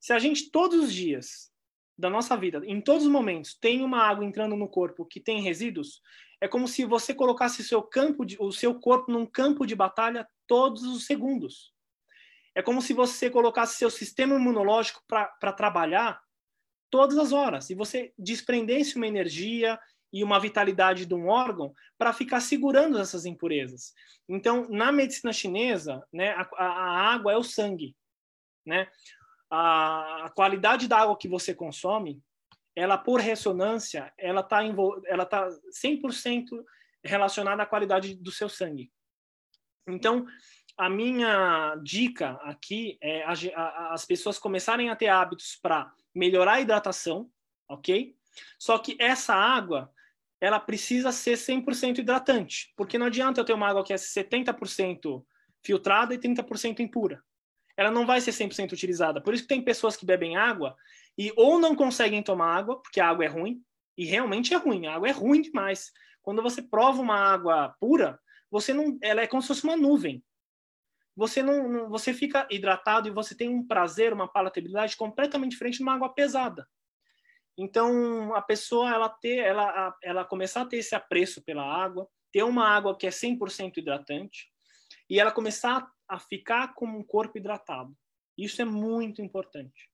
[0.00, 1.50] Se a gente todos os dias
[1.96, 5.42] da nossa vida, em todos os momentos, tem uma água entrando no corpo que tem
[5.42, 6.00] resíduos,
[6.40, 10.28] é como se você colocasse seu campo de, o seu corpo num campo de batalha
[10.46, 11.72] todos os segundos.
[12.54, 16.20] É como se você colocasse seu sistema imunológico para trabalhar
[16.90, 19.78] todas as horas e você desprendesse uma energia
[20.12, 23.92] e uma vitalidade de um órgão para ficar segurando essas impurezas.
[24.28, 27.94] Então, na medicina chinesa, né, a, a água é o sangue,
[28.64, 28.88] né?
[29.50, 32.22] a, qualidade da água que você consome,
[32.76, 34.60] ela por ressonância, ela está
[35.06, 35.48] ela tá
[35.84, 36.64] 100%
[37.02, 38.90] relacionada à qualidade do seu sangue.
[39.88, 40.26] Então,
[40.76, 46.54] a minha dica aqui é a, a, as pessoas começarem a ter hábitos para melhorar
[46.54, 47.30] a hidratação,
[47.68, 48.14] ok?
[48.58, 49.90] Só que essa água,
[50.40, 55.24] ela precisa ser 100% hidratante, porque não adianta eu ter uma água que é 70%
[55.62, 57.22] filtrada e 30% impura
[57.78, 59.20] ela não vai ser 100% utilizada.
[59.20, 60.74] Por isso que tem pessoas que bebem água
[61.16, 63.62] e ou não conseguem tomar água, porque a água é ruim,
[63.96, 65.92] e realmente é ruim, a água é ruim demais.
[66.20, 68.18] Quando você prova uma água pura,
[68.50, 70.24] você não, ela é como se fosse uma nuvem.
[71.18, 75.78] Você não, não você fica hidratado e você tem um prazer, uma palatabilidade completamente diferente
[75.78, 76.64] de uma água pesada.
[77.58, 82.44] Então, a pessoa ela ter, ela, ela começar a ter esse apreço pela água, ter
[82.44, 84.46] uma água que é 100% hidratante
[85.10, 87.92] e ela começar a ficar com um corpo hidratado.
[88.36, 89.90] Isso é muito importante.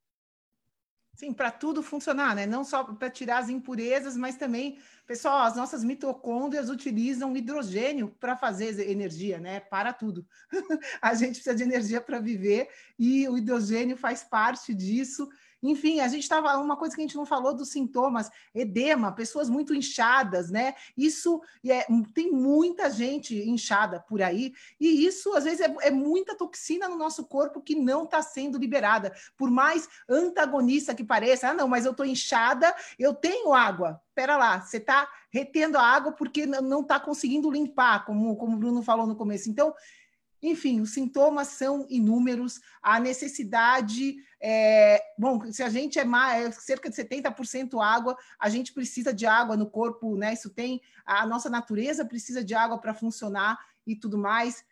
[1.15, 2.45] Sim, para tudo funcionar, né?
[2.45, 8.36] Não só para tirar as impurezas, mas também, pessoal, as nossas mitocôndrias utilizam hidrogênio para
[8.36, 9.61] fazer energia, né?
[9.61, 10.27] Para tudo.
[11.01, 12.69] a gente precisa de energia para viver
[12.99, 15.28] e o hidrogênio faz parte disso.
[15.65, 16.59] Enfim, a gente estava.
[16.59, 20.74] Uma coisa que a gente não falou dos sintomas: edema, pessoas muito inchadas, né?
[20.95, 26.36] Isso é, tem muita gente inchada por aí, e isso às vezes é, é muita
[26.36, 29.15] toxina no nosso corpo que não está sendo liberada.
[29.39, 34.03] Por mais antagonista que pareça, ah, não, mas eu estou inchada, eu tenho água.
[34.15, 38.59] Pera lá, você está retendo a água porque não está conseguindo limpar, como, como o
[38.59, 39.51] Bruno falou no começo.
[39.51, 39.74] Então,
[40.45, 44.16] enfim, os sintomas são inúmeros, a necessidade.
[44.39, 49.12] É, bom, se a gente é, mais, é cerca de 70% água, a gente precisa
[49.12, 50.35] de água no corpo, né?
[50.35, 50.83] Isso tem.
[51.07, 54.62] A nossa natureza precisa de água para funcionar e tudo mais.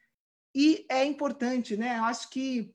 [0.54, 1.98] E é importante, né?
[1.98, 2.70] Eu acho que.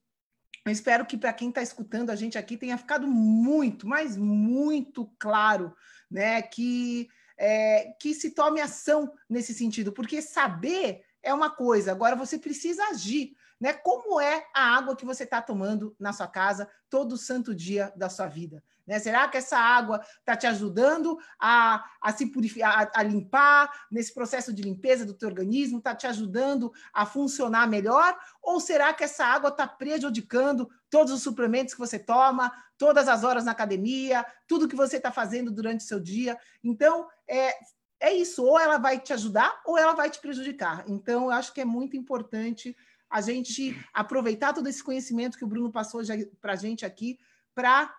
[0.66, 5.06] Eu espero que para quem está escutando a gente aqui tenha ficado muito, mas muito
[5.20, 5.72] claro,
[6.10, 6.42] né?
[6.42, 7.08] Que,
[7.38, 12.84] é, que se tome ação nesse sentido, porque saber é uma coisa, agora você precisa
[12.86, 13.36] agir.
[13.60, 13.74] Né?
[13.74, 18.08] Como é a água que você está tomando na sua casa todo santo dia da
[18.08, 18.64] sua vida?
[18.86, 19.00] Né?
[19.00, 24.14] Será que essa água está te ajudando a, a se purificar, a, a, limpar nesse
[24.14, 25.80] processo de limpeza do teu organismo?
[25.80, 28.16] Está te ajudando a funcionar melhor?
[28.42, 33.24] Ou será que essa água está prejudicando todos os suplementos que você toma, todas as
[33.24, 36.38] horas na academia, tudo que você está fazendo durante o seu dia?
[36.64, 37.56] Então, é,
[38.00, 40.84] é isso, ou ela vai te ajudar ou ela vai te prejudicar.
[40.88, 42.76] Então, eu acho que é muito importante
[43.10, 46.02] a gente aproveitar todo esse conhecimento que o Bruno passou
[46.42, 47.18] para a gente aqui
[47.56, 47.94] para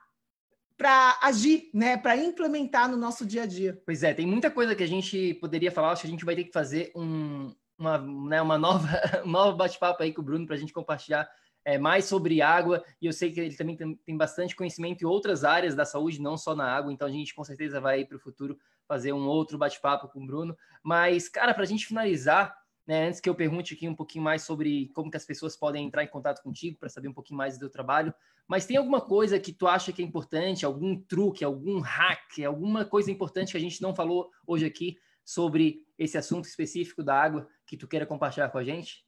[0.76, 3.82] para agir, né, para implementar no nosso dia a dia.
[3.84, 6.36] Pois é, tem muita coisa que a gente poderia falar, acho que a gente vai
[6.36, 8.86] ter que fazer um, uma, né, uma nova,
[9.26, 11.28] um novo bate-papo aí com o Bruno para a gente compartilhar
[11.64, 15.04] é, mais sobre água, e eu sei que ele também tem, tem bastante conhecimento em
[15.04, 18.16] outras áreas da saúde, não só na água, então a gente com certeza vai para
[18.16, 18.56] o futuro
[18.88, 20.56] fazer um outro bate-papo com o Bruno.
[20.82, 22.56] Mas, cara, para a gente finalizar,
[22.86, 25.86] né, antes que eu pergunte aqui um pouquinho mais sobre como que as pessoas podem
[25.86, 28.14] entrar em contato contigo para saber um pouquinho mais do teu trabalho,
[28.48, 32.86] mas tem alguma coisa que tu acha que é importante, algum truque, algum hack, alguma
[32.86, 37.46] coisa importante que a gente não falou hoje aqui sobre esse assunto específico da água
[37.66, 39.04] que tu queira compartilhar com a gente?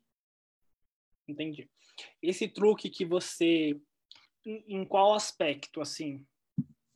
[1.27, 1.71] Entendi.
[2.23, 3.81] Esse truque que você
[4.45, 6.27] em qual aspecto assim?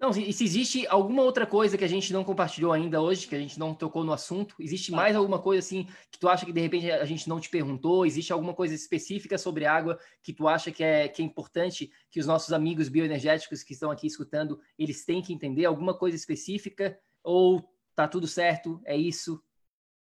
[0.05, 3.35] Não, e se existe alguma outra coisa que a gente não compartilhou ainda hoje, que
[3.35, 4.99] a gente não tocou no assunto, existe tá.
[4.99, 8.05] mais alguma coisa assim que tu acha que de repente a gente não te perguntou?
[8.05, 12.21] Existe alguma coisa específica sobre água que tu acha que é, que é importante que
[12.21, 15.65] os nossos amigos bioenergéticos que estão aqui escutando, eles têm que entender?
[15.65, 17.01] Alguma coisa específica?
[17.23, 18.83] Ou tá tudo certo?
[18.85, 19.43] É isso?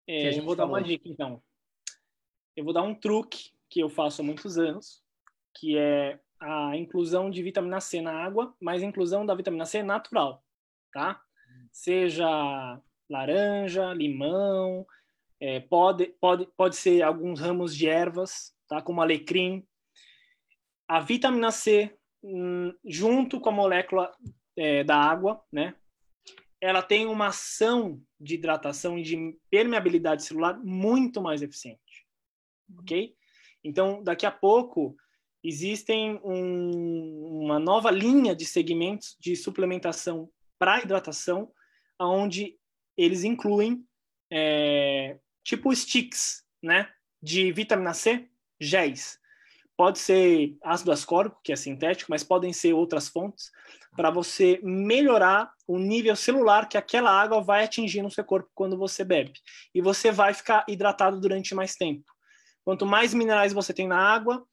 [0.08, 1.40] É, eu vou dar uma dica então.
[2.56, 5.04] Eu vou dar um truque que eu faço há muitos anos,
[5.54, 10.44] que é a inclusão de vitamina C na água, mas inclusão da vitamina C natural,
[10.92, 11.20] tá?
[11.72, 14.86] Seja laranja, limão,
[15.40, 18.82] é, pode, pode, pode ser alguns ramos de ervas, tá?
[18.82, 19.66] Como alecrim.
[20.86, 24.12] A vitamina C, hum, junto com a molécula
[24.56, 25.74] é, da água, né?
[26.60, 32.06] Ela tem uma ação de hidratação e de permeabilidade celular muito mais eficiente,
[32.78, 33.14] ok?
[33.62, 34.96] Então, daqui a pouco,
[35.44, 41.52] existem um, uma nova linha de segmentos de suplementação para hidratação,
[42.00, 42.56] onde
[42.96, 43.84] eles incluem
[44.32, 46.88] é, tipo sticks, né,
[47.22, 48.26] de vitamina C,
[48.58, 49.18] géis.
[49.76, 53.50] Pode ser ácido ascórbico, que é sintético, mas podem ser outras fontes,
[53.96, 58.78] para você melhorar o nível celular que aquela água vai atingir no seu corpo quando
[58.78, 59.32] você bebe.
[59.74, 62.04] E você vai ficar hidratado durante mais tempo.
[62.64, 64.46] Quanto mais minerais você tem na água,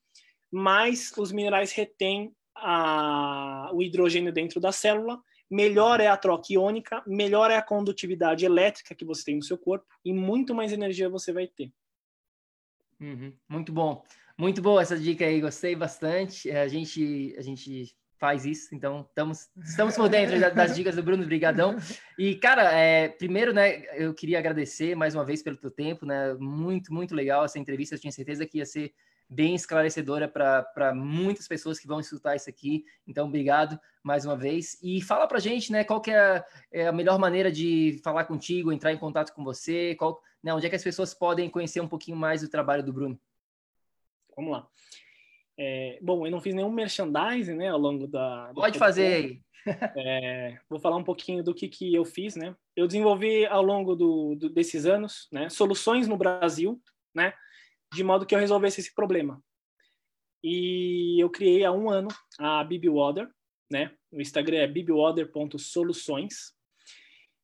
[0.52, 5.18] mais os minerais retêm a, o hidrogênio dentro da célula,
[5.50, 9.58] melhor é a troca iônica, melhor é a condutividade elétrica que você tem no seu
[9.58, 11.72] corpo e muito mais energia você vai ter.
[13.00, 14.04] Uhum, muito bom.
[14.38, 16.50] Muito boa essa dica aí, gostei bastante.
[16.50, 21.02] É, a gente, a gente faz isso, então estamos, estamos por dentro das dicas do
[21.02, 21.76] Bruno, brigadão.
[22.16, 26.34] E, cara, é, primeiro, né, eu queria agradecer mais uma vez pelo teu tempo, né,
[26.34, 28.94] muito, muito legal essa entrevista, eu tinha certeza que ia ser
[29.28, 32.84] bem esclarecedora para muitas pessoas que vão escutar isso aqui.
[33.06, 34.78] Então, obrigado mais uma vez.
[34.82, 38.72] E fala para gente, né, qual que é, é a melhor maneira de falar contigo,
[38.72, 41.88] entrar em contato com você, qual, né, onde é que as pessoas podem conhecer um
[41.88, 43.18] pouquinho mais do trabalho do Bruno?
[44.36, 44.68] Vamos lá.
[45.56, 48.50] É, bom, eu não fiz nenhum merchandising, né, ao longo da.
[48.54, 49.42] Pode fazer aí.
[49.96, 52.56] É, vou falar um pouquinho do que, que eu fiz, né?
[52.74, 56.82] Eu desenvolvi ao longo do, do, desses anos, né, soluções no Brasil,
[57.14, 57.32] né,
[57.92, 59.42] de modo que eu resolvesse esse problema.
[60.42, 62.08] E eu criei há um ano
[62.38, 63.30] a BibWater,
[63.70, 63.94] né?
[64.10, 66.52] O Instagram é bibwater.soluções,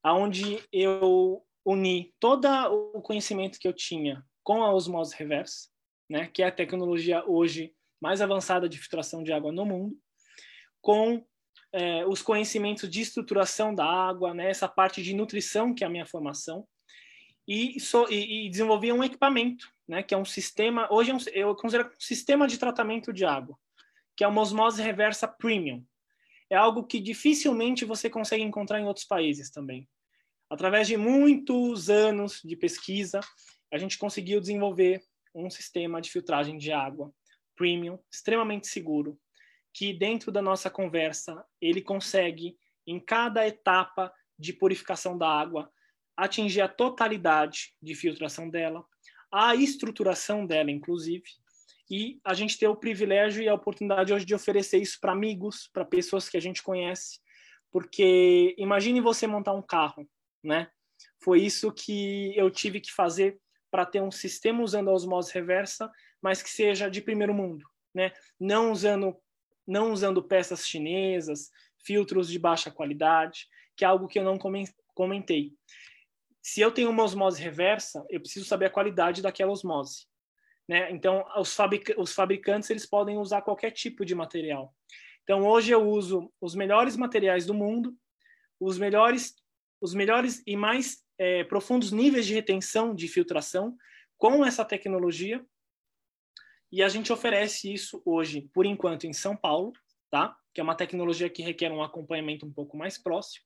[0.03, 2.47] aonde eu uni todo
[2.95, 5.69] o conhecimento que eu tinha com a osmose reversa,
[6.09, 9.95] né, que é a tecnologia hoje mais avançada de filtração de água no mundo,
[10.81, 11.23] com
[11.73, 15.91] é, os conhecimentos de estruturação da água, né, essa parte de nutrição, que é a
[15.91, 16.67] minha formação,
[17.47, 21.19] e, so, e, e desenvolvi um equipamento, né, que é um sistema, hoje é um,
[21.33, 23.59] eu considero um sistema de tratamento de água,
[24.17, 25.85] que é uma osmose reversa premium.
[26.51, 29.89] É algo que dificilmente você consegue encontrar em outros países também.
[30.51, 33.21] Através de muitos anos de pesquisa,
[33.73, 35.03] a gente conseguiu desenvolver
[35.35, 37.13] um sistema de filtragem de água
[37.55, 39.19] premium, extremamente seguro,
[39.75, 42.57] que dentro da nossa conversa ele consegue,
[42.87, 45.71] em cada etapa de purificação da água,
[46.17, 48.85] atingir a totalidade de filtração dela,
[49.31, 51.25] a estruturação dela, inclusive,
[51.91, 55.69] e a gente ter o privilégio e a oportunidade hoje de oferecer isso para amigos,
[55.73, 57.19] para pessoas que a gente conhece,
[57.71, 60.09] porque imagine você montar um carro,
[60.43, 60.69] né?
[61.23, 63.39] Foi isso que eu tive que fazer
[63.71, 65.91] para ter um sistema usando a osmose reversa,
[66.21, 67.65] mas que seja de primeiro mundo,
[67.95, 68.13] né?
[68.39, 69.17] Não usando
[69.67, 71.51] não usando peças chinesas,
[71.85, 73.47] filtros de baixa qualidade,
[73.77, 74.39] que é algo que eu não
[74.95, 75.53] comentei.
[76.43, 80.07] Se eu tenho uma osmose reversa, eu preciso saber a qualidade daquela osmose.
[80.69, 80.91] Né?
[80.91, 84.75] Então, os, fabric os fabricantes eles podem usar qualquer tipo de material.
[85.23, 87.97] Então, hoje eu uso os melhores materiais do mundo,
[88.61, 89.35] os melhores,
[89.81, 93.77] os melhores e mais é, profundos níveis de retenção de filtração
[94.17, 95.45] com essa tecnologia.
[96.71, 99.73] E a gente oferece isso hoje, por enquanto, em São Paulo,
[100.11, 100.37] tá?
[100.53, 103.45] Que é uma tecnologia que requer um acompanhamento um pouco mais próximo,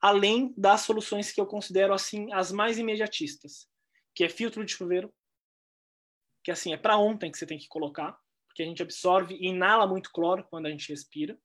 [0.00, 3.68] além das soluções que eu considero assim as mais imediatistas,
[4.14, 5.12] que é filtro de chuveiro,
[6.44, 9.48] que assim é para ontem que você tem que colocar, porque a gente absorve e
[9.48, 11.38] inala muito cloro quando a gente respira,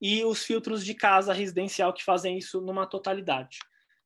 [0.00, 3.58] e os filtros de casa residencial que fazem isso numa totalidade.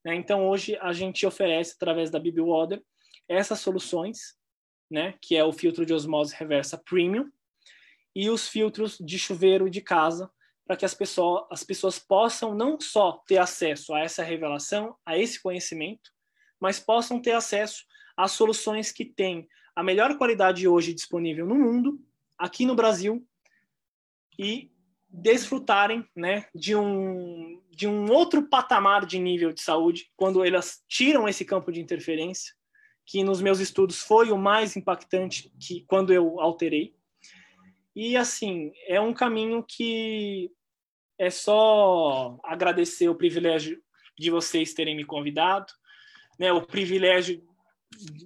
[0.04, 0.14] Né?
[0.14, 2.82] Então, hoje a gente oferece, através da BibWater,
[3.28, 4.36] essas soluções,
[4.90, 5.14] né?
[5.20, 7.30] que é o filtro de osmose reversa premium,
[8.14, 10.30] e os filtros de chuveiro de casa,
[10.70, 15.18] para que as pessoas, as pessoas possam não só ter acesso a essa revelação, a
[15.18, 16.12] esse conhecimento,
[16.60, 17.84] mas possam ter acesso
[18.16, 22.00] às soluções que têm a melhor qualidade hoje disponível no mundo,
[22.38, 23.26] aqui no Brasil,
[24.38, 24.70] e
[25.08, 31.28] desfrutarem né, de, um, de um outro patamar de nível de saúde quando elas tiram
[31.28, 32.54] esse campo de interferência,
[33.04, 36.94] que nos meus estudos foi o mais impactante que quando eu alterei.
[37.96, 40.48] E assim, é um caminho que
[41.20, 43.78] é só agradecer o privilégio
[44.18, 45.70] de vocês terem me convidado,
[46.38, 47.42] né, o privilégio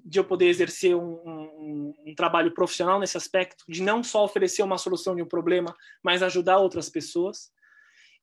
[0.04, 4.62] de eu poder exercer um, um, um, trabalho profissional nesse aspecto, de não só oferecer
[4.62, 7.50] uma solução de um problema, mas ajudar outras pessoas.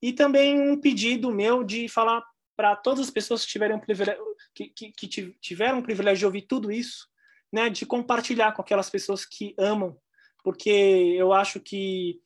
[0.01, 2.23] E também um pedido meu de falar
[2.55, 4.23] para todas as pessoas que privilégio,
[4.55, 7.09] que, que, que tiveram o privilégio de ouvir tudo isso,
[7.51, 9.97] né, de compartilhar com aquelas pessoas que amam,
[10.41, 10.69] porque
[11.17, 12.21] eu acho que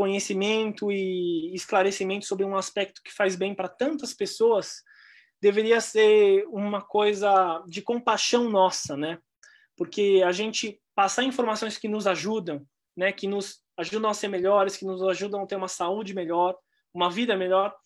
[0.00, 4.82] conhecimento e esclarecimento sobre um aspecto que faz bem para tantas pessoas
[5.42, 9.18] deveria ser uma coisa de compaixão nossa, né?
[9.76, 12.66] Porque a gente passar informações que nos ajudam,
[12.96, 16.56] né, que nos ajudam a ser melhores, que nos ajudam a ter uma saúde melhor,
[16.94, 17.76] uma vida melhor,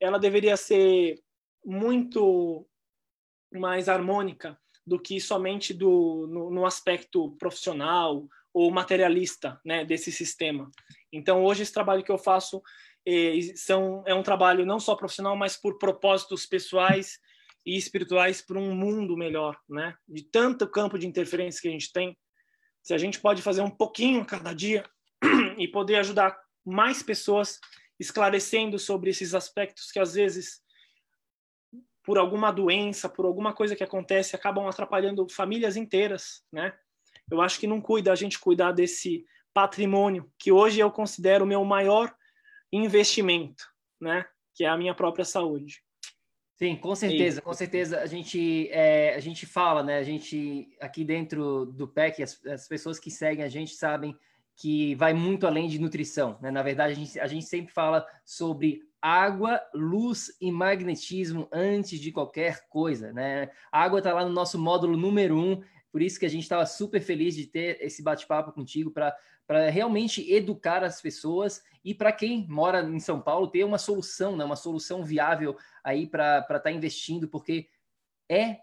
[0.00, 1.20] ela deveria ser
[1.62, 2.66] muito
[3.52, 10.70] mais harmônica do que somente do, no, no aspecto profissional ou materialista né, desse sistema.
[11.12, 12.62] Então, hoje, esse trabalho que eu faço
[13.56, 17.18] são, é um trabalho não só profissional, mas por propósitos pessoais
[17.64, 19.94] e espirituais para um mundo melhor, né?
[20.08, 22.16] De tanto campo de interferência que a gente tem,
[22.82, 24.84] se a gente pode fazer um pouquinho cada dia
[25.58, 27.58] e poder ajudar mais pessoas
[27.98, 30.62] esclarecendo sobre esses aspectos que às vezes
[32.02, 36.76] por alguma doença, por alguma coisa que acontece, acabam atrapalhando famílias inteiras, né?
[37.30, 41.48] Eu acho que não cuida a gente cuidar desse patrimônio que hoje eu considero o
[41.48, 42.12] meu maior
[42.72, 43.64] investimento,
[44.00, 44.24] né?
[44.54, 45.82] Que é a minha própria saúde.
[46.54, 48.00] Sim, com certeza, com certeza.
[48.00, 49.96] A gente, é, a gente fala, né?
[49.96, 54.14] A gente, aqui dentro do PEC, as, as, pessoas que seguem a gente sabem
[54.54, 56.50] que vai muito além de nutrição, né?
[56.50, 62.12] Na verdade, a gente, a gente sempre fala sobre água, luz e magnetismo antes de
[62.12, 63.48] qualquer coisa, né?
[63.72, 66.64] A água está lá no nosso módulo número um, Por isso que a gente estava
[66.66, 72.46] super feliz de ter esse bate-papo contigo para realmente educar as pessoas e para quem
[72.48, 74.44] mora em São Paulo ter uma solução, né?
[74.44, 77.68] uma solução viável aí para estar tá investindo, porque
[78.30, 78.58] é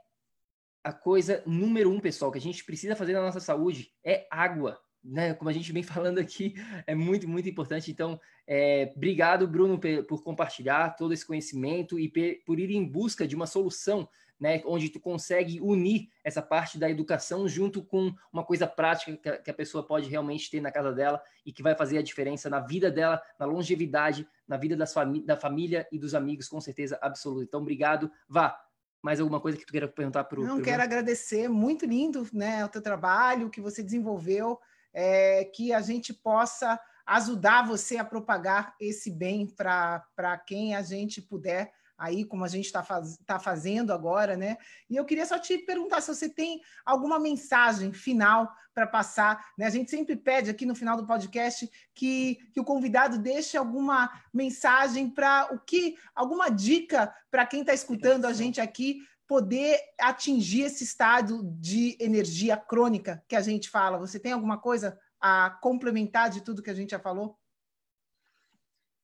[0.83, 4.79] a coisa número um, pessoal, que a gente precisa fazer na nossa saúde é água.
[5.03, 6.55] Né, como a gente vem falando aqui,
[6.85, 7.91] é muito, muito importante.
[7.91, 12.11] Então, é, obrigado, Bruno, por compartilhar todo esse conhecimento e
[12.45, 14.07] por ir em busca de uma solução
[14.39, 19.49] né, onde tu consegue unir essa parte da educação junto com uma coisa prática que
[19.49, 22.59] a, pessoa pode realmente ter na casa dela e que vai fazer a diferença na
[22.59, 26.99] vida dela, na longevidade, na vida das fami da família e dos amigos, com certeza
[27.01, 27.45] absoluta.
[27.45, 28.11] Então, obrigado.
[28.29, 28.59] Vá,
[29.01, 32.63] mais alguma coisa que tu queira perguntar para o Não, quero agradecer, muito lindo né,
[32.63, 34.59] o teu trabalho que você desenvolveu,
[34.93, 41.21] é, que a gente possa ajudar você a propagar esse bem para quem a gente
[41.21, 44.57] puder aí, como a gente está faz, tá fazendo agora, né?
[44.89, 49.65] E eu queria só te perguntar se você tem alguma mensagem final para passar, né?
[49.65, 54.09] A gente sempre pede aqui no final do podcast que, que o convidado deixe alguma
[54.31, 60.61] mensagem para o que, alguma dica para quem está escutando a gente aqui poder atingir
[60.61, 63.97] esse estado de energia crônica que a gente fala.
[63.97, 67.37] Você tem alguma coisa a complementar de tudo que a gente já falou?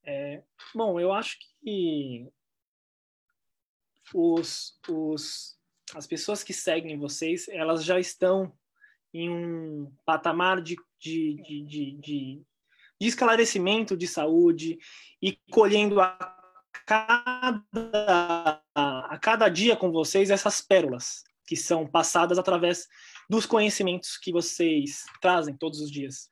[0.05, 0.43] É,
[0.73, 2.31] bom, eu acho que
[4.13, 5.57] os, os,
[5.95, 8.53] as pessoas que seguem vocês, elas já estão
[9.13, 12.41] em um patamar de, de, de, de, de,
[12.99, 14.77] de esclarecimento de saúde
[15.21, 16.17] e colhendo a
[16.85, 22.87] cada, a cada dia com vocês essas pérolas que são passadas através
[23.29, 26.29] dos conhecimentos que vocês trazem todos os dias.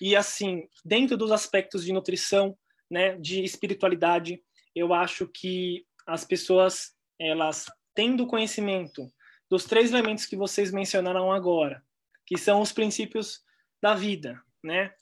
[0.00, 2.56] E assim, dentro dos aspectos de nutrição,
[2.90, 4.42] né, de espiritualidade,
[4.74, 9.10] eu acho que as pessoas elas tendo conhecimento
[9.50, 11.82] dos três elementos que vocês mencionaram agora,
[12.26, 13.42] que são os princípios
[13.82, 14.92] da vida, né?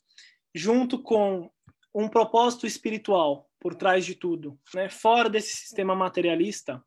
[0.55, 1.51] Junto com
[1.93, 4.89] um propósito espiritual por trás de tudo, né?
[4.89, 6.83] Fora desse sistema materialista,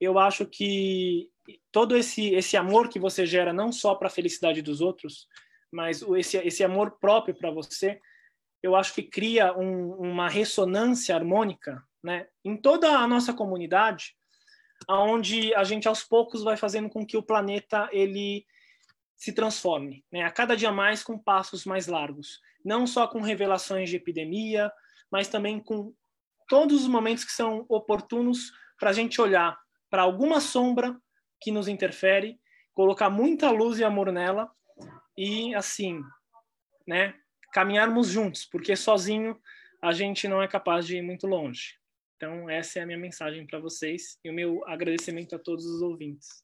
[0.00, 1.30] eu acho que
[1.72, 5.26] todo esse esse amor que você gera não só para a felicidade dos outros,
[5.70, 8.00] mas esse esse amor próprio para você,
[8.62, 12.28] eu acho que cria um, uma ressonância harmônica, né?
[12.44, 14.14] Em toda a nossa comunidade,
[14.88, 18.46] aonde a gente aos poucos vai fazendo com que o planeta ele
[19.16, 20.22] se transforme, né?
[20.22, 24.70] A cada dia mais com passos mais largos, não só com revelações de epidemia,
[25.10, 25.92] mas também com
[26.48, 29.58] todos os momentos que são oportunos para a gente olhar
[29.88, 31.00] para alguma sombra
[31.40, 32.38] que nos interfere,
[32.72, 34.50] colocar muita luz e amor nela
[35.16, 36.02] e assim,
[36.86, 37.14] né?
[37.52, 39.40] Caminharmos juntos, porque sozinho
[39.80, 41.78] a gente não é capaz de ir muito longe.
[42.24, 45.82] Então, essa é a minha mensagem para vocês e o meu agradecimento a todos os
[45.82, 46.42] ouvintes.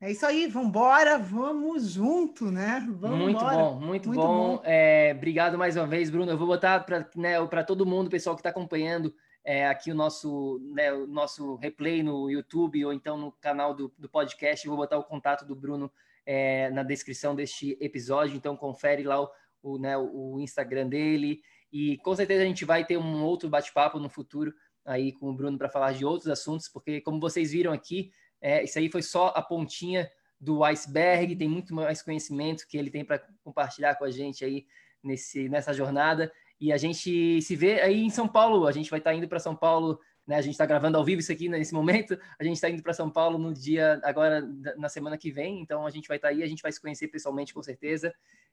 [0.00, 2.86] É isso aí, vamos embora, vamos junto, né?
[3.00, 3.56] Vamos muito embora.
[3.56, 4.56] bom, muito, muito bom.
[4.58, 4.62] bom.
[4.64, 6.30] É, obrigado mais uma vez, Bruno.
[6.30, 7.34] Eu vou botar para né,
[7.66, 9.12] todo mundo, pessoal que está acompanhando
[9.44, 13.92] é, aqui o nosso, né, o nosso replay no YouTube ou então no canal do,
[13.98, 14.64] do podcast.
[14.64, 15.90] Eu vou botar o contato do Bruno
[16.24, 18.36] é, na descrição deste episódio.
[18.36, 19.28] Então, confere lá o,
[19.64, 21.40] o, né, o Instagram dele.
[21.72, 24.52] E com certeza a gente vai ter um outro bate-papo no futuro
[24.84, 28.10] aí com o Bruno para falar de outros assuntos, porque como vocês viram aqui,
[28.40, 30.10] é, isso aí foi só a pontinha
[30.40, 34.66] do iceberg, tem muito mais conhecimento que ele tem para compartilhar com a gente aí
[35.02, 36.32] nesse, nessa jornada.
[36.60, 39.28] E a gente se vê aí em São Paulo, a gente vai estar tá indo
[39.28, 40.36] para São Paulo, né?
[40.36, 42.92] A gente está gravando ao vivo isso aqui nesse momento, a gente está indo para
[42.92, 44.42] São Paulo no dia agora
[44.76, 46.80] na semana que vem, então a gente vai estar tá aí, a gente vai se
[46.80, 48.12] conhecer pessoalmente com certeza.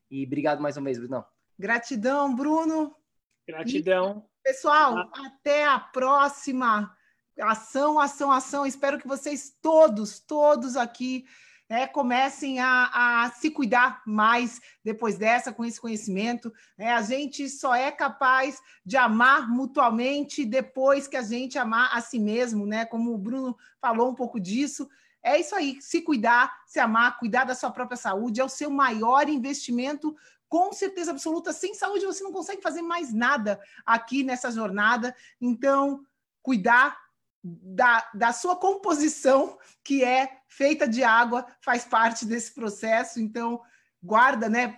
[0.10, 1.24] E obrigado mais uma vez, Bruno.
[1.58, 2.96] Gratidão, Bruno.
[3.50, 4.24] Gratidão.
[4.44, 5.10] Pessoal, ah.
[5.26, 6.96] até a próxima.
[7.40, 8.64] Ação, ação, ação.
[8.64, 11.26] Espero que vocês todos, todos aqui
[11.68, 16.54] né, comecem a, a, se cuidar mais depois dessa, com esse conhecimento.
[16.78, 16.94] Né?
[16.94, 22.20] A gente só é capaz de amar mutuamente depois que a gente amar a si
[22.20, 22.86] mesmo, né?
[22.86, 24.88] Como o Bruno falou um pouco disso.
[25.24, 28.70] É isso aí, se cuidar, se amar, cuidar da sua própria saúde é o seu
[28.70, 30.16] maior investimento
[30.50, 35.16] com certeza absoluta, sem saúde você não consegue fazer mais nada aqui nessa jornada.
[35.40, 36.04] Então,
[36.42, 36.98] cuidar
[37.42, 43.20] da, da sua composição, que é feita de água, faz parte desse processo.
[43.20, 43.62] Então,
[44.02, 44.78] guarda, né?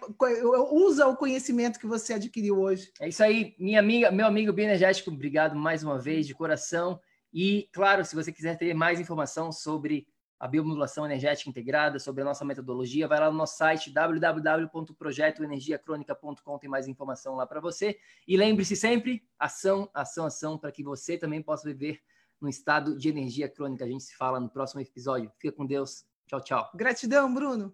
[0.72, 2.92] Usa o conhecimento que você adquiriu hoje.
[3.00, 7.00] É isso aí, minha amiga, meu amigo bioenergético, obrigado mais uma vez de coração.
[7.34, 10.06] E, claro, se você quiser ter mais informação sobre
[10.42, 16.68] a biomodulação energética integrada, sobre a nossa metodologia, vai lá no nosso site www.projetoenergiacronica.com, tem
[16.68, 17.96] mais informação lá para você.
[18.28, 22.00] E lembre-se sempre, ação, ação, ação, para que você também possa viver
[22.42, 23.86] no estado de energia crônica.
[23.86, 25.32] A gente se fala no próximo episódio.
[25.38, 26.06] Fica com Deus.
[26.26, 26.72] Tchau, tchau.
[26.74, 27.72] Gratidão, Bruno.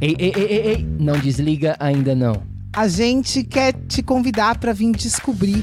[0.00, 2.50] Ei, ei, ei, ei, ei, não desliga ainda não.
[2.74, 5.62] A gente quer te convidar para vir descobrir